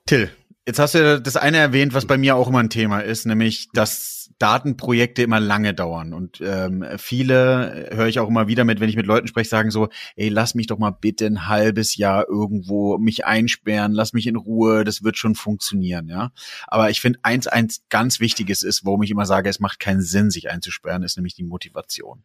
Till, 0.06 0.30
Jetzt 0.66 0.80
hast 0.80 0.96
du 0.96 1.22
das 1.22 1.36
eine 1.36 1.58
erwähnt, 1.58 1.94
was 1.94 2.06
bei 2.06 2.18
mir 2.18 2.38
auch 2.38 2.48
immer 2.48 2.60
ein 2.60 2.70
Thema 2.70 3.00
ist, 3.00 3.26
nämlich, 3.26 3.68
dass 3.74 4.32
Datenprojekte 4.40 5.22
immer 5.22 5.42
lange 5.42 5.74
dauern. 5.74 6.14
Und 6.14 6.40
ähm, 6.42 6.86
viele 6.98 7.90
höre 7.92 8.08
ich 8.08 8.20
auch 8.20 8.30
immer 8.30 8.48
wieder 8.48 8.64
mit, 8.64 8.80
wenn 8.80 8.88
ich 8.88 8.96
mit 8.96 9.06
Leuten 9.06 9.28
spreche, 9.28 9.50
sagen 9.50 9.72
so, 9.72 9.90
ey, 10.16 10.30
lass 10.30 10.56
mich 10.56 10.68
doch 10.68 10.78
mal 10.78 10.92
bitte 10.92 11.26
ein 11.26 11.48
halbes 11.48 11.98
Jahr 11.98 12.30
irgendwo 12.30 12.98
mich 12.98 13.26
einsperren, 13.26 13.92
lass 13.92 14.14
mich 14.14 14.26
in 14.26 14.38
Ruhe, 14.38 14.86
das 14.86 15.04
wird 15.04 15.18
schon 15.18 15.36
funktionieren, 15.36 16.08
ja. 16.08 16.32
Aber 16.68 16.90
ich 16.90 17.02
finde, 17.02 17.20
eins, 17.24 17.48
eins 17.48 17.84
ganz 17.90 18.22
Wichtiges 18.22 18.64
ist, 18.64 18.86
warum 18.86 19.04
ich 19.04 19.12
immer 19.12 19.26
sage, 19.26 19.50
es 19.50 19.60
macht 19.60 19.82
keinen 19.82 20.02
Sinn, 20.02 20.32
sich 20.32 20.50
einzusperren, 20.50 21.04
ist 21.04 21.18
nämlich 21.18 21.36
die 21.36 21.44
Motivation. 21.44 22.24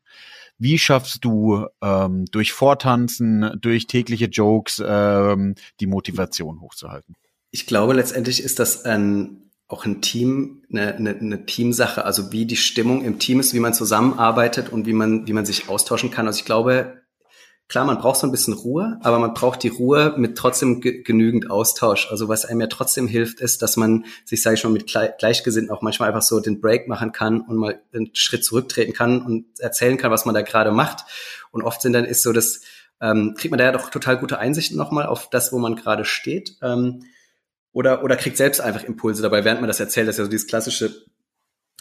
Wie 0.59 0.79
schaffst 0.79 1.25
du 1.25 1.67
ähm, 1.83 2.25
durch 2.27 2.53
Vortanzen, 2.53 3.59
durch 3.61 3.89
tägliche 3.89 4.27
Jokes 4.27 4.81
ähm, 4.87 5.57
die 5.81 5.87
Motivation 5.87 6.61
hochzuhalten? 6.61 7.17
Ich 7.51 7.67
glaube, 7.67 7.95
letztendlich 7.95 8.43
ist 8.43 8.59
das 8.59 8.85
ein, 8.85 9.51
auch 9.67 9.85
ein 9.85 10.01
Team, 10.01 10.63
eine, 10.71 10.95
eine, 10.95 11.11
eine 11.17 11.47
Teamsache, 11.47 12.05
also 12.05 12.33
wie 12.33 12.47
die 12.47 12.57
Stimmung 12.57 13.05
im 13.05 13.19
Team 13.19 13.41
ist, 13.41 13.55
wie 13.55 13.61
man 13.61 13.75
zusammenarbeitet 13.75 14.71
und 14.71 14.87
wie 14.87 14.93
man, 14.93 15.27
wie 15.27 15.33
man 15.33 15.47
sich 15.47 15.69
austauschen 15.69 16.11
kann. 16.11 16.27
Also 16.27 16.39
ich 16.41 16.45
glaube, 16.45 17.03
klar, 17.69 17.85
man 17.85 17.99
braucht 17.99 18.19
so 18.19 18.27
ein 18.27 18.31
bisschen 18.31 18.55
Ruhe, 18.55 18.99
aber 19.03 19.19
man 19.19 19.35
braucht 19.35 19.63
die 19.63 19.69
Ruhe 19.69 20.15
mit 20.17 20.37
trotzdem 20.37 20.81
genügend 20.81 21.51
Austausch. 21.51 22.11
Also 22.11 22.29
was 22.29 22.45
einem 22.45 22.61
ja 22.61 22.67
trotzdem 22.67 23.07
hilft, 23.07 23.41
ist, 23.41 23.63
dass 23.63 23.77
man 23.77 24.07
sich, 24.25 24.43
sage 24.43 24.55
ich 24.55 24.61
schon, 24.61 24.73
mit 24.73 24.87
Gleichgesinnten 24.87 25.71
auch 25.71 25.83
manchmal 25.83 26.09
einfach 26.09 26.23
so 26.23 26.41
den 26.41 26.61
Break 26.61 26.89
machen 26.89 27.13
kann 27.13 27.43
und 27.43 27.57
mal 27.57 27.81
einen 27.93 28.11
Schritt 28.15 28.45
zurücktreten 28.45 28.95
kann 28.95 29.23
und 29.23 29.61
erzählen 29.61 29.99
kann, 29.99 30.11
was 30.11 30.25
man 30.25 30.35
da 30.35 30.43
gerade 30.43 30.73
macht. 30.73 31.05
Und 31.51 31.63
oft 31.63 31.83
sind 31.83 31.93
dann 31.93 32.05
ist 32.05 32.23
so, 32.23 32.33
dass 32.33 32.61
ähm, 33.01 33.35
kriegt 33.37 33.53
man 33.53 33.59
da 33.59 33.65
ja 33.65 33.73
doch 33.73 33.91
total 33.91 34.19
gute 34.19 34.39
Einsichten 34.39 34.77
nochmal 34.77 35.07
auf 35.07 35.31
das, 35.31 35.53
wo 35.53 35.59
man 35.59 35.77
gerade 35.77 36.05
steht. 36.05 36.57
Ähm, 36.63 37.05
oder, 37.79 38.03
oder 38.03 38.17
kriegt 38.17 38.37
selbst 38.37 38.61
einfach 38.61 38.83
Impulse 38.83 39.23
dabei, 39.23 39.45
während 39.45 39.61
man 39.61 39.69
das 39.69 39.79
erzählt. 39.79 40.09
Das 40.09 40.17
ist 40.17 40.19
ja 40.19 40.25
so 40.25 40.31
dieses 40.31 40.49
klassische 40.49 41.05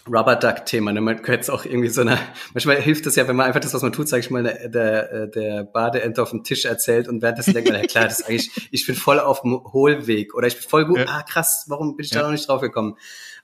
Rubber 0.07 0.35
Duck 0.35 0.67
Thema. 0.67 0.93
Ne? 0.93 1.01
Man 1.01 1.23
könnte 1.23 1.41
es 1.41 1.49
auch 1.49 1.65
irgendwie 1.65 1.89
so 1.89 2.01
eine, 2.01 2.19
manchmal 2.53 2.75
hilft 2.75 3.07
es 3.07 3.15
ja, 3.15 3.27
wenn 3.27 3.35
man 3.35 3.47
einfach 3.47 3.61
das, 3.61 3.73
was 3.73 3.81
man 3.81 3.93
tut, 3.93 4.07
sag 4.07 4.19
ich 4.19 4.29
mal, 4.29 4.43
der, 4.43 4.69
der, 4.69 5.25
der 5.25 5.63
Badeente 5.63 6.21
auf 6.21 6.29
dem 6.29 6.43
Tisch 6.43 6.65
erzählt 6.65 7.07
und 7.07 7.23
währenddessen 7.23 7.55
denkt 7.55 7.71
man, 7.71 7.81
ja 7.81 7.87
klar, 7.87 8.03
das 8.03 8.19
ist 8.19 8.29
eigentlich, 8.29 8.51
ich 8.71 8.85
bin 8.85 8.93
voll 8.93 9.19
auf 9.19 9.41
dem 9.41 9.59
Hohlweg 9.73 10.35
oder 10.35 10.45
ich 10.45 10.53
bin 10.53 10.69
voll 10.69 10.85
gut, 10.85 10.99
ja. 10.99 11.05
ah 11.07 11.23
krass, 11.23 11.65
warum 11.67 11.97
bin 11.97 12.05
ich 12.05 12.11
da 12.11 12.21
noch 12.21 12.29
nicht 12.29 12.47
drauf 12.47 12.61
gekommen? 12.61 12.95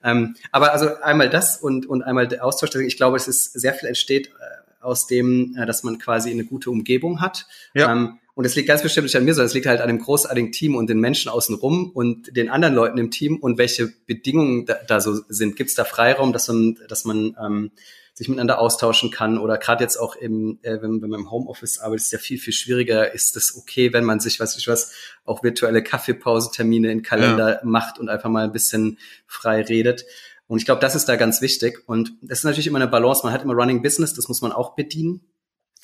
Ähm, 0.04 0.36
aber 0.52 0.74
also 0.74 0.94
einmal 1.02 1.32
das 1.32 1.58
und, 1.58 1.88
und 1.88 2.04
einmal 2.04 2.28
der 2.28 2.46
Austausch, 2.46 2.76
ich 2.76 2.98
glaube, 2.98 3.18
es 3.18 3.28
ist 3.28 3.60
sehr 3.60 3.74
viel 3.74 3.90
entsteht 3.90 4.28
äh, 4.28 4.84
aus 4.84 5.08
dem, 5.08 5.56
äh, 5.58 5.66
dass 5.66 5.82
man 5.82 5.98
quasi 5.98 6.30
eine 6.30 6.46
gute 6.46 6.70
Umgebung 6.70 7.20
hat. 7.20 7.48
Ja. 7.74 7.92
Ähm, 7.92 8.20
und 8.36 8.46
es 8.46 8.56
liegt 8.56 8.68
ganz 8.68 8.82
bestimmt 8.82 9.06
nicht 9.06 9.16
an 9.16 9.26
mir, 9.26 9.34
sondern 9.34 9.48
es 9.48 9.54
liegt 9.54 9.68
halt 9.68 9.82
an 9.82 9.88
dem 9.88 10.00
großartigen 10.00 10.52
Team 10.52 10.76
und 10.76 10.90
den 10.90 11.00
Menschen 11.00 11.30
außenrum 11.30 11.92
und 11.92 12.36
den 12.36 12.50
anderen 12.50 12.74
Leuten 12.74 12.98
im 12.98 13.12
Team 13.12 13.38
und 13.38 13.58
welche 13.58 13.88
Bedingungen 14.08 14.66
da, 14.66 14.76
da 14.88 15.00
so 15.00 15.20
sind. 15.30 15.56
Gibt 15.56 15.70
es 15.70 15.76
da 15.76 15.84
Freiraum, 15.84 16.34
dass 16.34 16.48
man, 16.48 16.78
dass 16.88 17.06
man 17.06 17.36
ähm, 17.40 17.72
sich 18.16 18.30
miteinander 18.30 18.60
austauschen 18.60 19.12
kann 19.12 19.38
oder 19.38 19.58
gerade 19.58 19.84
jetzt 19.84 19.98
auch 19.98 20.16
im, 20.16 20.60
äh, 20.64 20.82
wenn, 20.82 21.02
wenn 21.02 21.10
man 21.10 21.22
im 21.22 21.32
Homeoffice 21.32 21.80
arbeitet, 21.80 22.06
ist 22.06 22.12
ja 22.12 22.20
viel, 22.20 22.40
viel 22.40 22.54
schwieriger. 22.54 23.14
Ist 23.14 23.36
es 23.38 23.56
okay, 23.56 23.94
wenn 23.94 24.04
man 24.04 24.20
sich, 24.20 24.40
was 24.40 24.58
ich 24.58 24.68
was, 24.68 24.94
auch 25.26 25.44
virtuelle 25.44 25.84
Kaffeepausentermine 25.84 26.92
in 26.92 27.04
Kalender 27.04 27.56
ja. 27.56 27.60
macht 27.64 28.00
und 28.00 28.10
einfach 28.10 28.30
mal 28.30 28.44
ein 28.44 28.52
bisschen 28.52 28.98
frei 29.28 29.62
redet. 29.62 30.06
Und 30.48 30.60
ich 30.60 30.66
glaube, 30.66 30.82
das 30.82 30.96
ist 30.96 31.06
da 31.06 31.16
ganz 31.16 31.42
wichtig. 31.42 31.84
Und 31.88 32.14
das 32.22 32.40
ist 32.40 32.46
natürlich 32.46 32.68
immer 32.68 32.80
eine 32.80 32.88
Balance. 32.88 33.22
Man 33.24 33.34
hat 33.34 33.44
immer 33.44 33.54
Running 33.54 33.82
Business, 33.82 34.14
das 34.14 34.28
muss 34.28 34.42
man 34.42 34.52
auch 34.52 34.76
bedienen. 34.76 35.22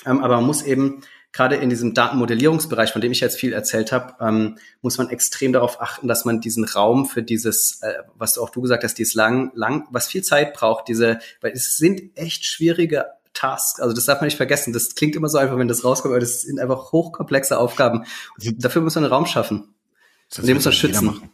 Ähm, 0.06 0.24
aber 0.24 0.38
man 0.38 0.46
muss 0.46 0.62
eben 0.62 1.02
gerade 1.32 1.58
in 1.58 1.70
diesem 1.70 1.94
Datenmodellierungsbereich, 1.94 2.92
von 2.92 3.02
dem 3.02 3.12
ich 3.12 3.20
jetzt 3.20 3.38
viel 3.38 3.54
erzählt 3.54 3.92
habe, 3.92 4.16
ähm, 4.20 4.58
muss 4.82 4.98
man 4.98 5.10
extrem 5.10 5.54
darauf 5.54 5.80
achten, 5.82 6.08
dass 6.08 6.26
man 6.26 6.42
diesen 6.42 6.64
Raum 6.66 7.06
für 7.06 7.22
dieses, 7.22 7.82
äh, 7.82 7.94
was 8.16 8.38
auch 8.38 8.50
du 8.50 8.62
gesagt 8.62 8.84
hast, 8.84 8.96
dieses 8.96 9.14
lang, 9.14 9.52
lang, 9.54 9.88
was 9.92 10.08
viel 10.08 10.24
Zeit 10.24 10.54
braucht, 10.54 10.88
diese, 10.88 11.20
weil 11.42 11.52
es 11.52 11.78
sind 11.78 12.18
echt 12.18 12.46
schwierige 12.46 13.06
Tasks, 13.34 13.80
also 13.80 13.94
das 13.94 14.06
darf 14.06 14.20
man 14.20 14.26
nicht 14.26 14.38
vergessen. 14.38 14.74
Das 14.74 14.96
klingt 14.96 15.16
immer 15.16 15.30
so 15.30 15.38
einfach, 15.38 15.58
wenn 15.58 15.68
das 15.68 15.86
rauskommt, 15.86 16.14
aber 16.14 16.20
das 16.20 16.42
sind 16.42 16.60
einfach 16.60 16.92
hochkomplexe 16.92 17.58
Aufgaben. 17.58 18.06
Und 18.38 18.64
dafür 18.64 18.82
muss 18.82 18.96
man 18.96 19.04
einen 19.04 19.14
Raum 19.14 19.28
schaffen. 19.28 19.76
Und 20.36 20.48
den 20.48 20.56
muss 20.56 20.66
man 20.66 20.74
schützen. 20.74 21.30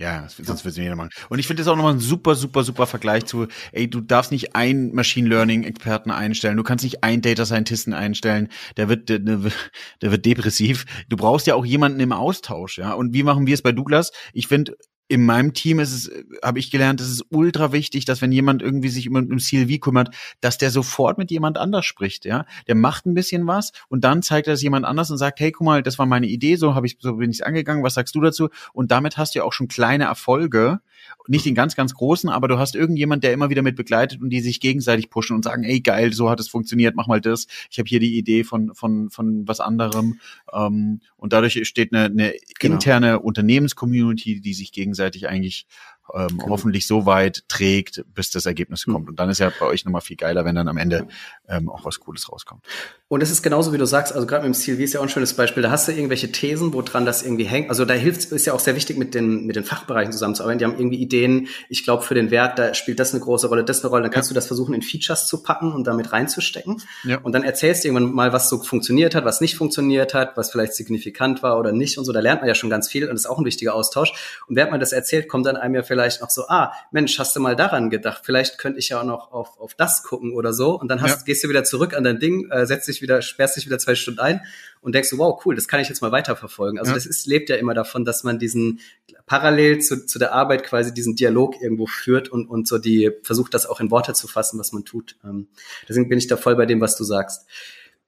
Ja, 0.00 0.26
sonst 0.30 0.64
wird 0.64 0.72
es 0.72 0.78
jeder 0.78 0.96
machen. 0.96 1.10
Und 1.28 1.40
ich 1.40 1.46
finde 1.46 1.60
das 1.60 1.68
auch 1.68 1.76
nochmal 1.76 1.92
ein 1.92 2.00
super, 2.00 2.34
super, 2.34 2.64
super 2.64 2.86
Vergleich 2.86 3.26
zu, 3.26 3.48
ey, 3.72 3.86
du 3.88 4.00
darfst 4.00 4.32
nicht 4.32 4.56
einen 4.56 4.94
Machine 4.94 5.28
Learning 5.28 5.62
Experten 5.62 6.10
einstellen, 6.10 6.56
du 6.56 6.62
kannst 6.62 6.84
nicht 6.84 7.04
einen 7.04 7.20
Data 7.20 7.44
Scientisten 7.44 7.92
einstellen, 7.92 8.48
der 8.78 8.88
wird, 8.88 9.10
der, 9.10 9.18
der 9.18 9.52
wird 10.00 10.24
depressiv. 10.24 10.86
Du 11.10 11.18
brauchst 11.18 11.46
ja 11.46 11.54
auch 11.54 11.66
jemanden 11.66 12.00
im 12.00 12.12
Austausch, 12.12 12.78
ja. 12.78 12.94
Und 12.94 13.12
wie 13.12 13.22
machen 13.22 13.46
wir 13.46 13.52
es 13.52 13.60
bei 13.60 13.72
Douglas? 13.72 14.10
Ich 14.32 14.46
finde, 14.46 14.74
in 15.10 15.26
meinem 15.26 15.54
Team 15.54 15.80
ist 15.80 15.92
es, 15.92 16.10
habe 16.40 16.60
ich 16.60 16.70
gelernt, 16.70 17.00
es 17.00 17.10
ist 17.10 17.24
ultra 17.30 17.72
wichtig, 17.72 18.04
dass 18.04 18.22
wenn 18.22 18.30
jemand 18.30 18.62
irgendwie 18.62 18.88
sich 18.90 19.08
um, 19.08 19.16
um 19.16 19.38
CLV 19.38 19.80
kümmert, 19.80 20.14
dass 20.40 20.56
der 20.56 20.70
sofort 20.70 21.18
mit 21.18 21.32
jemand 21.32 21.58
anders 21.58 21.84
spricht, 21.84 22.24
ja. 22.24 22.46
Der 22.68 22.76
macht 22.76 23.06
ein 23.06 23.14
bisschen 23.14 23.44
was 23.48 23.72
und 23.88 24.04
dann 24.04 24.22
zeigt 24.22 24.46
er 24.46 24.54
es 24.54 24.62
jemand 24.62 24.86
anders 24.86 25.10
und 25.10 25.18
sagt, 25.18 25.40
hey, 25.40 25.50
guck 25.50 25.64
mal, 25.64 25.82
das 25.82 25.98
war 25.98 26.06
meine 26.06 26.28
Idee, 26.28 26.54
so 26.54 26.76
habe 26.76 26.86
ich, 26.86 26.96
so 27.00 27.16
bin 27.16 27.32
ich 27.32 27.44
angegangen, 27.44 27.82
was 27.82 27.94
sagst 27.94 28.14
du 28.14 28.20
dazu? 28.20 28.50
Und 28.72 28.92
damit 28.92 29.16
hast 29.16 29.34
du 29.34 29.40
ja 29.40 29.44
auch 29.44 29.52
schon 29.52 29.66
kleine 29.66 30.04
Erfolge, 30.04 30.78
nicht 31.26 31.44
den 31.44 31.54
ganz, 31.54 31.76
ganz 31.76 31.94
großen, 31.94 32.28
aber 32.30 32.48
du 32.48 32.58
hast 32.58 32.74
irgendjemand, 32.74 33.24
der 33.24 33.32
immer 33.32 33.50
wieder 33.50 33.62
mit 33.62 33.76
begleitet 33.76 34.20
und 34.20 34.30
die 34.30 34.40
sich 34.40 34.60
gegenseitig 34.60 35.10
pushen 35.10 35.36
und 35.36 35.44
sagen, 35.44 35.64
ey, 35.64 35.80
geil, 35.80 36.12
so 36.12 36.30
hat 36.30 36.40
es 36.40 36.48
funktioniert, 36.48 36.96
mach 36.96 37.06
mal 37.06 37.20
das. 37.20 37.46
Ich 37.70 37.78
habe 37.78 37.88
hier 37.88 38.00
die 38.00 38.18
Idee 38.18 38.44
von, 38.44 38.74
von, 38.74 39.10
von 39.10 39.46
was 39.46 39.60
anderem. 39.60 40.18
Ähm, 40.52 41.00
und 41.16 41.32
dadurch 41.32 41.56
entsteht 41.56 41.92
eine, 41.92 42.06
eine 42.06 42.34
genau. 42.58 42.74
interne 42.74 43.20
Unternehmenscommunity, 43.20 44.40
die 44.40 44.54
sich 44.54 44.72
gegenseitig 44.72 45.28
eigentlich 45.28 45.66
ähm, 46.14 46.28
genau. 46.28 46.48
hoffentlich 46.48 46.86
so 46.86 47.06
weit 47.06 47.44
trägt, 47.48 48.04
bis 48.14 48.30
das 48.30 48.46
Ergebnis 48.46 48.86
mhm. 48.86 48.92
kommt. 48.92 49.08
Und 49.08 49.20
dann 49.20 49.30
ist 49.30 49.38
ja 49.38 49.52
bei 49.58 49.66
euch 49.66 49.84
nochmal 49.84 50.00
viel 50.00 50.16
geiler, 50.16 50.44
wenn 50.44 50.54
dann 50.54 50.68
am 50.68 50.76
Ende 50.76 51.08
ähm, 51.48 51.68
auch 51.68 51.84
was 51.84 52.00
Cooles 52.00 52.30
rauskommt. 52.30 52.62
Und 53.08 53.22
es 53.22 53.30
ist 53.30 53.42
genauso, 53.42 53.72
wie 53.72 53.78
du 53.78 53.86
sagst, 53.86 54.14
also 54.14 54.26
gerade 54.26 54.46
mit 54.46 54.54
dem 54.54 54.60
CLV 54.60 54.80
ist 54.80 54.92
ja 54.92 55.00
auch 55.00 55.04
ein 55.04 55.08
schönes 55.08 55.34
Beispiel. 55.34 55.62
Da 55.64 55.70
hast 55.70 55.88
du 55.88 55.92
irgendwelche 55.92 56.30
Thesen, 56.30 56.72
woran 56.72 57.04
das 57.04 57.22
irgendwie 57.22 57.44
hängt. 57.44 57.68
Also 57.68 57.84
da 57.84 57.94
hilft 57.94 58.30
ist 58.30 58.46
ja 58.46 58.52
auch 58.52 58.60
sehr 58.60 58.76
wichtig, 58.76 58.98
mit 58.98 59.14
den, 59.14 59.46
mit 59.46 59.56
den 59.56 59.64
Fachbereichen 59.64 60.12
zusammenzuarbeiten. 60.12 60.58
Die 60.58 60.64
haben 60.64 60.78
irgendwie 60.78 60.98
Ideen, 60.98 61.48
ich 61.68 61.82
glaube, 61.84 62.04
für 62.04 62.14
den 62.14 62.30
Wert, 62.30 62.58
da 62.58 62.72
spielt 62.74 63.00
das 63.00 63.12
eine 63.12 63.20
große 63.20 63.48
Rolle, 63.48 63.64
das 63.64 63.82
eine 63.82 63.90
Rolle. 63.90 64.02
Dann 64.02 64.12
kannst 64.12 64.30
ja. 64.30 64.34
du 64.34 64.36
das 64.36 64.46
versuchen, 64.46 64.74
in 64.74 64.82
Features 64.82 65.26
zu 65.26 65.42
packen 65.42 65.72
und 65.72 65.86
damit 65.86 66.12
reinzustecken. 66.12 66.82
Ja. 67.04 67.18
Und 67.18 67.32
dann 67.32 67.42
erzählst 67.42 67.82
du 67.82 67.88
irgendwann 67.88 68.14
mal, 68.14 68.32
was 68.32 68.48
so 68.48 68.62
funktioniert 68.62 69.14
hat, 69.14 69.24
was 69.24 69.40
nicht 69.40 69.56
funktioniert 69.56 70.14
hat, 70.14 70.36
was 70.36 70.50
vielleicht 70.50 70.74
signifikant 70.74 71.42
war 71.42 71.58
oder 71.58 71.72
nicht 71.72 71.98
und 71.98 72.04
so. 72.04 72.12
Da 72.12 72.20
lernt 72.20 72.42
man 72.42 72.48
ja 72.48 72.54
schon 72.54 72.70
ganz 72.70 72.88
viel 72.88 73.04
und 73.04 73.10
das 73.10 73.22
ist 73.22 73.26
auch 73.26 73.38
ein 73.38 73.44
wichtiger 73.44 73.74
Austausch. 73.74 74.12
Und 74.46 74.56
während 74.56 74.70
man 74.70 74.80
das 74.80 74.92
erzählt, 74.92 75.28
kommt 75.28 75.46
dann 75.46 75.56
einem 75.56 75.74
ja 75.74 75.82
vielleicht 75.82 75.99
noch 76.20 76.30
so, 76.30 76.48
ah, 76.48 76.72
Mensch, 76.90 77.18
hast 77.18 77.34
du 77.36 77.40
mal 77.40 77.56
daran 77.56 77.90
gedacht? 77.90 78.22
Vielleicht 78.24 78.58
könnte 78.58 78.78
ich 78.78 78.88
ja 78.88 79.00
auch 79.00 79.04
noch 79.04 79.32
auf, 79.32 79.58
auf 79.58 79.74
das 79.74 80.02
gucken 80.02 80.32
oder 80.32 80.52
so. 80.52 80.78
Und 80.78 80.88
dann 80.88 81.00
hast, 81.02 81.18
ja. 81.18 81.24
gehst 81.24 81.44
du 81.44 81.48
wieder 81.48 81.64
zurück 81.64 81.94
an 81.94 82.04
dein 82.04 82.18
Ding, 82.18 82.50
äh, 82.50 82.66
setzt 82.66 82.88
dich 82.88 83.02
wieder, 83.02 83.22
sperrst 83.22 83.56
dich 83.56 83.66
wieder 83.66 83.78
zwei 83.78 83.94
Stunden 83.94 84.20
ein 84.20 84.40
und 84.80 84.94
denkst 84.94 85.10
du, 85.10 85.18
wow, 85.18 85.40
cool, 85.44 85.54
das 85.54 85.68
kann 85.68 85.80
ich 85.80 85.88
jetzt 85.88 86.00
mal 86.00 86.12
weiterverfolgen. 86.12 86.78
Also 86.78 86.90
ja. 86.90 86.94
das 86.94 87.06
ist, 87.06 87.26
lebt 87.26 87.50
ja 87.50 87.56
immer 87.56 87.74
davon, 87.74 88.04
dass 88.04 88.24
man 88.24 88.38
diesen 88.38 88.80
parallel 89.26 89.80
zu, 89.80 90.06
zu 90.06 90.18
der 90.18 90.32
Arbeit 90.32 90.64
quasi 90.64 90.92
diesen 90.94 91.16
Dialog 91.16 91.60
irgendwo 91.60 91.86
führt 91.86 92.28
und, 92.28 92.48
und 92.48 92.66
so 92.66 92.78
die 92.78 93.10
versucht, 93.22 93.54
das 93.54 93.66
auch 93.66 93.80
in 93.80 93.90
Worte 93.90 94.14
zu 94.14 94.26
fassen, 94.26 94.58
was 94.58 94.72
man 94.72 94.84
tut. 94.84 95.16
Ähm, 95.24 95.48
deswegen 95.88 96.08
bin 96.08 96.18
ich 96.18 96.26
da 96.26 96.36
voll 96.36 96.56
bei 96.56 96.66
dem, 96.66 96.80
was 96.80 96.96
du 96.96 97.04
sagst. 97.04 97.46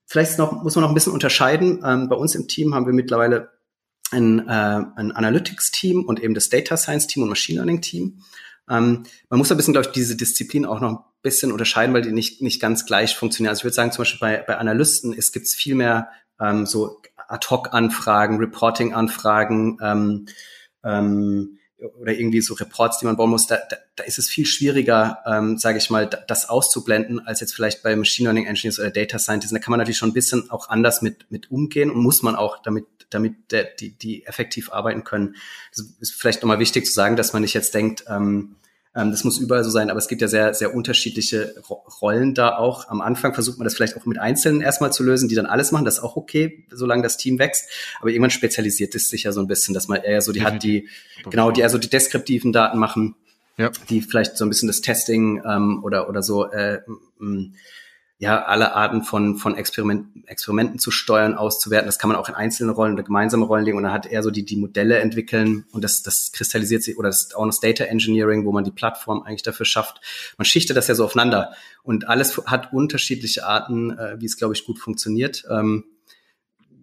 Vielleicht 0.06 0.38
noch, 0.38 0.62
muss 0.62 0.74
man 0.74 0.82
noch 0.82 0.90
ein 0.90 0.94
bisschen 0.94 1.12
unterscheiden. 1.12 1.82
Ähm, 1.84 2.08
bei 2.08 2.16
uns 2.16 2.34
im 2.34 2.48
Team 2.48 2.74
haben 2.74 2.86
wir 2.86 2.92
mittlerweile 2.92 3.50
ein, 4.12 4.48
äh, 4.48 4.80
ein 4.96 5.12
Analytics-Team 5.12 6.04
und 6.04 6.22
eben 6.22 6.34
das 6.34 6.48
Data 6.48 6.76
Science-Team 6.76 7.22
und 7.22 7.28
Machine 7.28 7.56
Learning-Team. 7.56 8.20
Ähm, 8.70 9.04
man 9.28 9.38
muss 9.38 9.50
ein 9.50 9.56
bisschen, 9.56 9.72
glaube 9.72 9.88
ich, 9.88 9.92
diese 9.92 10.16
Disziplin 10.16 10.66
auch 10.66 10.80
noch 10.80 10.90
ein 10.90 11.04
bisschen 11.22 11.52
unterscheiden, 11.52 11.94
weil 11.94 12.02
die 12.02 12.12
nicht, 12.12 12.42
nicht 12.42 12.60
ganz 12.60 12.86
gleich 12.86 13.16
funktionieren. 13.16 13.50
Also 13.50 13.60
ich 13.60 13.64
würde 13.64 13.74
sagen, 13.74 13.92
zum 13.92 14.02
Beispiel 14.02 14.20
bei, 14.20 14.36
bei 14.46 14.56
Analysten, 14.58 15.12
es 15.12 15.32
gibt 15.32 15.48
viel 15.48 15.74
mehr 15.74 16.08
ähm, 16.40 16.66
so 16.66 17.00
Ad-Hoc-Anfragen, 17.28 18.38
Reporting-Anfragen, 18.38 19.78
ähm, 19.82 20.26
ähm, 20.84 21.58
oder 22.00 22.12
irgendwie 22.12 22.40
so 22.40 22.54
Reports, 22.54 22.98
die 22.98 23.06
man 23.06 23.16
bauen 23.16 23.30
muss, 23.30 23.46
da, 23.46 23.58
da, 23.68 23.76
da 23.96 24.04
ist 24.04 24.18
es 24.18 24.28
viel 24.28 24.46
schwieriger, 24.46 25.18
ähm, 25.26 25.58
sage 25.58 25.78
ich 25.78 25.90
mal, 25.90 26.06
das 26.06 26.48
auszublenden, 26.48 27.20
als 27.26 27.40
jetzt 27.40 27.54
vielleicht 27.54 27.82
bei 27.82 27.96
Machine 27.96 28.28
Learning 28.28 28.46
Engineers 28.46 28.78
oder 28.78 28.90
Data 28.90 29.18
Scientists. 29.18 29.52
Da 29.52 29.58
kann 29.58 29.70
man 29.70 29.78
natürlich 29.78 29.98
schon 29.98 30.10
ein 30.10 30.14
bisschen 30.14 30.50
auch 30.50 30.68
anders 30.68 31.02
mit, 31.02 31.30
mit 31.30 31.50
umgehen 31.50 31.90
und 31.90 32.02
muss 32.02 32.22
man 32.22 32.36
auch, 32.36 32.62
damit, 32.62 32.86
damit 33.10 33.34
der, 33.50 33.64
die, 33.64 33.90
die 33.90 34.26
effektiv 34.26 34.72
arbeiten 34.72 35.04
können. 35.04 35.36
Das 35.74 35.86
ist 36.00 36.12
vielleicht 36.14 36.42
nochmal 36.42 36.58
wichtig 36.58 36.86
zu 36.86 36.92
sagen, 36.92 37.16
dass 37.16 37.32
man 37.32 37.42
nicht 37.42 37.54
jetzt 37.54 37.74
denkt, 37.74 38.04
ähm, 38.08 38.56
das 38.94 39.24
muss 39.24 39.38
überall 39.38 39.64
so 39.64 39.70
sein, 39.70 39.88
aber 39.88 39.98
es 39.98 40.08
gibt 40.08 40.20
ja 40.20 40.28
sehr, 40.28 40.52
sehr 40.52 40.74
unterschiedliche 40.74 41.54
Rollen 42.02 42.34
da 42.34 42.56
auch. 42.56 42.88
Am 42.88 43.00
Anfang 43.00 43.32
versucht 43.32 43.56
man 43.58 43.64
das 43.64 43.74
vielleicht 43.74 43.96
auch 43.96 44.04
mit 44.04 44.18
Einzelnen 44.18 44.60
erstmal 44.60 44.92
zu 44.92 45.02
lösen, 45.02 45.30
die 45.30 45.34
dann 45.34 45.46
alles 45.46 45.72
machen. 45.72 45.86
Das 45.86 45.98
ist 45.98 46.04
auch 46.04 46.16
okay, 46.16 46.66
solange 46.70 47.02
das 47.02 47.16
Team 47.16 47.38
wächst. 47.38 47.70
Aber 48.00 48.10
irgendwann 48.10 48.30
spezialisiert 48.30 48.94
es 48.94 49.08
sich 49.08 49.22
ja 49.22 49.32
so 49.32 49.40
ein 49.40 49.46
bisschen, 49.46 49.72
dass 49.72 49.88
man 49.88 50.02
eher 50.02 50.20
so 50.20 50.32
die 50.32 50.42
hat, 50.42 50.62
die, 50.62 50.88
genau, 51.30 51.50
die 51.50 51.62
eher 51.62 51.70
so 51.70 51.78
die 51.78 51.88
deskriptiven 51.88 52.52
Daten 52.52 52.78
machen. 52.78 53.14
Ja. 53.58 53.70
die 53.90 54.00
vielleicht 54.00 54.38
so 54.38 54.46
ein 54.46 54.48
bisschen 54.48 54.66
das 54.66 54.80
Testing 54.80 55.42
ähm, 55.46 55.84
oder 55.84 56.08
oder 56.08 56.22
so 56.22 56.50
äh, 56.50 56.80
ja, 58.22 58.44
alle 58.44 58.76
Arten 58.76 59.02
von, 59.02 59.36
von 59.36 59.56
Experiment, 59.56 60.06
Experimenten 60.28 60.78
zu 60.78 60.92
steuern, 60.92 61.34
auszuwerten. 61.34 61.86
Das 61.86 61.98
kann 61.98 62.06
man 62.06 62.16
auch 62.16 62.28
in 62.28 62.36
einzelne 62.36 62.70
Rollen 62.70 62.92
oder 62.92 63.02
gemeinsame 63.02 63.44
Rollen 63.44 63.64
legen 63.64 63.76
und 63.76 63.82
dann 63.82 63.92
hat 63.92 64.06
er 64.06 64.22
so 64.22 64.30
die, 64.30 64.44
die 64.44 64.54
Modelle 64.54 65.00
entwickeln 65.00 65.64
und 65.72 65.82
das, 65.82 66.04
das 66.04 66.30
kristallisiert 66.30 66.84
sich 66.84 66.96
oder 66.96 67.08
das 67.08 67.22
ist 67.22 67.36
auch 67.36 67.44
das 67.46 67.58
Data 67.58 67.82
Engineering, 67.82 68.44
wo 68.44 68.52
man 68.52 68.62
die 68.62 68.70
Plattform 68.70 69.22
eigentlich 69.22 69.42
dafür 69.42 69.66
schafft. 69.66 70.00
Man 70.38 70.44
schichtet 70.44 70.76
das 70.76 70.86
ja 70.86 70.94
so 70.94 71.04
aufeinander 71.04 71.50
und 71.82 72.06
alles 72.08 72.40
hat 72.46 72.72
unterschiedliche 72.72 73.44
Arten, 73.44 73.90
äh, 73.98 74.14
wie 74.20 74.26
es, 74.26 74.36
glaube 74.36 74.54
ich, 74.54 74.64
gut 74.66 74.78
funktioniert. 74.78 75.44
Ähm, 75.50 75.82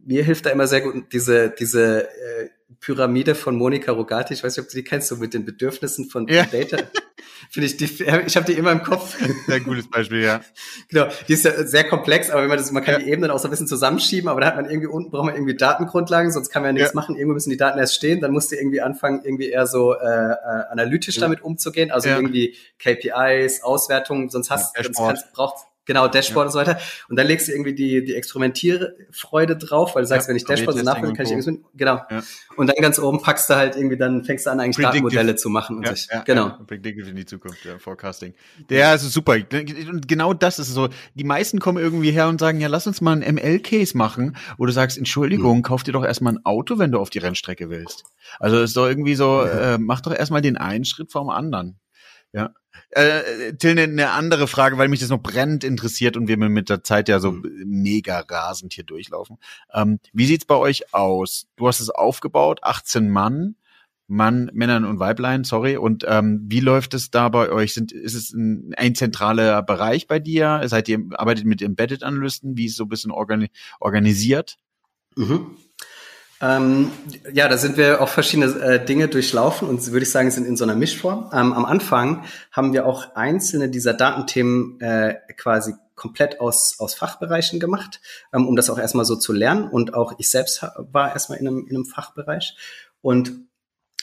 mir 0.04 0.26
hilft 0.26 0.46
da 0.46 0.50
immer 0.50 0.68
sehr 0.68 0.82
gut 0.82 1.06
diese, 1.14 1.52
diese 1.52 2.04
äh, 2.04 2.50
Pyramide 2.82 3.36
von 3.36 3.56
Monika 3.56 3.92
Rogati. 3.92 4.34
Ich 4.34 4.44
weiß 4.44 4.56
nicht, 4.56 4.66
ob 4.66 4.72
du 4.72 4.78
die 4.78 4.84
kennst, 4.84 5.10
so 5.10 5.18
mit 5.18 5.34
den 5.34 5.46
Bedürfnissen 5.46 6.10
von, 6.10 6.28
ja. 6.28 6.46
Data. 6.46 6.78
Finde 7.52 7.68
ich, 7.68 7.78
die, 7.78 7.86
ich 7.86 8.36
habe 8.36 8.46
die 8.46 8.54
immer 8.54 8.72
im 8.72 8.84
Kopf. 8.84 9.18
Sehr 9.48 9.60
gutes 9.62 9.90
Beispiel, 9.90 10.22
ja. 10.22 10.42
Genau, 10.90 11.08
die 11.28 11.34
ist 11.34 11.46
ja 11.46 11.66
sehr 11.66 11.84
komplex, 11.84 12.30
aber 12.30 12.42
wenn 12.42 12.50
man 12.50 12.58
das, 12.58 12.72
man 12.72 12.84
kann 12.84 12.96
ja. 12.96 13.00
die 13.00 13.12
Ebenen 13.12 13.32
auch 13.32 13.40
so 13.40 13.48
ein 13.48 13.52
bisschen 13.52 13.68
zusammenschieben, 13.68 14.30
aber 14.30 14.42
da 14.42 14.48
hat 14.48 14.56
man 14.56 14.66
irgendwie 14.66 14.88
unten 14.88 15.10
braucht 15.12 15.26
man 15.26 15.36
irgendwie 15.36 15.56
Datengrundlagen, 15.56 16.32
sonst 16.32 16.50
kann 16.50 16.62
man 16.62 16.76
ja 16.76 16.82
nichts 16.82 16.94
ja. 16.94 16.96
machen. 17.00 17.16
Irgendwo 17.16 17.34
müssen 17.34 17.50
die 17.50 17.58
Daten 17.58 17.80
erst 17.80 17.96
stehen, 17.96 18.22
dann 18.22 18.32
musst 18.32 18.52
du 18.52 18.56
irgendwie 18.56 18.82
anfangen, 18.82 19.22
irgendwie 19.24 19.50
eher 19.50 19.68
so 19.68 19.96
äh, 19.96 20.06
äh 20.06 20.36
analytisch 20.70 21.18
damit 21.18 21.42
umzugehen, 21.42 21.92
also 21.92 22.10
irgendwie 22.10 22.56
KPIs, 22.78 23.64
Auswertungen, 23.64 24.30
sonst 24.30 24.50
hast, 24.50 24.76
sonst 24.76 24.98
kannst, 24.98 25.34
braucht 25.34 25.66
Genau, 25.90 26.08
Dashboard 26.08 26.44
ja. 26.44 26.46
und 26.46 26.52
so 26.52 26.60
weiter. 26.60 26.80
Und 27.10 27.18
dann 27.18 27.26
legst 27.26 27.48
du 27.48 27.52
irgendwie 27.52 27.74
die, 27.74 28.06
die 28.06 28.14
Experimentierfreude 28.14 29.58
drauf, 29.58 29.96
weil 29.96 30.04
du 30.04 30.08
sagst, 30.08 30.28
ja, 30.28 30.30
wenn 30.30 30.36
ich 30.36 30.46
Dashboard 30.46 30.78
so 30.78 30.84
nachvollziehen 30.84 31.16
kann 31.16 31.26
ich 31.26 31.32
irgendwie, 31.32 31.66
genau. 31.74 31.96
Ja. 32.12 32.22
Und 32.58 32.68
dann 32.68 32.76
ganz 32.80 33.00
oben 33.00 33.24
packst 33.24 33.50
du 33.50 33.56
halt 33.56 33.76
irgendwie, 33.76 33.98
dann 33.98 34.24
fängst 34.24 34.46
du 34.46 34.52
an, 34.52 34.60
eigentlich 34.60 34.86
Datenmodelle 34.86 35.36
zu 35.36 35.50
machen 35.50 35.78
und 35.78 35.88
ja, 35.88 35.96
sich. 35.96 36.08
Ja, 36.12 36.22
genau. 36.22 36.46
Ja, 36.50 36.60
Predictive 36.68 37.10
in 37.10 37.16
die 37.16 37.26
Zukunft, 37.26 37.66
ja, 37.66 37.80
Forecasting. 37.80 38.36
Der 38.70 38.94
ist 38.94 39.12
super. 39.12 39.34
Und 39.34 40.08
genau 40.08 40.36
das 40.36 40.60
ist 40.60 40.68
so. 40.68 40.90
Die 41.16 41.24
meisten 41.24 41.60
kommen 41.60 41.80
irgendwie 41.80 42.12
her 42.12 42.28
und 42.28 42.40
sagen, 42.40 42.62
ja, 42.62 42.68
lass 42.68 42.86
uns 42.86 43.02
mal 43.02 43.14
einen 43.14 43.38
ML-Case 43.38 43.98
machen, 43.98 44.38
wo 44.60 44.68
du 44.68 44.72
sagst, 44.72 44.96
Entschuldigung, 44.96 45.56
hm. 45.56 45.64
kauf 45.64 45.82
dir 45.82 45.94
doch 45.94 46.06
erstmal 46.06 46.34
ein 46.34 46.46
Auto, 46.46 46.78
wenn 46.78 46.92
du 46.92 47.00
auf 47.00 47.10
die 47.10 47.18
Rennstrecke 47.18 47.72
willst. 47.72 48.04
Also 48.40 48.62
ist 48.62 48.78
doch 48.78 48.86
irgendwie 48.86 49.16
so, 49.16 49.42
äh, 49.42 49.80
mach 49.80 50.02
doch 50.02 50.14
erstmal 50.14 50.42
den 50.42 50.56
einen 50.56 50.86
Schritt 50.86 51.12
vorm 51.12 51.32
anderen. 51.32 51.80
Ja. 52.32 52.52
Äh, 52.92 53.54
Till, 53.54 53.72
eine 53.72 53.88
ne 53.88 54.10
andere 54.10 54.48
Frage, 54.48 54.78
weil 54.78 54.88
mich 54.88 55.00
das 55.00 55.10
noch 55.10 55.22
brennend 55.22 55.64
interessiert 55.64 56.18
und 56.18 56.28
wir 56.28 56.38
mit 56.38 56.70
der 56.70 56.84
Zeit 56.84 57.08
ja 57.08 57.20
so 57.20 57.34
mhm. 57.34 57.64
mega 57.66 58.20
rasend 58.20 58.74
hier 58.74 58.84
durchlaufen. 58.84 59.38
Ähm, 59.74 60.00
wie 60.12 60.26
sieht's 60.26 60.46
bei 60.46 60.56
euch 60.56 60.94
aus? 60.94 61.46
Du 61.56 61.68
hast 61.68 61.80
es 61.80 61.90
aufgebaut, 61.90 62.60
18 62.64 63.10
Mann, 63.10 63.56
Mann, 64.08 64.50
Männern 64.54 64.86
und 64.86 64.98
Weiblein, 64.98 65.44
sorry. 65.44 65.78
Und 65.78 66.04
ähm, 66.08 66.42
wie 66.48 66.62
läuft 66.62 66.96
es 66.96 67.12
da 67.12 67.30
bei 67.30 67.52
euch? 67.52 67.76
Sind, 67.76 67.92
ist 67.92 68.16
es 68.16 68.34
ein, 68.34 68.74
ein 68.76 68.96
zentraler 68.96 69.62
Bereich 69.62 70.08
bei 70.08 70.18
dir? 70.18 70.62
Seid 70.66 70.90
ihr 70.90 71.00
arbeitet 71.12 71.46
mit 71.46 71.62
Embedded-Analysten? 71.62 72.58
Wie 72.58 72.66
ist 72.66 72.72
es 72.72 72.78
so 72.78 72.86
ein 72.86 72.90
bisschen 72.90 73.12
organi 73.12 73.50
organisiert? 73.80 74.58
Mhm. 75.16 75.58
Ähm, 76.42 76.92
ja, 77.34 77.50
da 77.50 77.58
sind 77.58 77.76
wir 77.76 78.02
auch 78.02 78.08
verschiedene 78.08 78.48
äh, 78.62 78.86
Dinge 78.86 79.10
durchlaufen 79.10 79.68
und 79.68 79.86
würde 79.92 80.04
ich 80.04 80.12
sagen, 80.12 80.32
sind 80.32 80.48
in 80.48 80.56
so 80.56 80.64
einer 80.64 80.76
Mischform. 80.76 81.30
Ähm, 81.34 81.52
am 81.52 81.66
Anfang 81.66 82.24
haben 82.52 82.72
wir 82.72 82.86
auch 82.86 83.16
einzelne 83.16 83.70
dieser 83.70 83.94
Datenthemen 83.94 84.80
äh, 84.80 85.16
quasi 85.36 85.74
komplett 85.96 86.40
aus, 86.40 86.78
aus 86.80 86.96
Fachbereichen 86.96 87.60
gemacht, 87.60 88.00
ähm, 88.34 88.48
um 88.48 88.56
das 88.56 88.70
auch 88.70 88.80
erstmal 88.80 89.06
so 89.06 89.18
zu 89.18 89.34
lernen. 89.34 89.68
Und 89.68 89.94
auch 89.94 90.14
ich 90.18 90.30
selbst 90.30 90.66
war 90.78 91.12
erstmal 91.12 91.40
in 91.40 91.48
einem, 91.48 91.68
in 91.68 91.76
einem 91.76 91.86
Fachbereich. 91.86 92.56
Und 93.02 93.34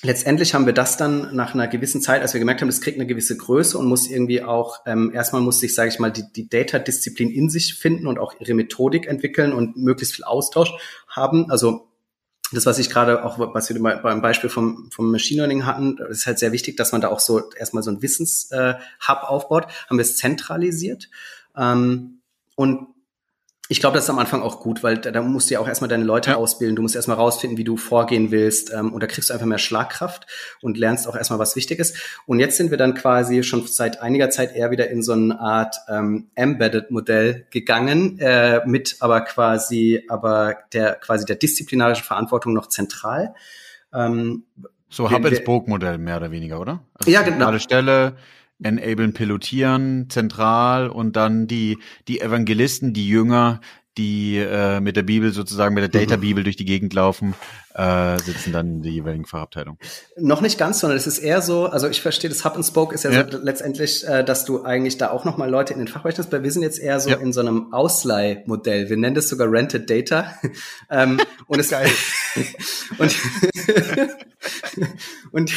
letztendlich 0.03 0.53
haben 0.53 0.67
wir 0.67 0.75
das 0.75 0.99
dann 0.99 1.35
nach 1.35 1.55
einer 1.55 1.69
gewissen 1.69 2.03
Zeit, 2.03 2.21
als 2.21 2.35
wir 2.35 2.39
gemerkt 2.39 2.61
haben, 2.61 2.69
das 2.69 2.83
kriegt 2.83 2.99
eine 2.99 3.07
gewisse 3.07 3.39
Größe 3.39 3.79
und 3.79 3.87
muss 3.87 4.09
irgendwie 4.09 4.43
auch, 4.43 4.81
ähm, 4.85 5.11
erstmal 5.15 5.41
muss 5.41 5.59
sich, 5.59 5.75
sage 5.75 5.89
ich 5.89 5.99
mal, 5.99 6.13
die, 6.13 6.31
die 6.31 6.51
Data-Disziplin 6.51 7.31
in 7.31 7.49
sich 7.49 7.75
finden 7.75 8.07
und 8.07 8.19
auch 8.19 8.35
ihre 8.39 8.53
Methodik 8.53 9.07
entwickeln 9.07 9.55
und 9.55 9.79
möglichst 9.79 10.15
viel 10.15 10.27
Austausch 10.27 10.73
haben. 11.09 11.51
Also 11.51 11.89
das, 12.53 12.67
was 12.67 12.79
ich 12.79 12.91
gerade 12.91 13.25
auch, 13.25 13.39
was 13.39 13.69
wir 13.69 13.83
beim 13.83 14.23
Beispiel 14.23 14.51
vom, 14.51 14.89
vom 14.93 15.11
Machine 15.11 15.43
Learning 15.43 15.67
hatten, 15.67 15.99
ist 16.09 16.27
halt 16.27 16.39
sehr 16.39 16.53
wichtig, 16.53 16.77
dass 16.77 16.93
man 16.93 17.01
da 17.01 17.09
auch 17.09 17.21
so 17.21 17.51
erstmal 17.51 17.83
so 17.83 17.91
ein 17.91 18.03
Wissenshub 18.03 18.53
äh, 18.53 18.75
aufbaut, 19.07 19.67
haben 19.89 19.99
wir 19.99 20.03
es 20.03 20.17
zentralisiert. 20.17 21.09
Ähm, 21.57 22.21
und 22.55 22.89
ich 23.69 23.81
glaube, 23.81 23.97
das 23.97 24.05
ist 24.05 24.11
am 24.11 24.19
Anfang 24.19 24.43
auch 24.43 24.61
gut, 24.61 24.83
weil 24.83 24.99
da, 24.99 25.11
da 25.11 25.23
musst 25.23 25.51
du 25.51 25.55
ja 25.55 25.61
auch 25.61 25.67
erstmal 25.67 25.89
deine 25.89 26.05
Leute 26.05 26.31
ja. 26.31 26.37
ausbilden. 26.37 26.77
Du 26.77 26.83
musst 26.83 26.95
erstmal 26.95 27.17
rausfinden, 27.17 27.59
wie 27.59 27.65
du 27.65 27.77
vorgehen 27.77 28.31
willst. 28.31 28.73
Ähm, 28.73 28.93
und 28.93 29.03
da 29.03 29.07
kriegst 29.07 29.31
du 29.31 29.35
einfach 29.35 29.47
mehr 29.47 29.59
Schlagkraft 29.59 30.27
und 30.63 30.79
lernst 30.79 31.09
auch 31.09 31.17
erstmal, 31.17 31.39
was 31.39 31.57
wichtig 31.57 31.81
ist. 31.81 31.97
Und 32.27 32.39
jetzt 32.39 32.57
sind 32.57 32.71
wir 32.71 32.79
dann 32.79 32.95
quasi 32.95 33.43
schon 33.43 33.67
seit 33.67 34.01
einiger 34.01 34.31
Zeit 34.31 34.55
eher 34.55 34.71
wieder 34.71 34.89
in 34.89 35.03
so 35.03 35.13
eine 35.13 35.41
Art 35.41 35.77
ähm, 35.89 36.29
Embedded-Modell 36.35 37.47
gegangen, 37.51 38.19
äh, 38.21 38.61
mit 38.67 38.97
aber 39.01 39.23
quasi, 39.23 40.05
aber 40.09 40.57
der 40.73 40.95
quasi 40.95 41.25
der 41.25 41.37
disziplinarischen 41.37 42.05
Verantwortung 42.05 42.53
noch 42.53 42.69
zentral. 42.69 43.35
Ähm, 43.93 44.45
so 44.89 45.11
Hub-and-Spoke-Modell 45.11 45.99
mehr 45.99 46.19
oder 46.19 46.31
weniger, 46.31 46.61
oder? 46.61 46.85
Also 46.95 47.11
ja, 47.11 47.23
genau. 47.23 47.59
Stelle, 47.59 48.17
enablen, 48.63 49.13
pilotieren 49.13 50.09
zentral 50.09 50.89
und 50.89 51.17
dann 51.17 51.47
die, 51.47 51.79
die 52.09 52.21
Evangelisten, 52.21 52.93
die 52.93 53.09
Jünger, 53.09 53.61
die 53.99 54.37
äh, 54.37 54.81
mit 54.81 54.97
der 54.97 55.03
Bibel 55.03 55.33
sozusagen, 55.33 55.75
mit 55.75 55.83
der 55.83 56.01
Data-Bibel 56.01 56.43
mhm. 56.43 56.45
durch 56.45 56.57
die 56.57 56.65
Gegend 56.65 56.93
laufen, 56.95 57.35
äh, 57.77 58.19
sitzen 58.19 58.53
dann 58.53 58.81
die 58.81 58.91
jeweiligen 58.91 59.27
Fachabteilungen. 59.27 59.79
Noch 60.17 60.41
nicht 60.41 60.59
ganz, 60.59 60.81
sondern 60.81 60.97
es 60.97 61.07
ist 61.07 61.19
eher 61.19 61.43
so, 61.43 61.67
also 61.67 61.89
ich 61.89 62.01
verstehe, 62.01 62.31
das 62.31 62.45
Hub 62.45 62.55
and 62.55 62.65
Spoke 62.65 62.95
ist 62.95 63.05
ja, 63.05 63.11
ja. 63.11 63.31
So 63.31 63.39
letztendlich, 63.39 64.07
äh, 64.09 64.25
dass 64.25 64.47
du 64.47 64.65
eigentlich 64.65 64.97
da 64.97 65.11
auch 65.11 65.25
nochmal 65.27 65.51
Leute 65.51 65.75
in 65.75 65.81
den 65.81 65.89
Fachbereich 65.89 66.19
hast, 66.19 66.33
weil 66.33 66.43
wir 66.43 66.51
sind 66.51 66.63
jetzt 66.63 66.79
eher 66.79 66.99
so 67.01 67.11
ja. 67.11 67.17
in 67.17 67.35
so 67.35 67.41
einem 67.41 67.75
Ausleihmodell. 67.75 68.89
Wir 68.89 68.97
nennen 68.97 69.15
das 69.15 69.29
sogar 69.29 69.51
Rented 69.51 69.91
Data. 69.91 70.33
ähm, 70.91 71.21
und 71.49 71.61
es 71.61 71.69
geil. 71.69 71.91
und 72.99 73.15
und 75.33 75.53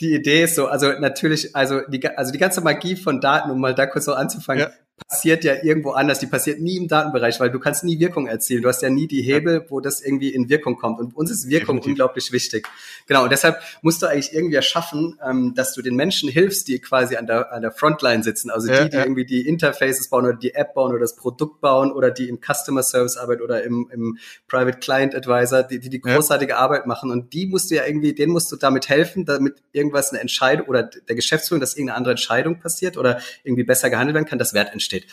die 0.00 0.14
Idee 0.14 0.44
ist 0.44 0.54
so, 0.54 0.66
also 0.66 0.92
natürlich, 0.98 1.54
also 1.54 1.80
die, 1.88 2.06
also 2.06 2.32
die 2.32 2.38
ganze 2.38 2.60
Magie 2.60 2.96
von 2.96 3.20
Daten, 3.20 3.50
um 3.50 3.60
mal 3.60 3.74
da 3.74 3.86
kurz 3.86 4.04
so 4.04 4.14
anzufangen, 4.14 4.64
ja. 4.64 4.70
passiert 5.08 5.44
ja 5.44 5.54
irgendwo 5.62 5.90
anders. 5.90 6.18
Die 6.18 6.26
passiert 6.26 6.60
nie 6.60 6.76
im 6.76 6.88
Datenbereich, 6.88 7.40
weil 7.40 7.50
du 7.50 7.58
kannst 7.58 7.84
nie 7.84 7.98
Wirkung 7.98 8.26
erzielen. 8.26 8.62
Du 8.62 8.68
hast 8.68 8.82
ja 8.82 8.90
nie 8.90 9.06
die 9.06 9.22
Hebel, 9.22 9.66
wo 9.68 9.80
das 9.80 10.00
irgendwie 10.00 10.32
in 10.32 10.48
Wirkung 10.48 10.76
kommt. 10.76 11.00
Und 11.00 11.11
uns 11.14 11.30
ist 11.30 11.48
Wirkung 11.48 11.76
Definitiv. 11.76 11.90
unglaublich 11.90 12.32
wichtig. 12.32 12.68
Genau. 13.06 13.24
Und 13.24 13.32
deshalb 13.32 13.60
musst 13.82 14.02
du 14.02 14.06
eigentlich 14.06 14.32
irgendwie 14.32 14.56
erschaffen, 14.56 15.18
ähm, 15.24 15.54
dass 15.54 15.74
du 15.74 15.82
den 15.82 15.94
Menschen 15.96 16.28
hilfst, 16.28 16.68
die 16.68 16.78
quasi 16.78 17.16
an 17.16 17.26
der, 17.26 17.52
an 17.52 17.62
der 17.62 17.72
Frontline 17.72 18.22
sitzen. 18.22 18.50
Also 18.50 18.70
ja, 18.70 18.84
die, 18.84 18.90
die 18.90 18.96
ja. 18.96 19.02
irgendwie 19.02 19.24
die 19.24 19.46
Interfaces 19.46 20.08
bauen 20.08 20.26
oder 20.26 20.36
die 20.36 20.54
App 20.54 20.74
bauen 20.74 20.90
oder 20.90 21.00
das 21.00 21.16
Produkt 21.16 21.60
bauen 21.60 21.92
oder 21.92 22.10
die 22.10 22.28
im 22.28 22.40
Customer 22.40 22.82
Service 22.82 23.16
arbeiten 23.16 23.42
oder 23.42 23.62
im, 23.62 23.88
im 23.92 24.18
Private 24.48 24.78
Client 24.78 25.14
Advisor, 25.14 25.62
die, 25.62 25.78
die 25.78 25.90
die 25.90 26.00
großartige 26.00 26.56
Arbeit 26.56 26.86
machen. 26.86 27.10
Und 27.10 27.32
die 27.32 27.46
musst 27.46 27.70
du 27.70 27.74
ja 27.76 27.86
irgendwie, 27.86 28.14
denen 28.14 28.32
musst 28.32 28.50
du 28.52 28.56
damit 28.56 28.88
helfen, 28.88 29.24
damit 29.24 29.62
irgendwas 29.72 30.10
eine 30.10 30.20
Entscheidung 30.20 30.66
oder 30.66 30.82
der 30.84 31.16
Geschäftsführung, 31.16 31.60
dass 31.60 31.74
irgendeine 31.74 31.96
andere 31.96 32.12
Entscheidung 32.12 32.58
passiert 32.58 32.96
oder 32.96 33.20
irgendwie 33.44 33.64
besser 33.64 33.90
gehandelt 33.90 34.14
werden 34.14 34.26
kann, 34.26 34.38
dass 34.38 34.54
Wert 34.54 34.72
entsteht. 34.72 35.06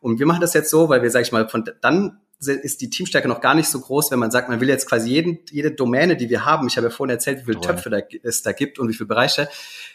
Und 0.00 0.18
wir 0.18 0.26
machen 0.26 0.42
das 0.42 0.52
jetzt 0.52 0.70
so, 0.70 0.90
weil 0.90 1.02
wir, 1.02 1.10
sag 1.10 1.22
ich 1.22 1.32
mal, 1.32 1.48
von 1.48 1.64
dann 1.80 2.20
ist 2.48 2.80
die 2.80 2.90
Teamstärke 2.90 3.28
noch 3.28 3.40
gar 3.40 3.54
nicht 3.54 3.68
so 3.68 3.80
groß, 3.80 4.10
wenn 4.10 4.18
man 4.18 4.30
sagt, 4.30 4.48
man 4.48 4.60
will 4.60 4.68
jetzt 4.68 4.88
quasi 4.88 5.10
jeden, 5.10 5.38
jede 5.50 5.70
Domäne, 5.70 6.16
die 6.16 6.28
wir 6.28 6.44
haben, 6.44 6.66
ich 6.66 6.76
habe 6.76 6.88
ja 6.88 6.90
vorhin 6.90 7.14
erzählt, 7.14 7.40
wie 7.40 7.44
viele 7.44 7.60
Töpfe 7.60 7.90
da, 7.90 7.98
es 8.22 8.42
da 8.42 8.52
gibt 8.52 8.78
und 8.78 8.88
wie 8.88 8.94
viele 8.94 9.06
Bereiche, 9.06 9.48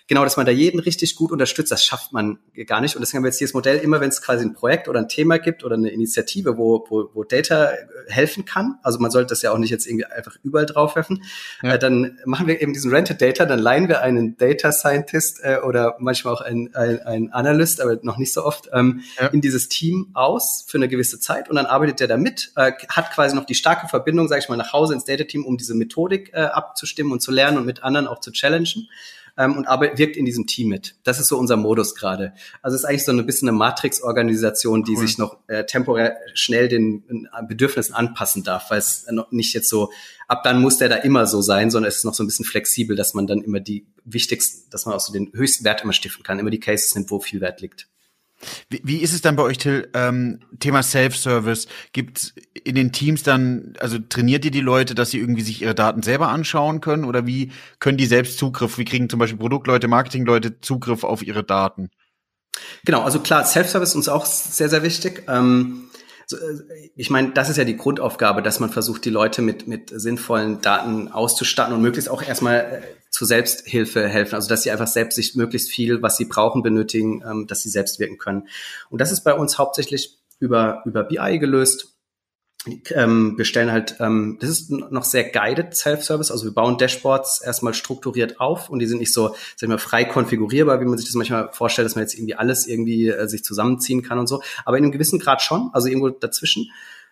genau, 0.09 0.23
dass 0.23 0.35
man 0.35 0.45
da 0.45 0.51
jeden 0.51 0.79
richtig 0.79 1.15
gut 1.15 1.31
unterstützt, 1.31 1.71
das 1.71 1.85
schafft 1.85 2.11
man 2.11 2.39
gar 2.65 2.81
nicht. 2.81 2.95
Und 2.95 3.01
deswegen 3.01 3.17
haben 3.17 3.23
wir 3.23 3.29
jetzt 3.29 3.39
dieses 3.39 3.53
Modell, 3.53 3.77
immer 3.77 4.01
wenn 4.01 4.09
es 4.09 4.21
quasi 4.21 4.43
ein 4.43 4.53
Projekt 4.53 4.89
oder 4.89 4.99
ein 4.99 5.07
Thema 5.07 5.37
gibt 5.37 5.63
oder 5.63 5.75
eine 5.75 5.89
Initiative, 5.89 6.57
wo, 6.57 6.85
wo, 6.89 7.09
wo 7.13 7.23
Data 7.23 7.71
helfen 8.07 8.43
kann, 8.43 8.79
also 8.83 8.99
man 8.99 9.11
sollte 9.11 9.29
das 9.29 9.43
ja 9.43 9.51
auch 9.51 9.57
nicht 9.59 9.69
jetzt 9.69 9.85
irgendwie 9.85 10.05
einfach 10.05 10.35
überall 10.43 10.65
draufwerfen, 10.65 11.23
ja. 11.61 11.75
äh, 11.75 11.79
dann 11.79 12.19
machen 12.25 12.47
wir 12.47 12.59
eben 12.59 12.73
diesen 12.73 12.91
Rented 12.91 13.21
Data, 13.21 13.45
dann 13.45 13.59
leihen 13.59 13.87
wir 13.87 14.01
einen 14.01 14.35
Data 14.35 14.71
Scientist 14.71 15.41
äh, 15.43 15.59
oder 15.63 15.95
manchmal 15.99 16.33
auch 16.33 16.41
einen 16.41 16.73
ein 16.73 17.31
Analyst, 17.31 17.79
aber 17.79 17.99
noch 18.01 18.17
nicht 18.17 18.33
so 18.33 18.43
oft, 18.43 18.69
ähm, 18.73 19.01
ja. 19.19 19.27
in 19.27 19.41
dieses 19.41 19.69
Team 19.69 20.09
aus 20.13 20.65
für 20.67 20.77
eine 20.77 20.87
gewisse 20.87 21.19
Zeit 21.19 21.49
und 21.49 21.55
dann 21.55 21.67
arbeitet 21.67 21.99
der 21.99 22.07
da 22.07 22.17
mit, 22.17 22.38
äh, 22.55 22.71
hat 22.89 23.11
quasi 23.11 23.35
noch 23.35 23.45
die 23.45 23.55
starke 23.55 23.87
Verbindung, 23.87 24.27
sage 24.27 24.41
ich 24.41 24.49
mal, 24.49 24.57
nach 24.57 24.73
Hause 24.73 24.93
ins 24.93 25.05
Data 25.05 25.23
Team, 25.23 25.45
um 25.45 25.57
diese 25.57 25.75
Methodik 25.75 26.31
äh, 26.33 26.41
abzustimmen 26.41 27.11
und 27.11 27.21
zu 27.21 27.31
lernen 27.31 27.57
und 27.57 27.65
mit 27.65 27.83
anderen 27.83 28.07
auch 28.07 28.19
zu 28.19 28.31
challengen 28.31 28.89
ähm, 29.39 29.55
und 29.55 29.67
arbeitet, 29.67 29.97
wirkt 29.97 30.17
in 30.17 30.25
diesem 30.25 30.45
Team 30.45 30.67
mit. 30.67 30.95
Das 31.03 31.19
ist 31.19 31.27
so 31.27 31.37
unser 31.37 31.55
Modus 31.55 31.95
gerade. 31.95 32.33
Also 32.61 32.75
es 32.75 32.83
ist 32.83 32.85
eigentlich 32.85 33.05
so 33.05 33.11
ein 33.11 33.25
bisschen 33.25 33.47
eine 33.47 33.57
Matrix-Organisation, 33.57 34.83
die 34.83 34.95
cool. 34.95 35.07
sich 35.07 35.17
noch 35.17 35.37
äh, 35.47 35.65
temporär 35.65 36.17
schnell 36.33 36.67
den 36.67 37.03
äh, 37.37 37.43
Bedürfnissen 37.47 37.95
anpassen 37.95 38.43
darf, 38.43 38.69
weil 38.69 38.79
es 38.79 39.07
noch 39.09 39.31
nicht 39.31 39.53
jetzt 39.53 39.69
so, 39.69 39.91
ab 40.27 40.43
dann 40.43 40.61
muss 40.61 40.77
der 40.77 40.89
da 40.89 40.95
immer 40.97 41.25
so 41.25 41.41
sein, 41.41 41.71
sondern 41.71 41.87
es 41.87 41.97
ist 41.97 42.05
noch 42.05 42.13
so 42.13 42.23
ein 42.23 42.27
bisschen 42.27 42.45
flexibel, 42.45 42.95
dass 42.95 43.13
man 43.13 43.27
dann 43.27 43.41
immer 43.41 43.61
die 43.61 43.85
wichtigsten, 44.03 44.69
dass 44.69 44.85
man 44.85 44.93
auch 44.93 44.99
so 44.99 45.13
den 45.13 45.31
höchsten 45.33 45.63
Wert 45.63 45.83
immer 45.83 45.93
stiften 45.93 46.23
kann, 46.23 46.37
immer 46.37 46.51
die 46.51 46.59
Cases 46.59 46.93
nimmt, 46.95 47.09
wo 47.09 47.19
viel 47.19 47.41
Wert 47.41 47.61
liegt. 47.61 47.87
Wie, 48.69 48.81
wie 48.83 48.97
ist 48.97 49.13
es 49.13 49.21
dann 49.21 49.35
bei 49.35 49.43
euch, 49.43 49.57
Till? 49.57 49.89
Ähm, 49.93 50.39
Thema 50.59 50.83
Self-Service. 50.83 51.67
Gibt 51.93 52.33
in 52.63 52.75
den 52.75 52.91
Teams 52.91 53.23
dann, 53.23 53.73
also 53.79 53.99
trainiert 53.99 54.45
ihr 54.45 54.51
die 54.51 54.61
Leute, 54.61 54.95
dass 54.95 55.11
sie 55.11 55.19
irgendwie 55.19 55.41
sich 55.41 55.61
ihre 55.61 55.75
Daten 55.75 56.01
selber 56.01 56.29
anschauen 56.29 56.81
können? 56.81 57.05
Oder 57.05 57.27
wie 57.27 57.51
können 57.79 57.97
die 57.97 58.05
selbst 58.05 58.37
Zugriff? 58.37 58.77
Wie 58.77 58.85
kriegen 58.85 59.09
zum 59.09 59.19
Beispiel 59.19 59.39
Produktleute, 59.39 59.87
Marketingleute 59.87 60.61
Zugriff 60.61 61.03
auf 61.03 61.23
ihre 61.23 61.43
Daten? 61.43 61.89
Genau, 62.85 63.01
also 63.01 63.19
klar, 63.19 63.45
Self-Service 63.45 63.89
ist 63.89 63.95
uns 63.95 64.09
auch 64.09 64.25
sehr, 64.25 64.69
sehr 64.69 64.83
wichtig. 64.83 65.23
Ähm, 65.27 65.88
äh, 65.88 65.88
ich 66.95 67.09
meine, 67.09 67.31
das 67.31 67.49
ist 67.49 67.57
ja 67.57 67.63
die 67.63 67.77
Grundaufgabe, 67.77 68.41
dass 68.41 68.59
man 68.59 68.69
versucht, 68.69 69.05
die 69.05 69.09
Leute 69.09 69.41
mit, 69.41 69.67
mit 69.67 69.89
sinnvollen 69.89 70.61
Daten 70.61 71.07
auszustatten 71.07 71.73
und 71.73 71.81
möglichst 71.81 72.09
auch 72.09 72.21
erstmal 72.21 72.59
äh, 72.59 72.81
zu 73.09 73.25
Selbsthilfe 73.25 74.07
helfen. 74.07 74.35
Also 74.35 74.49
dass 74.49 74.63
sie 74.63 74.71
einfach 74.71 74.87
selbst 74.87 75.15
sich 75.15 75.35
möglichst 75.35 75.71
viel, 75.71 76.01
was 76.01 76.17
sie 76.17 76.25
brauchen, 76.25 76.61
benötigen, 76.61 77.23
ähm, 77.27 77.47
dass 77.47 77.61
sie 77.61 77.69
selbst 77.69 77.99
wirken 77.99 78.17
können. 78.17 78.47
Und 78.89 79.01
das 79.01 79.11
ist 79.11 79.23
bei 79.23 79.33
uns 79.33 79.57
hauptsächlich 79.57 80.17
über, 80.39 80.83
über 80.85 81.03
BI 81.03 81.39
gelöst 81.39 81.98
ähm, 82.93 83.37
wir 83.37 83.45
stellen 83.45 83.71
halt, 83.71 83.95
ähm, 83.99 84.37
das 84.41 84.49
ist 84.49 84.69
noch 84.71 85.05
sehr 85.05 85.29
guided 85.29 85.75
Self-Service, 85.75 86.29
also 86.29 86.45
wir 86.45 86.53
bauen 86.53 86.77
Dashboards 86.77 87.41
erstmal 87.41 87.73
strukturiert 87.73 88.39
auf 88.39 88.69
und 88.69 88.79
die 88.79 88.85
sind 88.85 88.99
nicht 88.99 89.13
so, 89.13 89.29
sag 89.29 89.63
ich 89.63 89.67
mal, 89.69 89.77
frei 89.77 90.03
konfigurierbar, 90.03 90.81
wie 90.81 90.85
man 90.85 90.97
sich 90.97 91.07
das 91.07 91.15
manchmal 91.15 91.51
vorstellt, 91.53 91.85
dass 91.85 91.95
man 91.95 92.03
jetzt 92.03 92.15
irgendwie 92.15 92.35
alles 92.35 92.67
irgendwie 92.67 93.07
äh, 93.07 93.27
sich 93.27 93.43
zusammenziehen 93.43 94.03
kann 94.03 94.19
und 94.19 94.27
so, 94.27 94.41
aber 94.65 94.77
in 94.77 94.83
einem 94.83 94.91
gewissen 94.91 95.19
Grad 95.19 95.41
schon, 95.41 95.69
also 95.73 95.87
irgendwo 95.87 96.09
dazwischen. 96.09 96.69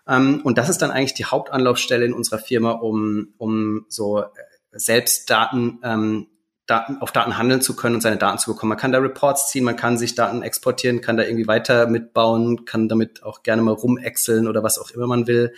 Ähm, 0.08 0.42
und 0.44 0.58
das 0.58 0.70
ist 0.70 0.82
dann 0.82 0.92
eigentlich 0.92 1.14
die 1.14 1.26
Hauptanlaufstelle 1.26 2.06
in 2.06 2.14
unserer 2.14 2.40
Firma, 2.40 2.72
um, 2.72 3.34
um 3.38 3.86
so 3.88 4.22
äh, 4.22 4.26
selbst 4.74 5.30
Daten 5.30 5.80
ähm, 5.84 6.28
Daten, 6.68 6.98
auf 6.98 7.14
Daten 7.14 7.38
handeln 7.38 7.62
zu 7.62 7.76
können 7.76 7.96
und 7.96 8.02
seine 8.02 8.18
Daten 8.18 8.38
zu 8.38 8.54
bekommen. 8.54 8.70
Man 8.70 8.78
kann 8.78 8.92
da 8.92 9.00
Reports 9.00 9.50
ziehen, 9.50 9.64
man 9.64 9.78
kann 9.78 9.98
sich 9.98 10.16
Daten 10.16 10.44
exportieren, 10.44 11.02
kann 11.02 11.16
da 11.16 11.24
irgendwie 11.24 11.48
weiter 11.48 11.88
mitbauen, 11.88 12.66
kann 12.66 12.90
damit 12.90 13.24
auch 13.24 13.42
gerne 13.42 13.62
mal 13.62 13.72
rumexeln 13.72 14.48
oder 14.48 14.64
was 14.64 14.78
auch 14.78 14.92
immer 14.92 15.08
man 15.08 15.28
will, 15.28 15.54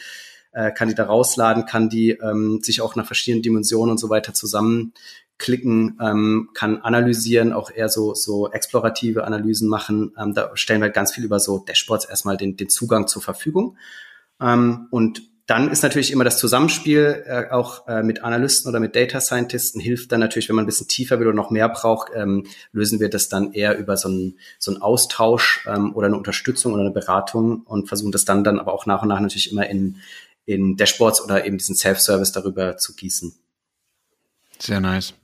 äh, 0.51 0.71
kann 0.71 0.87
die 0.87 0.95
da 0.95 1.05
rausladen, 1.05 1.65
kann 1.65 1.89
die 1.89 2.11
ähm, 2.11 2.59
sich 2.61 2.81
auch 2.81 2.95
nach 2.95 3.07
verschiedenen 3.07 3.41
Dimensionen 3.41 3.91
und 3.91 3.97
so 3.97 4.11
weiter 4.11 4.35
zusammenklicken, 4.35 5.97
ähm, 5.99 6.49
kann 6.53 6.81
analysieren, 6.83 7.53
auch 7.53 7.71
eher 7.71 7.89
so, 7.89 8.13
so 8.13 8.51
explorative 8.51 9.23
Analysen 9.23 9.67
machen. 9.67 10.13
Ähm, 10.15 10.35
da 10.35 10.51
stellen 10.53 10.81
wir 10.81 10.85
halt 10.85 10.95
ganz 10.95 11.11
viel 11.11 11.23
über 11.23 11.39
so 11.39 11.57
Dashboards 11.57 12.05
erstmal 12.05 12.37
den, 12.37 12.55
den 12.55 12.69
Zugang 12.69 13.07
zur 13.07 13.23
Verfügung. 13.23 13.77
Ähm, 14.39 14.87
und 14.91 15.23
dann 15.49 15.71
ist 15.71 15.81
natürlich 15.81 16.12
immer 16.12 16.23
das 16.23 16.38
Zusammenspiel 16.38 17.23
äh, 17.25 17.49
auch 17.49 17.88
äh, 17.88 18.03
mit 18.03 18.23
Analysten 18.23 18.69
oder 18.69 18.79
mit 18.79 18.95
Data 18.95 19.19
Scientisten 19.19 19.81
hilft 19.81 20.12
dann 20.12 20.19
natürlich, 20.19 20.47
wenn 20.47 20.55
man 20.55 20.65
ein 20.65 20.67
bisschen 20.67 20.88
tiefer 20.88 21.19
will 21.19 21.25
oder 21.25 21.35
noch 21.35 21.49
mehr 21.49 21.67
braucht, 21.69 22.12
ähm, 22.13 22.45
lösen 22.71 22.99
wir 22.99 23.09
das 23.09 23.29
dann 23.29 23.53
eher 23.53 23.75
über 23.79 23.97
so 23.97 24.09
einen, 24.09 24.38
so 24.59 24.69
einen 24.69 24.83
Austausch 24.83 25.65
ähm, 25.67 25.95
oder 25.95 26.05
eine 26.05 26.17
Unterstützung 26.17 26.73
oder 26.73 26.83
eine 26.83 26.91
Beratung 26.91 27.63
und 27.63 27.88
versuchen 27.88 28.12
das 28.12 28.25
dann 28.25 28.43
dann 28.43 28.59
aber 28.59 28.73
auch 28.73 28.85
nach 28.85 29.01
und 29.01 29.07
nach 29.07 29.19
natürlich 29.19 29.51
immer 29.51 29.67
in, 29.67 29.97
in 30.45 30.77
Dashboards 30.77 31.23
oder 31.23 31.43
eben 31.43 31.57
diesen 31.57 31.75
Self-Service 31.75 32.31
darüber 32.31 32.77
zu 32.77 32.95
gießen. 32.95 33.33
Sehr 34.59 34.81
nice. 34.81 35.15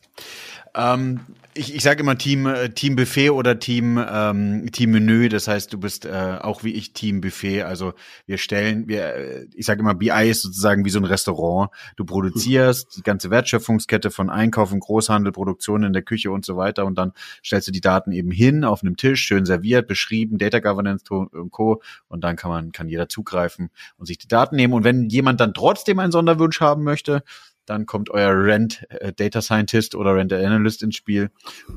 Ähm, 0.75 1.21
ich, 1.57 1.73
ich 1.73 1.83
sage 1.83 2.01
immer 2.01 2.17
Team, 2.17 2.47
äh, 2.47 2.69
Team 2.69 2.97
Buffet 2.97 3.29
oder 3.29 3.57
Team, 3.59 3.97
ähm, 3.97 4.69
Team 4.73 4.91
Menü. 4.91 5.29
Das 5.29 5.47
heißt, 5.47 5.71
du 5.71 5.79
bist 5.79 6.05
äh, 6.05 6.37
auch 6.41 6.65
wie 6.65 6.73
ich 6.73 6.91
Team 6.91 7.21
Buffet. 7.21 7.63
Also 7.63 7.93
wir 8.25 8.37
stellen, 8.37 8.89
wir, 8.89 9.15
äh, 9.15 9.47
ich 9.55 9.65
sage 9.65 9.79
immer, 9.79 9.95
BI 9.95 10.29
ist 10.29 10.41
sozusagen 10.41 10.83
wie 10.83 10.89
so 10.89 10.99
ein 10.99 11.05
Restaurant. 11.05 11.69
Du 11.95 12.03
produzierst 12.03 12.97
die 12.97 13.03
ganze 13.03 13.29
Wertschöpfungskette 13.29 14.11
von 14.11 14.29
Einkauf 14.29 14.73
und 14.73 14.81
Großhandel, 14.81 15.31
Produktion 15.31 15.83
in 15.83 15.93
der 15.93 16.01
Küche 16.01 16.29
und 16.29 16.43
so 16.43 16.57
weiter. 16.57 16.85
Und 16.85 16.97
dann 16.97 17.13
stellst 17.43 17.69
du 17.69 17.71
die 17.71 17.81
Daten 17.81 18.11
eben 18.11 18.31
hin 18.31 18.65
auf 18.65 18.83
einem 18.83 18.97
Tisch, 18.97 19.21
schön 19.21 19.45
serviert, 19.45 19.87
beschrieben, 19.87 20.37
Data 20.37 20.59
Governance 20.59 21.05
und 21.09 21.51
Co. 21.51 21.81
Und 22.09 22.25
dann 22.25 22.35
kann 22.35 22.51
man, 22.51 22.73
kann 22.73 22.89
jeder 22.89 23.07
zugreifen 23.07 23.69
und 23.97 24.07
sich 24.07 24.17
die 24.17 24.27
Daten 24.27 24.57
nehmen. 24.57 24.73
Und 24.73 24.83
wenn 24.83 25.09
jemand 25.09 25.39
dann 25.39 25.53
trotzdem 25.53 25.99
einen 25.99 26.11
Sonderwunsch 26.11 26.59
haben 26.59 26.83
möchte, 26.83 27.23
dann 27.65 27.85
kommt 27.85 28.09
euer 28.09 28.31
Rent 28.31 28.85
äh, 28.89 29.13
Data 29.13 29.41
Scientist 29.41 29.95
oder 29.95 30.15
Rent 30.15 30.33
Analyst 30.33 30.83
ins 30.83 30.95
Spiel 30.95 31.31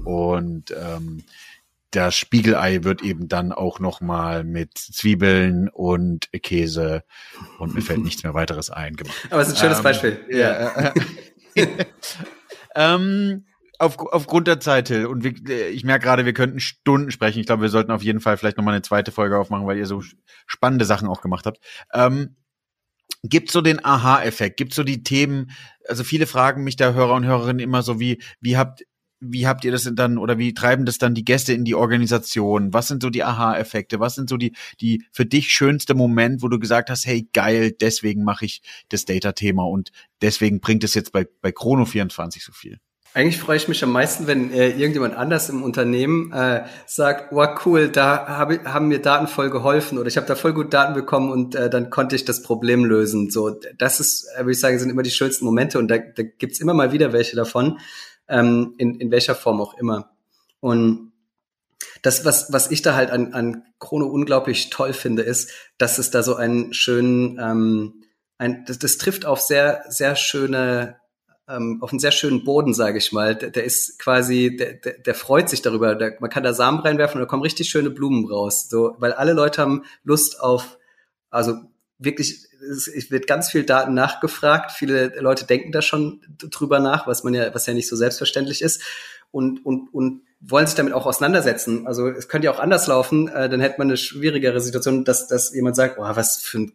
und 0.04 0.72
ähm, 0.72 1.24
das 1.90 2.16
Spiegelei 2.16 2.84
wird 2.84 3.02
eben 3.02 3.28
dann 3.28 3.52
auch 3.52 3.80
noch 3.80 4.00
mal 4.00 4.44
mit 4.44 4.76
Zwiebeln 4.76 5.68
und 5.68 6.30
Käse 6.42 7.02
und 7.58 7.74
mir 7.74 7.80
fällt 7.80 8.00
nichts 8.00 8.22
mehr 8.22 8.34
weiteres 8.34 8.70
ein 8.70 8.94
gemacht. 8.94 9.16
Aber 9.30 9.40
es 9.40 9.48
ist 9.48 9.54
ein 9.54 9.60
schönes 9.60 9.78
ähm, 9.78 9.84
Beispiel. 9.84 10.20
Ja. 10.30 10.92
ähm, 12.74 13.46
auf, 13.78 13.98
aufgrund 13.98 14.48
der 14.48 14.60
Zeit, 14.60 14.86
Till, 14.88 15.06
und 15.06 15.24
wir, 15.24 15.70
ich 15.70 15.84
merke 15.84 16.04
gerade, 16.04 16.24
wir 16.24 16.34
könnten 16.34 16.60
Stunden 16.60 17.10
sprechen. 17.10 17.38
Ich 17.38 17.46
glaube, 17.46 17.62
wir 17.62 17.68
sollten 17.68 17.92
auf 17.92 18.02
jeden 18.02 18.20
Fall 18.20 18.36
vielleicht 18.36 18.56
noch 18.56 18.64
mal 18.64 18.72
eine 18.72 18.82
zweite 18.82 19.12
Folge 19.12 19.38
aufmachen, 19.38 19.66
weil 19.66 19.78
ihr 19.78 19.86
so 19.86 20.02
spannende 20.46 20.84
Sachen 20.84 21.08
auch 21.08 21.22
gemacht 21.22 21.46
habt. 21.46 21.60
Ähm, 21.94 22.36
gibt 23.22 23.50
so 23.50 23.60
den 23.60 23.84
Aha-Effekt, 23.84 24.56
gibt 24.56 24.74
so 24.74 24.84
die 24.84 25.02
Themen, 25.02 25.50
also 25.88 26.04
viele 26.04 26.26
fragen 26.26 26.64
mich 26.64 26.76
da 26.76 26.92
Hörer 26.92 27.14
und 27.14 27.24
Hörerinnen 27.24 27.60
immer 27.60 27.82
so 27.82 27.98
wie, 28.00 28.22
wie 28.40 28.56
habt, 28.56 28.84
wie 29.20 29.46
habt 29.46 29.64
ihr 29.64 29.72
das 29.72 29.82
denn 29.82 29.96
dann 29.96 30.18
oder 30.18 30.38
wie 30.38 30.54
treiben 30.54 30.84
das 30.84 30.98
dann 30.98 31.14
die 31.14 31.24
Gäste 31.24 31.52
in 31.52 31.64
die 31.64 31.74
Organisation? 31.74 32.72
Was 32.72 32.88
sind 32.88 33.02
so 33.02 33.10
die 33.10 33.24
Aha-Effekte? 33.24 33.98
Was 33.98 34.14
sind 34.14 34.28
so 34.28 34.36
die, 34.36 34.54
die 34.80 35.04
für 35.12 35.26
dich 35.26 35.50
schönste 35.50 35.94
Moment, 35.94 36.42
wo 36.42 36.48
du 36.48 36.58
gesagt 36.58 36.90
hast, 36.90 37.06
hey 37.06 37.28
geil, 37.32 37.72
deswegen 37.72 38.22
mache 38.22 38.44
ich 38.44 38.62
das 38.90 39.04
Data-Thema 39.04 39.64
und 39.64 39.90
deswegen 40.22 40.60
bringt 40.60 40.84
es 40.84 40.94
jetzt 40.94 41.12
bei, 41.12 41.26
bei 41.40 41.52
Chrono 41.52 41.84
24 41.84 42.44
so 42.44 42.52
viel? 42.52 42.78
Eigentlich 43.14 43.38
freue 43.38 43.56
ich 43.56 43.68
mich 43.68 43.82
am 43.82 43.90
meisten, 43.90 44.26
wenn 44.26 44.52
äh, 44.52 44.68
irgendjemand 44.68 45.14
anders 45.14 45.48
im 45.48 45.62
Unternehmen 45.62 46.30
äh, 46.32 46.64
sagt, 46.86 47.32
wow, 47.32 47.58
cool, 47.64 47.88
da 47.88 48.28
hab, 48.28 48.64
haben 48.64 48.88
mir 48.88 49.00
Daten 49.00 49.26
voll 49.26 49.50
geholfen 49.50 49.98
oder 49.98 50.08
ich 50.08 50.16
habe 50.16 50.26
da 50.26 50.34
voll 50.36 50.52
gut 50.52 50.72
Daten 50.72 50.94
bekommen 50.94 51.30
und 51.30 51.54
äh, 51.54 51.70
dann 51.70 51.90
konnte 51.90 52.14
ich 52.14 52.24
das 52.24 52.42
Problem 52.42 52.84
lösen. 52.84 53.30
So, 53.30 53.50
das 53.78 53.98
ist, 53.98 54.28
äh, 54.36 54.40
würde 54.40 54.52
ich 54.52 54.60
sagen, 54.60 54.78
sind 54.78 54.90
immer 54.90 55.02
die 55.02 55.10
schönsten 55.10 55.44
Momente 55.44 55.78
und 55.78 55.88
da, 55.88 55.98
da 55.98 56.22
gibt's 56.22 56.60
immer 56.60 56.74
mal 56.74 56.92
wieder 56.92 57.12
welche 57.12 57.34
davon 57.34 57.78
ähm, 58.28 58.74
in, 58.78 59.00
in 59.00 59.10
welcher 59.10 59.34
Form 59.34 59.60
auch 59.60 59.76
immer. 59.78 60.10
Und 60.60 61.12
das, 62.02 62.24
was, 62.24 62.52
was 62.52 62.70
ich 62.70 62.82
da 62.82 62.94
halt 62.94 63.10
an, 63.10 63.32
an 63.34 63.64
Chrono 63.78 64.06
unglaublich 64.06 64.70
toll 64.70 64.92
finde, 64.92 65.22
ist, 65.22 65.50
dass 65.78 65.98
es 65.98 66.10
da 66.10 66.22
so 66.22 66.36
einen 66.36 66.72
schönen, 66.74 67.38
ähm, 67.40 68.04
ein, 68.38 68.64
das, 68.66 68.78
das 68.78 68.98
trifft 68.98 69.26
auf 69.26 69.40
sehr, 69.40 69.84
sehr 69.88 70.14
schöne, 70.16 70.96
ähm, 71.48 71.78
auf 71.82 71.90
einen 71.90 71.98
sehr 71.98 72.12
schönen 72.12 72.44
Boden, 72.44 72.74
sage 72.74 72.98
ich 72.98 73.12
mal. 73.12 73.34
Der, 73.34 73.50
der 73.50 73.64
ist 73.64 73.98
quasi, 73.98 74.56
der, 74.56 74.74
der, 74.74 74.98
der 74.98 75.14
freut 75.14 75.48
sich 75.48 75.62
darüber. 75.62 75.94
Der, 75.94 76.16
man 76.20 76.30
kann 76.30 76.42
da 76.42 76.52
Samen 76.52 76.80
reinwerfen 76.80 77.20
und 77.20 77.26
da 77.26 77.28
kommen 77.28 77.42
richtig 77.42 77.68
schöne 77.70 77.90
Blumen 77.90 78.30
raus. 78.30 78.68
So, 78.68 78.94
weil 78.98 79.12
alle 79.12 79.32
Leute 79.32 79.62
haben 79.62 79.84
Lust 80.04 80.40
auf, 80.40 80.78
also 81.30 81.54
wirklich 81.98 82.48
es 82.60 83.10
wird 83.10 83.26
ganz 83.26 83.50
viel 83.50 83.64
Daten 83.64 83.94
nachgefragt. 83.94 84.72
Viele 84.72 85.20
Leute 85.20 85.46
denken 85.46 85.72
da 85.72 85.80
schon 85.80 86.20
drüber 86.38 86.80
nach, 86.80 87.06
was 87.06 87.24
man 87.24 87.34
ja, 87.34 87.54
was 87.54 87.66
ja 87.66 87.74
nicht 87.74 87.88
so 87.88 87.96
selbstverständlich 87.96 88.62
ist 88.62 88.82
und, 89.30 89.64
und, 89.64 89.92
und 89.92 90.22
wollen 90.40 90.66
sich 90.66 90.76
damit 90.76 90.92
auch 90.92 91.06
auseinandersetzen. 91.06 91.86
Also 91.86 92.08
es 92.08 92.28
könnte 92.28 92.46
ja 92.46 92.52
auch 92.52 92.60
anders 92.60 92.86
laufen, 92.86 93.28
äh, 93.28 93.48
dann 93.48 93.60
hätte 93.60 93.76
man 93.78 93.88
eine 93.88 93.96
schwierigere 93.96 94.60
Situation, 94.60 95.04
dass, 95.04 95.28
dass 95.28 95.54
jemand 95.54 95.76
sagt, 95.76 95.98
oh, 95.98 96.02
was 96.02 96.38
für 96.38 96.58
ein 96.58 96.72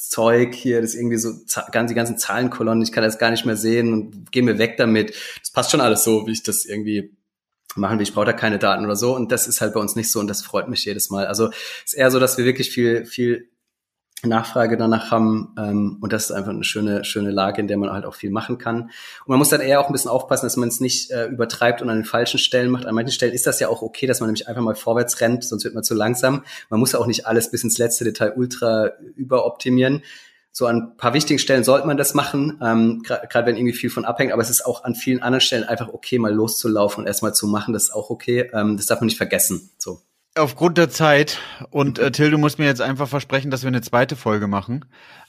Zeug 0.00 0.54
hier, 0.54 0.80
das 0.80 0.94
irgendwie 0.94 1.16
so 1.16 1.32
die 1.32 1.94
ganzen 1.94 2.18
Zahlenkolonnen, 2.18 2.82
ich 2.82 2.92
kann 2.92 3.04
das 3.04 3.18
gar 3.18 3.30
nicht 3.30 3.46
mehr 3.46 3.56
sehen 3.56 3.92
und 3.92 4.32
geh 4.32 4.42
mir 4.42 4.58
weg 4.58 4.76
damit. 4.76 5.14
Das 5.40 5.50
passt 5.50 5.70
schon 5.70 5.80
alles 5.80 6.04
so, 6.04 6.26
wie 6.26 6.32
ich 6.32 6.42
das 6.42 6.64
irgendwie 6.64 7.16
machen 7.76 7.98
will. 7.98 8.04
Ich 8.04 8.14
brauche 8.14 8.26
da 8.26 8.32
keine 8.32 8.58
Daten 8.58 8.84
oder 8.84 8.96
so. 8.96 9.14
Und 9.14 9.32
das 9.32 9.46
ist 9.46 9.60
halt 9.60 9.74
bei 9.74 9.80
uns 9.80 9.96
nicht 9.96 10.10
so 10.10 10.20
und 10.20 10.28
das 10.28 10.42
freut 10.42 10.68
mich 10.68 10.84
jedes 10.84 11.10
Mal. 11.10 11.26
Also 11.26 11.50
es 11.84 11.92
ist 11.92 11.94
eher 11.94 12.10
so, 12.10 12.20
dass 12.20 12.38
wir 12.38 12.44
wirklich 12.44 12.70
viel, 12.70 13.04
viel 13.06 13.50
Nachfrage 14.28 14.76
danach 14.76 15.10
haben. 15.10 15.54
Ähm, 15.58 15.98
und 16.00 16.12
das 16.12 16.24
ist 16.24 16.30
einfach 16.32 16.50
eine 16.50 16.64
schöne, 16.64 17.04
schöne 17.04 17.30
Lage, 17.30 17.60
in 17.60 17.68
der 17.68 17.76
man 17.76 17.90
halt 17.90 18.04
auch 18.04 18.14
viel 18.14 18.30
machen 18.30 18.58
kann. 18.58 18.82
Und 18.82 19.28
man 19.28 19.38
muss 19.38 19.48
dann 19.48 19.60
eher 19.60 19.80
auch 19.80 19.86
ein 19.88 19.92
bisschen 19.92 20.10
aufpassen, 20.10 20.46
dass 20.46 20.56
man 20.56 20.68
es 20.68 20.80
nicht 20.80 21.10
äh, 21.10 21.26
übertreibt 21.26 21.82
und 21.82 21.90
an 21.90 21.98
den 21.98 22.04
falschen 22.04 22.38
Stellen 22.38 22.70
macht. 22.70 22.86
An 22.86 22.94
manchen 22.94 23.12
Stellen 23.12 23.32
ist 23.32 23.46
das 23.46 23.60
ja 23.60 23.68
auch 23.68 23.82
okay, 23.82 24.06
dass 24.06 24.20
man 24.20 24.28
nämlich 24.28 24.48
einfach 24.48 24.62
mal 24.62 24.74
vorwärts 24.74 25.20
rennt, 25.20 25.44
sonst 25.44 25.64
wird 25.64 25.74
man 25.74 25.84
zu 25.84 25.94
langsam. 25.94 26.44
Man 26.70 26.80
muss 26.80 26.94
auch 26.94 27.06
nicht 27.06 27.26
alles 27.26 27.50
bis 27.50 27.64
ins 27.64 27.78
letzte 27.78 28.04
Detail 28.04 28.34
ultra 28.36 28.90
überoptimieren. 29.16 30.02
So 30.56 30.66
an 30.66 30.76
ein 30.76 30.96
paar 30.96 31.14
wichtigen 31.14 31.40
Stellen 31.40 31.64
sollte 31.64 31.84
man 31.84 31.96
das 31.96 32.14
machen, 32.14 32.60
ähm, 32.62 33.02
gerade 33.02 33.46
wenn 33.46 33.56
irgendwie 33.56 33.72
viel 33.72 33.90
von 33.90 34.04
abhängt, 34.04 34.32
aber 34.32 34.40
es 34.40 34.50
ist 34.50 34.64
auch 34.64 34.84
an 34.84 34.94
vielen 34.94 35.20
anderen 35.20 35.40
Stellen 35.40 35.64
einfach 35.64 35.88
okay, 35.88 36.20
mal 36.20 36.32
loszulaufen 36.32 37.02
und 37.02 37.08
erstmal 37.08 37.34
zu 37.34 37.48
machen, 37.48 37.74
das 37.74 37.84
ist 37.84 37.90
auch 37.90 38.08
okay. 38.08 38.50
Ähm, 38.52 38.76
das 38.76 38.86
darf 38.86 39.00
man 39.00 39.06
nicht 39.06 39.16
vergessen. 39.16 39.70
So. 39.78 40.00
Aufgrund 40.36 40.78
der 40.78 40.90
Zeit 40.90 41.38
und 41.70 42.00
äh, 42.00 42.10
Till, 42.10 42.30
du 42.30 42.38
musst 42.38 42.58
mir 42.58 42.64
jetzt 42.64 42.80
einfach 42.80 43.08
versprechen, 43.08 43.52
dass 43.52 43.62
wir 43.62 43.68
eine 43.68 43.82
zweite 43.82 44.16
Folge 44.16 44.48
machen. 44.48 44.84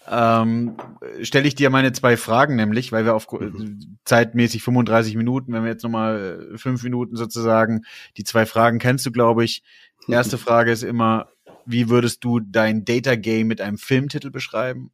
Ähm, 0.10 0.78
Stelle 1.22 1.48
ich 1.48 1.54
dir 1.54 1.70
meine 1.70 1.94
zwei 1.94 2.18
Fragen 2.18 2.56
nämlich, 2.56 2.92
weil 2.92 3.06
wir 3.06 3.14
auf 3.14 3.32
mhm. 3.32 3.98
zeitmäßig 4.06 4.64
35 4.64 5.16
Minuten, 5.16 5.54
wenn 5.54 5.64
wir 5.64 5.72
jetzt 5.72 5.84
nochmal 5.84 6.50
äh, 6.54 6.58
fünf 6.58 6.82
Minuten 6.84 7.16
sozusagen, 7.16 7.84
die 8.18 8.24
zwei 8.24 8.48
Fragen 8.48 8.80
kennst 8.80 9.06
du, 9.06 9.12
glaube 9.12 9.44
ich. 9.44 9.62
Erste 10.08 10.38
Frage 10.38 10.72
ist 10.72 10.84
immer, 10.84 11.30
wie 11.66 11.90
würdest 11.90 12.24
du 12.24 12.40
dein 12.40 12.86
Data 12.86 13.16
Game 13.16 13.48
mit 13.48 13.62
einem 13.62 13.78
Filmtitel 13.78 14.32
beschreiben? 14.32 14.92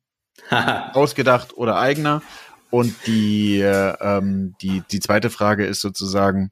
Ausgedacht 0.94 1.56
oder 1.56 1.78
eigener? 1.78 2.22
Und 2.70 2.96
die, 3.06 3.60
äh, 3.60 3.96
ähm, 4.00 4.56
die, 4.62 4.84
die 4.92 5.00
zweite 5.00 5.30
Frage 5.30 5.66
ist 5.66 5.82
sozusagen, 5.82 6.52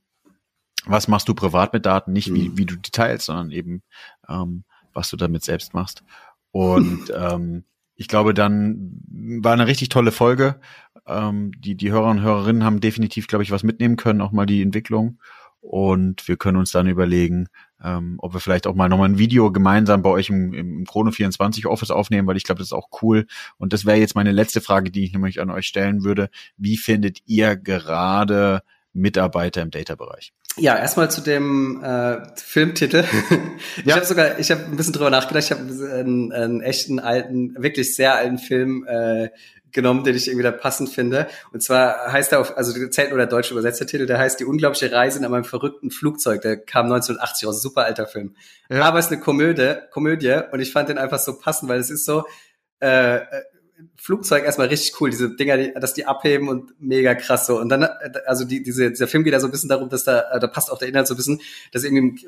was 0.86 1.08
machst 1.08 1.28
du 1.28 1.34
privat 1.34 1.74
mit 1.74 1.86
Daten, 1.86 2.14
nicht 2.14 2.34
wie, 2.34 2.50
mhm. 2.50 2.58
wie 2.58 2.66
du 2.66 2.76
die 2.76 2.92
teilst, 2.92 3.26
sondern 3.26 3.52
eben, 3.52 3.84
ähm, 4.28 4.64
was 4.94 5.10
du 5.10 5.18
damit 5.18 5.44
selbst 5.44 5.74
machst. 5.74 6.04
Und 6.52 7.12
ähm, 7.16 7.64
ich 7.96 8.08
glaube, 8.08 8.34
dann 8.34 9.02
war 9.42 9.54
eine 9.54 9.68
richtig 9.68 9.90
tolle 9.90 10.12
Folge. 10.12 10.60
Ähm, 11.06 11.52
die, 11.58 11.76
die 11.76 11.92
Hörer 11.92 12.10
und 12.10 12.22
Hörerinnen 12.22 12.64
haben 12.64 12.80
definitiv, 12.80 13.28
glaube 13.28 13.44
ich, 13.44 13.52
was 13.52 13.64
mitnehmen 13.64 13.98
können, 13.98 14.22
auch 14.22 14.32
mal 14.32 14.46
die 14.46 14.62
Entwicklung. 14.62 15.20
Und 15.62 16.26
wir 16.30 16.38
können 16.38 16.58
uns 16.58 16.72
dann 16.72 16.88
überlegen, 16.88 17.48
ähm, 17.84 18.16
ob 18.20 18.34
wir 18.34 18.40
vielleicht 18.40 18.68
auch 18.68 18.76
mal 18.76 18.88
nochmal 18.88 19.10
ein 19.10 19.18
Video 19.18 19.52
gemeinsam 19.52 20.02
bei 20.02 20.10
euch 20.10 20.30
im, 20.30 20.54
im 20.54 20.86
Chrono 20.86 21.12
24 21.12 21.66
Office 21.68 21.92
aufnehmen, 21.92 22.28
weil 22.28 22.38
ich 22.38 22.46
glaube, 22.46 22.60
das 22.60 22.70
ist 22.70 22.74
auch 22.74 22.88
cool. 23.02 23.28
Und 23.58 23.74
das 23.74 23.86
wäre 23.86 23.98
jetzt 23.98 24.16
meine 24.16 24.32
letzte 24.32 24.62
Frage, 24.62 24.92
die 24.92 25.04
ich 25.04 25.12
nämlich 25.12 25.42
an 25.42 25.50
euch 25.50 25.68
stellen 25.68 26.04
würde. 26.06 26.30
Wie 26.56 26.78
findet 26.78 27.20
ihr 27.26 27.58
gerade 27.58 28.64
Mitarbeiter 28.94 29.62
im 29.62 29.72
Data-Bereich? 29.72 30.34
Ja, 30.58 30.78
erstmal 30.78 31.12
zu 31.12 31.22
dem 31.22 31.84
äh, 31.84 32.18
Filmtitel. 32.36 33.06
ich 33.78 33.86
ja. 33.86 33.96
habe 33.96 34.06
sogar, 34.06 34.40
ich 34.40 34.52
habe 34.52 34.66
ein 34.66 34.76
bisschen 34.76 34.94
drüber 34.94 35.10
nachgedacht. 35.10 35.44
Ich 35.44 35.52
habe 35.52 35.62
einen, 35.62 36.32
einen 36.32 36.62
echten 36.62 37.00
alten, 37.00 37.56
wirklich 37.62 37.96
sehr 37.96 38.16
alten 38.16 38.38
Film 38.38 38.86
äh, 38.88 39.30
genommen, 39.72 40.04
den 40.04 40.16
ich 40.16 40.28
irgendwie 40.28 40.44
da 40.44 40.52
passend 40.52 40.90
finde. 40.90 41.28
Und 41.52 41.62
zwar 41.62 42.12
heißt 42.12 42.32
er 42.32 42.40
auf, 42.40 42.58
also 42.58 42.74
zählt 42.90 43.10
nur 43.10 43.18
der 43.18 43.28
deutsche 43.28 43.54
übersetzte 43.54 43.86
Titel, 43.86 44.06
der 44.06 44.18
heißt 44.18 44.40
Die 44.40 44.46
unglaubliche 44.46 44.92
Reise 44.92 45.20
in 45.20 45.26
einem 45.26 45.44
verrückten 45.44 45.92
Flugzeug. 45.92 46.42
Der 46.42 46.58
kam 46.58 46.86
1980 46.86 47.48
aus, 47.48 47.62
super 47.62 47.86
alter 47.86 48.08
Film. 48.08 48.36
Ja. 48.70 48.84
Aber 48.84 49.00
es 49.00 49.06
ist 49.06 49.12
eine 49.12 49.22
Komödie, 49.22 49.76
Komödie 49.92 50.42
und 50.52 50.60
ich 50.60 50.72
fand 50.72 50.90
den 50.90 50.98
einfach 50.98 51.20
so 51.20 51.38
passend, 51.38 51.70
weil 51.70 51.80
es 51.80 51.90
ist 51.90 52.06
so, 52.06 52.26
äh, 52.80 53.20
Flugzeug 53.96 54.44
erstmal 54.44 54.68
richtig 54.68 55.00
cool, 55.00 55.10
diese 55.10 55.36
Dinger, 55.36 55.58
die, 55.58 55.74
dass 55.74 55.94
die 55.94 56.06
abheben 56.06 56.50
und 56.50 56.74
mega 56.80 57.16
krass 57.16 57.46
so. 57.46 57.60
Und 57.60 57.70
dann, 57.70 57.84
also 58.26 58.46
die, 58.46 58.64
diese, 58.64 58.90
dieser 58.90 59.08
Film 59.08 59.24
geht 59.24 59.34
ja 59.34 59.40
so 59.40 59.48
ein 59.48 59.52
bisschen 59.52 59.70
darum, 59.70 59.90
dass 59.90 60.04
da, 60.04 60.40
da 60.40 60.48
passt 60.48 60.72
auch 60.72 60.78
der 60.78 60.88
Inhalt 60.88 61.08
so 61.08 61.14
ein 61.14 61.18
bisschen, 61.18 61.42
dass 61.72 61.84
irgendwie 61.84 62.28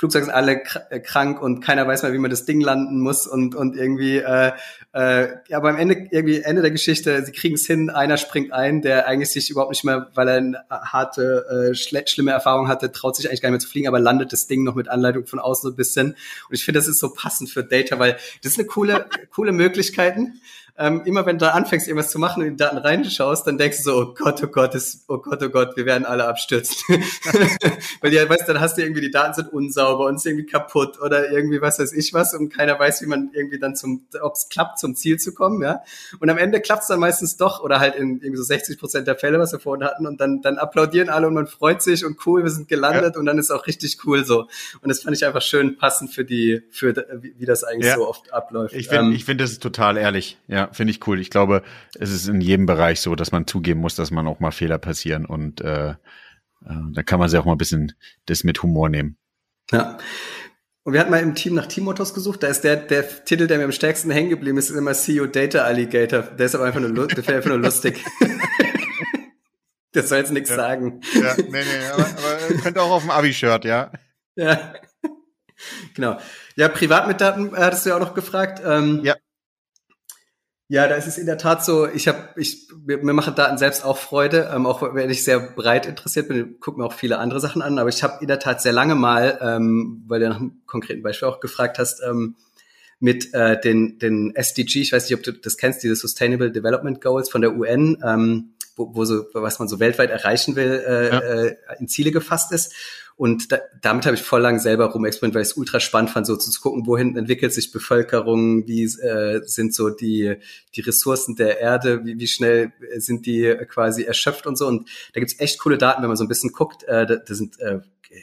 Flugzeuge 0.00 0.24
sind 0.24 0.34
alle 0.34 0.62
äh, 0.88 0.98
krank 0.98 1.42
und 1.42 1.60
keiner 1.60 1.86
weiß 1.86 2.02
mehr, 2.02 2.14
wie 2.14 2.18
man 2.18 2.30
das 2.30 2.46
Ding 2.46 2.62
landen 2.62 3.00
muss 3.00 3.26
und, 3.26 3.54
und 3.54 3.76
irgendwie, 3.76 4.16
äh, 4.16 4.52
äh, 4.94 5.28
ja, 5.48 5.58
aber 5.58 5.68
am 5.68 5.76
Ende, 5.76 6.08
irgendwie 6.10 6.40
Ende 6.40 6.62
der 6.62 6.70
Geschichte, 6.70 7.22
sie 7.22 7.32
kriegen 7.32 7.56
es 7.56 7.66
hin, 7.66 7.90
einer 7.90 8.16
springt 8.16 8.50
ein, 8.50 8.80
der 8.80 9.06
eigentlich 9.06 9.30
sich 9.30 9.50
überhaupt 9.50 9.72
nicht 9.72 9.84
mehr, 9.84 10.10
weil 10.14 10.28
er 10.28 10.36
eine 10.36 10.64
harte, 10.70 11.70
äh, 11.70 11.74
schlimme 11.74 12.30
Erfahrung 12.30 12.66
hatte, 12.66 12.92
traut 12.92 13.14
sich 13.14 13.28
eigentlich 13.28 13.42
gar 13.42 13.50
nicht 13.50 13.60
mehr 13.60 13.60
zu 13.60 13.68
fliegen, 13.68 13.88
aber 13.88 14.00
landet 14.00 14.32
das 14.32 14.46
Ding 14.46 14.64
noch 14.64 14.74
mit 14.74 14.88
Anleitung 14.88 15.26
von 15.26 15.38
außen 15.38 15.68
so 15.68 15.74
ein 15.74 15.76
bisschen. 15.76 16.12
Und 16.12 16.54
ich 16.54 16.64
finde, 16.64 16.80
das 16.80 16.88
ist 16.88 16.98
so 16.98 17.12
passend 17.12 17.50
für 17.50 17.62
Data, 17.62 17.98
weil 17.98 18.16
das 18.42 18.52
ist 18.52 18.58
eine 18.58 18.68
coole, 18.68 19.04
coole 19.30 19.52
Möglichkeiten 19.52 20.40
ähm, 20.80 21.02
immer 21.04 21.26
wenn 21.26 21.36
du 21.36 21.52
anfängst, 21.52 21.86
irgendwas 21.86 22.10
zu 22.10 22.18
machen 22.18 22.40
und 22.40 22.48
in 22.48 22.56
die 22.56 22.64
Daten 22.64 22.78
reinschaust, 22.78 23.46
dann 23.46 23.58
denkst 23.58 23.78
du 23.78 23.82
so, 23.82 23.96
oh 23.98 24.14
Gott, 24.14 24.42
oh 24.42 24.46
Gott, 24.46 24.74
das, 24.74 25.04
oh 25.08 25.18
Gott, 25.18 25.42
oh 25.42 25.50
Gott, 25.50 25.76
wir 25.76 25.84
werden 25.84 26.06
alle 26.06 26.26
abstürzen. 26.26 26.74
Weil 28.00 28.14
ja, 28.14 28.26
weißt, 28.26 28.48
dann 28.48 28.60
hast 28.60 28.78
du 28.78 28.82
irgendwie, 28.82 29.02
die 29.02 29.10
Daten 29.10 29.34
sind 29.34 29.52
unsauber 29.52 30.06
und 30.06 30.18
sind 30.22 30.32
irgendwie 30.32 30.50
kaputt 30.50 30.98
oder 30.98 31.30
irgendwie 31.30 31.60
was 31.60 31.78
weiß 31.78 31.92
ich 31.92 32.14
was 32.14 32.32
und 32.32 32.48
keiner 32.48 32.78
weiß, 32.78 33.02
wie 33.02 33.06
man 33.06 33.30
irgendwie 33.34 33.58
dann 33.58 33.76
zum, 33.76 34.06
ob 34.22 34.32
es 34.32 34.48
klappt, 34.48 34.78
zum 34.78 34.94
Ziel 34.96 35.18
zu 35.18 35.34
kommen, 35.34 35.60
ja. 35.60 35.82
Und 36.18 36.30
am 36.30 36.38
Ende 36.38 36.62
klappt 36.62 36.82
es 36.82 36.88
dann 36.88 36.98
meistens 36.98 37.36
doch 37.36 37.62
oder 37.62 37.78
halt 37.78 37.94
in 37.96 38.22
irgendwie 38.22 38.38
so 38.38 38.44
60 38.44 38.78
Prozent 38.78 39.06
der 39.06 39.16
Fälle, 39.16 39.38
was 39.38 39.52
wir 39.52 39.60
vorhin 39.60 39.86
hatten 39.86 40.06
und 40.06 40.18
dann, 40.18 40.40
dann 40.40 40.56
applaudieren 40.56 41.10
alle 41.10 41.26
und 41.26 41.34
man 41.34 41.46
freut 41.46 41.82
sich 41.82 42.06
und 42.06 42.16
cool, 42.24 42.42
wir 42.42 42.50
sind 42.50 42.68
gelandet 42.68 43.16
ja. 43.16 43.20
und 43.20 43.26
dann 43.26 43.36
ist 43.36 43.50
auch 43.50 43.66
richtig 43.66 43.98
cool 44.06 44.24
so. 44.24 44.48
Und 44.80 44.88
das 44.88 45.02
fand 45.02 45.14
ich 45.14 45.26
einfach 45.26 45.42
schön 45.42 45.76
passend 45.76 46.10
für 46.10 46.24
die, 46.24 46.62
für 46.70 46.94
wie, 47.20 47.44
das 47.44 47.64
eigentlich 47.64 47.88
ja. 47.88 47.96
so 47.96 48.08
oft 48.08 48.32
abläuft. 48.32 48.74
Ich 48.74 48.88
finde, 48.88 49.08
ähm, 49.08 49.12
ich 49.12 49.26
finde, 49.26 49.44
das 49.44 49.52
ist 49.52 49.62
total 49.62 49.98
ehrlich. 49.98 50.38
Ja, 50.48 50.69
finde 50.72 50.92
ich 50.92 51.06
cool. 51.06 51.20
Ich 51.20 51.30
glaube, 51.30 51.62
es 51.98 52.10
ist 52.10 52.28
in 52.28 52.40
jedem 52.40 52.66
Bereich 52.66 53.00
so, 53.00 53.14
dass 53.14 53.32
man 53.32 53.46
zugeben 53.46 53.80
muss, 53.80 53.94
dass 53.94 54.10
man 54.10 54.26
auch 54.26 54.40
mal 54.40 54.50
Fehler 54.50 54.78
passieren 54.78 55.26
und 55.26 55.60
äh, 55.60 55.90
äh, 55.90 56.74
da 56.92 57.02
kann 57.02 57.18
man 57.18 57.28
sich 57.28 57.38
auch 57.38 57.44
mal 57.44 57.52
ein 57.52 57.58
bisschen 57.58 57.92
das 58.26 58.44
mit 58.44 58.62
Humor 58.62 58.88
nehmen. 58.88 59.16
Ja. 59.70 59.98
Und 60.82 60.94
wir 60.94 61.00
hatten 61.00 61.10
mal 61.10 61.22
im 61.22 61.34
Team 61.34 61.54
nach 61.54 61.66
Teammottos 61.66 62.14
gesucht. 62.14 62.42
Da 62.42 62.48
ist 62.48 62.62
der, 62.62 62.76
der 62.76 63.24
Titel, 63.24 63.46
der 63.46 63.58
mir 63.58 63.64
am 63.64 63.72
stärksten 63.72 64.10
hängen 64.10 64.30
geblieben 64.30 64.58
ist, 64.58 64.70
ist 64.70 64.76
immer 64.76 64.94
CEO 64.94 65.26
Data 65.26 65.60
Alligator. 65.60 66.22
Der 66.22 66.46
ist 66.46 66.54
aber 66.54 66.64
einfach 66.64 66.80
nur, 66.80 67.06
der 67.06 67.36
einfach 67.36 67.50
nur 67.50 67.58
lustig. 67.58 68.02
das 69.92 70.08
soll 70.08 70.18
jetzt 70.18 70.32
nichts 70.32 70.50
ja. 70.50 70.56
sagen. 70.56 71.00
Ja, 71.14 71.36
nee, 71.36 71.44
nee, 71.50 71.86
aber, 71.92 72.06
aber 72.06 72.62
könnte 72.62 72.82
auch 72.82 72.90
auf 72.90 73.02
dem 73.02 73.10
Abi-Shirt, 73.10 73.64
ja. 73.64 73.92
Ja. 74.36 74.74
Genau. 75.94 76.18
Ja, 76.56 76.68
privat 76.68 77.06
mit 77.06 77.20
Daten 77.20 77.54
hattest 77.54 77.84
du 77.84 77.90
ja 77.90 77.96
auch 77.96 78.00
noch 78.00 78.14
gefragt. 78.14 78.62
Ähm, 78.64 79.00
ja. 79.04 79.14
Ja, 80.70 80.86
da 80.86 80.94
ist 80.94 81.08
es 81.08 81.18
in 81.18 81.26
der 81.26 81.36
Tat 81.36 81.64
so, 81.64 81.88
ich 81.88 82.06
habe, 82.06 82.28
ich, 82.36 82.68
mir, 82.86 83.12
machen 83.12 83.34
Daten 83.34 83.58
selbst 83.58 83.84
auch 83.84 83.98
Freude, 83.98 84.52
ähm, 84.54 84.66
auch 84.66 84.94
wenn 84.94 85.10
ich 85.10 85.24
sehr 85.24 85.40
breit 85.40 85.84
interessiert 85.84 86.28
bin, 86.28 86.60
gucke 86.60 86.78
mir 86.78 86.86
auch 86.86 86.92
viele 86.92 87.18
andere 87.18 87.40
Sachen 87.40 87.60
an, 87.60 87.80
aber 87.80 87.88
ich 87.88 88.04
habe 88.04 88.18
in 88.20 88.28
der 88.28 88.38
Tat 88.38 88.62
sehr 88.62 88.70
lange 88.70 88.94
mal, 88.94 89.36
ähm, 89.42 90.04
weil 90.06 90.20
du 90.20 90.28
nach 90.28 90.36
einem 90.36 90.62
konkreten 90.66 91.02
Beispiel 91.02 91.26
auch 91.26 91.40
gefragt 91.40 91.80
hast, 91.80 92.00
ähm, 92.08 92.36
mit 93.00 93.34
äh, 93.34 93.60
den, 93.60 93.98
den 93.98 94.32
SDG, 94.36 94.82
ich 94.82 94.92
weiß 94.92 95.10
nicht, 95.10 95.18
ob 95.18 95.24
du 95.24 95.32
das 95.32 95.56
kennst, 95.56 95.82
diese 95.82 95.96
Sustainable 95.96 96.52
Development 96.52 97.00
Goals 97.00 97.30
von 97.30 97.40
der 97.40 97.56
UN, 97.56 97.98
ähm, 98.06 98.52
wo, 98.76 98.94
wo 98.94 99.04
so, 99.04 99.24
was 99.32 99.58
man 99.58 99.66
so 99.66 99.80
weltweit 99.80 100.10
erreichen 100.10 100.54
will, 100.54 100.84
äh, 100.86 101.08
ja. 101.08 101.18
äh, 101.18 101.56
in 101.80 101.88
Ziele 101.88 102.12
gefasst 102.12 102.52
ist. 102.52 102.76
Und 103.20 103.52
da, 103.52 103.58
damit 103.82 104.06
habe 104.06 104.16
ich 104.16 104.22
voll 104.22 104.40
lang 104.40 104.60
selber 104.60 104.86
rumexperimentiert, 104.86 105.34
weil 105.34 105.42
ich 105.42 105.50
es 105.50 105.56
ultra 105.58 105.78
spannend 105.78 106.08
fand, 106.08 106.26
so 106.26 106.36
zu 106.36 106.58
gucken, 106.58 106.86
wohin 106.86 107.18
entwickelt 107.18 107.52
sich 107.52 107.70
Bevölkerung, 107.70 108.66
wie 108.66 108.84
äh, 108.84 109.42
sind 109.44 109.74
so 109.74 109.90
die, 109.90 110.36
die 110.74 110.80
Ressourcen 110.80 111.36
der 111.36 111.60
Erde, 111.60 112.02
wie, 112.06 112.18
wie 112.18 112.26
schnell 112.26 112.72
sind 112.96 113.26
die 113.26 113.54
quasi 113.68 114.04
erschöpft 114.04 114.46
und 114.46 114.56
so. 114.56 114.66
Und 114.66 114.88
da 115.12 115.20
gibt's 115.20 115.38
echt 115.38 115.58
coole 115.58 115.76
Daten, 115.76 116.00
wenn 116.00 116.08
man 116.08 116.16
so 116.16 116.24
ein 116.24 116.28
bisschen 116.28 116.52
guckt. 116.52 116.84
Äh, 116.84 117.04
da, 117.04 117.16
da 117.16 117.34
sind 117.34 117.60
äh, 117.60 117.80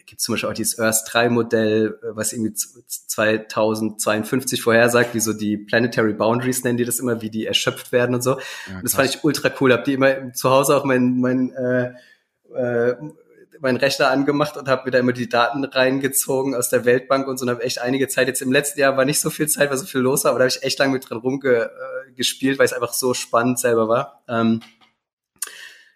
gibt 0.08 0.20
zum 0.20 0.34
Beispiel 0.34 0.50
auch 0.50 0.56
dieses 0.56 0.80
Earth 0.80 1.04
3 1.06 1.30
Modell, 1.30 2.00
was 2.02 2.34
irgendwie 2.34 2.56
2052 2.56 4.64
vorhersagt, 4.64 5.14
wie 5.14 5.20
so 5.20 5.32
die 5.32 5.58
Planetary 5.58 6.14
Boundaries 6.14 6.64
nennen 6.64 6.80
die 6.80 6.86
das 6.86 6.98
immer, 6.98 7.22
wie 7.22 7.30
die 7.30 7.46
erschöpft 7.46 7.92
werden 7.92 8.16
und 8.16 8.24
so. 8.24 8.32
Ja, 8.32 8.78
und 8.78 8.84
das 8.84 8.96
fand 8.96 9.10
ich 9.10 9.24
ultra 9.24 9.52
cool. 9.62 9.74
Hab 9.74 9.86
die 9.86 9.94
immer 9.94 10.34
zu 10.34 10.50
Hause 10.50 10.76
auch 10.76 10.86
mein, 10.86 11.20
mein 11.20 11.52
äh, 11.52 11.84
äh, 11.84 11.92
meinen 13.68 13.78
Rechner 13.78 14.10
angemacht 14.10 14.56
und 14.56 14.70
habe 14.70 14.84
mir 14.86 14.92
da 14.92 15.00
immer 15.00 15.12
die 15.12 15.28
Daten 15.28 15.66
reingezogen 15.66 16.56
aus 16.56 16.70
der 16.70 16.86
Weltbank 16.86 17.28
und 17.28 17.38
so 17.38 17.44
und 17.44 17.50
habe 17.50 17.64
echt 17.64 17.82
einige 17.82 18.08
Zeit, 18.08 18.28
jetzt 18.28 18.42
im 18.42 18.52
letzten 18.52 18.80
Jahr 18.80 18.96
war 18.96 19.04
nicht 19.04 19.20
so 19.20 19.30
viel 19.30 19.48
Zeit, 19.48 19.70
weil 19.70 19.78
so 19.78 19.86
viel 19.86 20.02
los 20.02 20.24
war, 20.24 20.32
aber 20.32 20.40
da 20.40 20.44
habe 20.46 20.56
ich 20.56 20.64
echt 20.64 20.80
lange 20.80 20.94
mit 20.94 21.10
drin 21.10 21.18
rumgespielt, 21.18 22.56
äh, 22.56 22.60
weil 22.60 22.66
es 22.66 22.74
einfach 22.74 22.94
so 22.94 23.14
spannend 23.14 23.60
selber 23.60 23.90
war. 23.90 24.24
Ähm, 24.30 24.62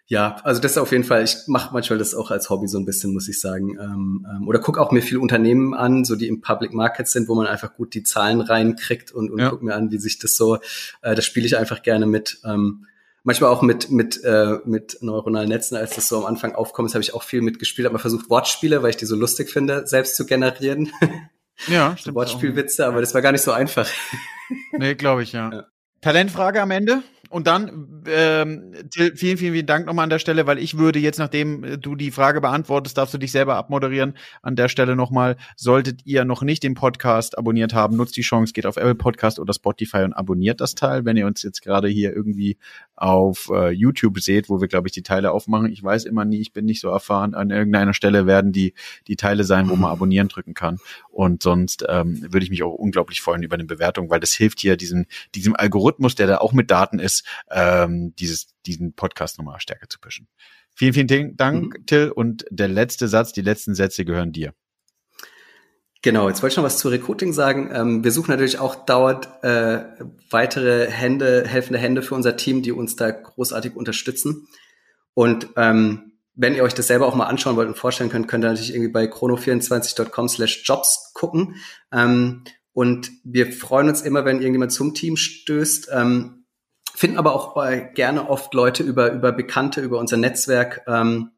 ja, 0.06 0.36
also 0.42 0.60
das 0.60 0.76
auf 0.76 0.92
jeden 0.92 1.04
Fall, 1.04 1.24
ich 1.24 1.36
mache 1.46 1.72
manchmal 1.72 1.98
das 1.98 2.14
auch 2.14 2.30
als 2.30 2.50
Hobby 2.50 2.68
so 2.68 2.78
ein 2.78 2.84
bisschen, 2.84 3.14
muss 3.14 3.28
ich 3.28 3.40
sagen. 3.40 3.78
Ähm, 3.80 4.26
ähm, 4.30 4.46
oder 4.46 4.58
guck 4.58 4.76
auch 4.76 4.92
mir 4.92 5.00
viele 5.00 5.20
Unternehmen 5.20 5.72
an, 5.72 6.04
so 6.04 6.16
die 6.16 6.28
im 6.28 6.42
Public 6.42 6.74
Market 6.74 7.08
sind, 7.08 7.28
wo 7.28 7.34
man 7.34 7.46
einfach 7.46 7.74
gut 7.74 7.94
die 7.94 8.02
Zahlen 8.02 8.42
reinkriegt 8.42 9.10
und, 9.12 9.30
und 9.30 9.38
ja. 9.38 9.48
guck 9.48 9.62
mir 9.62 9.74
an, 9.74 9.90
wie 9.90 9.98
sich 9.98 10.18
das 10.18 10.36
so, 10.36 10.56
äh, 11.00 11.14
das 11.14 11.24
spiele 11.24 11.46
ich 11.46 11.56
einfach 11.56 11.82
gerne 11.82 12.04
mit. 12.04 12.40
Ähm, 12.44 12.86
manchmal 13.24 13.50
auch 13.50 13.62
mit 13.62 13.90
mit 13.90 14.22
äh, 14.24 14.58
mit 14.64 14.98
neuronalen 15.00 15.48
Netzen, 15.48 15.76
als 15.76 15.94
das 15.94 16.08
so 16.08 16.18
am 16.18 16.26
Anfang 16.26 16.54
aufkommt, 16.54 16.92
habe 16.94 17.02
ich 17.02 17.14
auch 17.14 17.22
viel 17.22 17.42
mitgespielt, 17.42 17.86
habe 17.86 17.94
mal 17.94 18.00
versucht 18.00 18.30
Wortspiele, 18.30 18.82
weil 18.82 18.90
ich 18.90 18.96
die 18.96 19.06
so 19.06 19.16
lustig 19.16 19.50
finde, 19.50 19.86
selbst 19.86 20.16
zu 20.16 20.26
generieren. 20.26 20.92
Ja, 21.68 21.96
stimmt. 21.98 22.16
Wortspielwitze, 22.16 22.86
aber 22.86 23.00
das 23.00 23.14
war 23.14 23.22
gar 23.22 23.32
nicht 23.32 23.42
so 23.42 23.52
einfach. 23.52 23.88
Nee, 24.72 24.94
glaube 24.94 25.22
ich, 25.22 25.32
ja. 25.32 25.50
ja. 25.52 25.64
Talentfrage 26.00 26.60
am 26.60 26.70
Ende. 26.70 27.02
Und 27.32 27.46
dann, 27.46 28.02
ähm, 28.08 28.74
vielen, 28.92 29.16
vielen, 29.16 29.38
vielen 29.38 29.64
Dank 29.64 29.86
nochmal 29.86 30.02
an 30.02 30.10
der 30.10 30.18
Stelle, 30.18 30.46
weil 30.46 30.58
ich 30.58 30.76
würde 30.76 30.98
jetzt, 30.98 31.18
nachdem 31.18 31.64
äh, 31.64 31.78
du 31.78 31.96
die 31.96 32.10
Frage 32.10 32.42
beantwortest, 32.42 32.98
darfst 32.98 33.14
du 33.14 33.18
dich 33.18 33.32
selber 33.32 33.56
abmoderieren. 33.56 34.18
An 34.42 34.54
der 34.54 34.68
Stelle 34.68 34.96
nochmal, 34.96 35.38
solltet 35.56 36.04
ihr 36.04 36.26
noch 36.26 36.42
nicht 36.42 36.62
den 36.62 36.74
Podcast 36.74 37.38
abonniert 37.38 37.72
haben, 37.72 37.96
nutzt 37.96 38.18
die 38.18 38.20
Chance, 38.22 38.52
geht 38.52 38.66
auf 38.66 38.76
Apple 38.76 38.96
Podcast 38.96 39.38
oder 39.38 39.54
Spotify 39.54 40.02
und 40.02 40.12
abonniert 40.12 40.60
das 40.60 40.74
Teil. 40.74 41.06
Wenn 41.06 41.16
ihr 41.16 41.26
uns 41.26 41.42
jetzt 41.42 41.62
gerade 41.62 41.88
hier 41.88 42.14
irgendwie 42.14 42.58
auf 42.96 43.50
äh, 43.50 43.70
YouTube 43.70 44.20
seht, 44.20 44.50
wo 44.50 44.60
wir, 44.60 44.68
glaube 44.68 44.88
ich, 44.88 44.92
die 44.92 45.02
Teile 45.02 45.32
aufmachen, 45.32 45.72
ich 45.72 45.82
weiß 45.82 46.04
immer 46.04 46.26
nie, 46.26 46.42
ich 46.42 46.52
bin 46.52 46.66
nicht 46.66 46.82
so 46.82 46.90
erfahren, 46.90 47.32
an 47.32 47.48
irgendeiner 47.48 47.94
Stelle 47.94 48.26
werden 48.26 48.52
die, 48.52 48.74
die 49.06 49.16
Teile 49.16 49.44
sein, 49.44 49.70
wo 49.70 49.76
man 49.76 49.90
abonnieren 49.90 50.28
drücken 50.28 50.52
kann. 50.52 50.80
Und 51.08 51.42
sonst 51.42 51.82
ähm, 51.88 52.20
würde 52.30 52.44
ich 52.44 52.50
mich 52.50 52.62
auch 52.62 52.74
unglaublich 52.74 53.22
freuen 53.22 53.42
über 53.42 53.54
eine 53.54 53.64
Bewertung, 53.64 54.10
weil 54.10 54.20
das 54.20 54.34
hilft 54.34 54.60
hier 54.60 54.76
diesem, 54.76 55.06
diesem 55.34 55.56
Algorithmus, 55.56 56.14
der 56.14 56.26
da 56.26 56.36
auch 56.36 56.52
mit 56.52 56.70
Daten 56.70 56.98
ist, 56.98 57.21
ähm, 57.50 58.14
dieses, 58.16 58.48
diesen 58.66 58.94
Podcast 58.94 59.38
nochmal 59.38 59.60
stärker 59.60 59.88
zu 59.88 59.98
pushen. 59.98 60.28
Vielen, 60.74 60.94
vielen 60.94 61.36
Dank, 61.36 61.78
mhm. 61.78 61.86
Till. 61.86 62.10
Und 62.10 62.44
der 62.50 62.68
letzte 62.68 63.08
Satz, 63.08 63.32
die 63.32 63.42
letzten 63.42 63.74
Sätze 63.74 64.04
gehören 64.04 64.32
dir. 64.32 64.54
Genau, 66.02 66.28
jetzt 66.28 66.42
wollte 66.42 66.54
ich 66.54 66.56
noch 66.56 66.64
was 66.64 66.78
zu 66.78 66.88
Recruiting 66.88 67.32
sagen. 67.32 67.70
Ähm, 67.72 68.02
wir 68.02 68.10
suchen 68.10 68.32
natürlich 68.32 68.58
auch 68.58 68.74
dauernd 68.74 69.28
äh, 69.42 69.84
weitere 70.30 70.90
Hände, 70.90 71.44
helfende 71.46 71.78
Hände 71.78 72.02
für 72.02 72.16
unser 72.16 72.36
Team, 72.36 72.62
die 72.62 72.72
uns 72.72 72.96
da 72.96 73.10
großartig 73.10 73.76
unterstützen. 73.76 74.48
Und 75.14 75.48
ähm, 75.56 76.12
wenn 76.34 76.56
ihr 76.56 76.64
euch 76.64 76.74
das 76.74 76.88
selber 76.88 77.06
auch 77.06 77.14
mal 77.14 77.26
anschauen 77.26 77.54
wollt 77.54 77.68
und 77.68 77.76
vorstellen 77.76 78.10
könnt, 78.10 78.26
könnt 78.26 78.44
ihr 78.44 78.48
natürlich 78.48 78.74
irgendwie 78.74 78.90
bei 78.90 79.04
chrono24.com 79.04 80.28
slash 80.28 80.62
jobs 80.64 81.12
gucken. 81.14 81.56
Ähm, 81.92 82.42
und 82.72 83.10
wir 83.22 83.52
freuen 83.52 83.88
uns 83.88 84.00
immer, 84.00 84.24
wenn 84.24 84.38
irgendjemand 84.38 84.72
zum 84.72 84.94
Team 84.94 85.16
stößt. 85.16 85.90
Ähm, 85.92 86.41
finden 86.94 87.18
aber 87.18 87.34
auch 87.34 87.62
äh, 87.64 87.88
gerne 87.94 88.28
oft 88.28 88.54
Leute 88.54 88.82
über, 88.82 89.12
über 89.12 89.32
Bekannte, 89.32 89.80
über 89.80 89.98
unser 89.98 90.16
Netzwerk. 90.16 90.82
Ähm, 90.86 91.30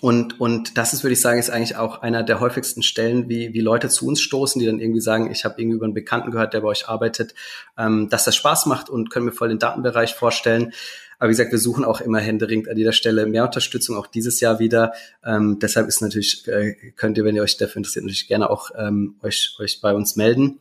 und, 0.00 0.40
und 0.40 0.78
das 0.78 0.92
ist, 0.92 1.02
würde 1.02 1.14
ich 1.14 1.20
sagen, 1.20 1.40
ist 1.40 1.50
eigentlich 1.50 1.76
auch 1.76 2.00
einer 2.00 2.22
der 2.22 2.38
häufigsten 2.38 2.82
Stellen, 2.82 3.28
wie, 3.28 3.52
wie 3.52 3.60
Leute 3.60 3.88
zu 3.88 4.06
uns 4.06 4.20
stoßen, 4.20 4.60
die 4.60 4.66
dann 4.66 4.78
irgendwie 4.78 5.00
sagen, 5.00 5.30
ich 5.32 5.44
habe 5.44 5.60
irgendwie 5.60 5.76
über 5.76 5.84
einen 5.84 5.94
Bekannten 5.94 6.30
gehört, 6.30 6.54
der 6.54 6.60
bei 6.60 6.68
euch 6.68 6.88
arbeitet, 6.88 7.34
ähm, 7.76 8.08
dass 8.08 8.24
das 8.24 8.36
Spaß 8.36 8.66
macht 8.66 8.88
und 8.88 9.10
können 9.10 9.26
mir 9.26 9.32
voll 9.32 9.48
den 9.48 9.58
Datenbereich 9.58 10.14
vorstellen. 10.14 10.72
Aber 11.18 11.28
wie 11.28 11.32
gesagt, 11.32 11.50
wir 11.50 11.58
suchen 11.58 11.84
auch 11.84 12.00
immer 12.00 12.20
händeringend 12.20 12.68
an 12.68 12.78
jeder 12.78 12.92
Stelle 12.92 13.26
mehr 13.26 13.44
Unterstützung, 13.44 13.96
auch 13.96 14.06
dieses 14.06 14.40
Jahr 14.40 14.60
wieder. 14.60 14.94
Ähm, 15.24 15.58
deshalb 15.60 15.88
ist 15.88 16.00
natürlich, 16.00 16.46
äh, 16.46 16.92
könnt 16.96 17.18
ihr, 17.18 17.24
wenn 17.24 17.34
ihr 17.34 17.42
euch 17.42 17.56
dafür 17.56 17.78
interessiert, 17.78 18.04
natürlich 18.04 18.28
gerne 18.28 18.48
auch 18.48 18.70
ähm, 18.78 19.16
euch, 19.22 19.56
euch 19.58 19.80
bei 19.82 19.92
uns 19.92 20.14
melden. 20.14 20.60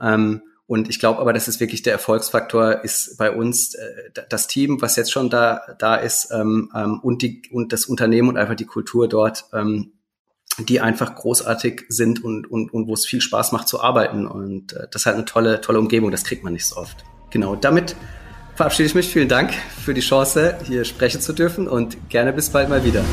Ähm, 0.00 0.42
und 0.70 0.88
ich 0.88 1.00
glaube 1.00 1.18
aber, 1.18 1.32
das 1.32 1.48
ist 1.48 1.58
wirklich 1.58 1.82
der 1.82 1.94
Erfolgsfaktor, 1.94 2.84
ist 2.84 3.18
bei 3.18 3.32
uns 3.32 3.74
äh, 3.74 3.90
das 4.28 4.46
Team, 4.46 4.80
was 4.80 4.94
jetzt 4.94 5.10
schon 5.10 5.28
da, 5.28 5.62
da 5.80 5.96
ist, 5.96 6.30
ähm, 6.30 6.70
ähm, 6.72 7.00
und, 7.00 7.22
die, 7.22 7.42
und 7.50 7.72
das 7.72 7.86
Unternehmen 7.86 8.28
und 8.28 8.36
einfach 8.36 8.54
die 8.54 8.66
Kultur 8.66 9.08
dort, 9.08 9.46
ähm, 9.52 9.94
die 10.60 10.80
einfach 10.80 11.16
großartig 11.16 11.86
sind 11.88 12.22
und, 12.22 12.48
und, 12.48 12.72
und 12.72 12.86
wo 12.86 12.94
es 12.94 13.04
viel 13.04 13.20
Spaß 13.20 13.50
macht 13.50 13.66
zu 13.66 13.80
arbeiten. 13.80 14.28
Und 14.28 14.72
äh, 14.74 14.86
das 14.92 15.02
ist 15.02 15.06
halt 15.06 15.16
eine 15.16 15.24
tolle, 15.24 15.60
tolle 15.60 15.80
Umgebung, 15.80 16.12
das 16.12 16.22
kriegt 16.22 16.44
man 16.44 16.52
nicht 16.52 16.66
so 16.66 16.76
oft. 16.76 16.98
Genau, 17.30 17.56
damit 17.56 17.96
verabschiede 18.54 18.86
ich 18.86 18.94
mich. 18.94 19.08
Vielen 19.08 19.28
Dank 19.28 19.52
für 19.52 19.92
die 19.92 20.02
Chance, 20.02 20.56
hier 20.68 20.84
sprechen 20.84 21.20
zu 21.20 21.32
dürfen 21.32 21.66
und 21.66 22.10
gerne 22.10 22.32
bis 22.32 22.48
bald 22.50 22.68
mal 22.68 22.84
wieder. 22.84 23.04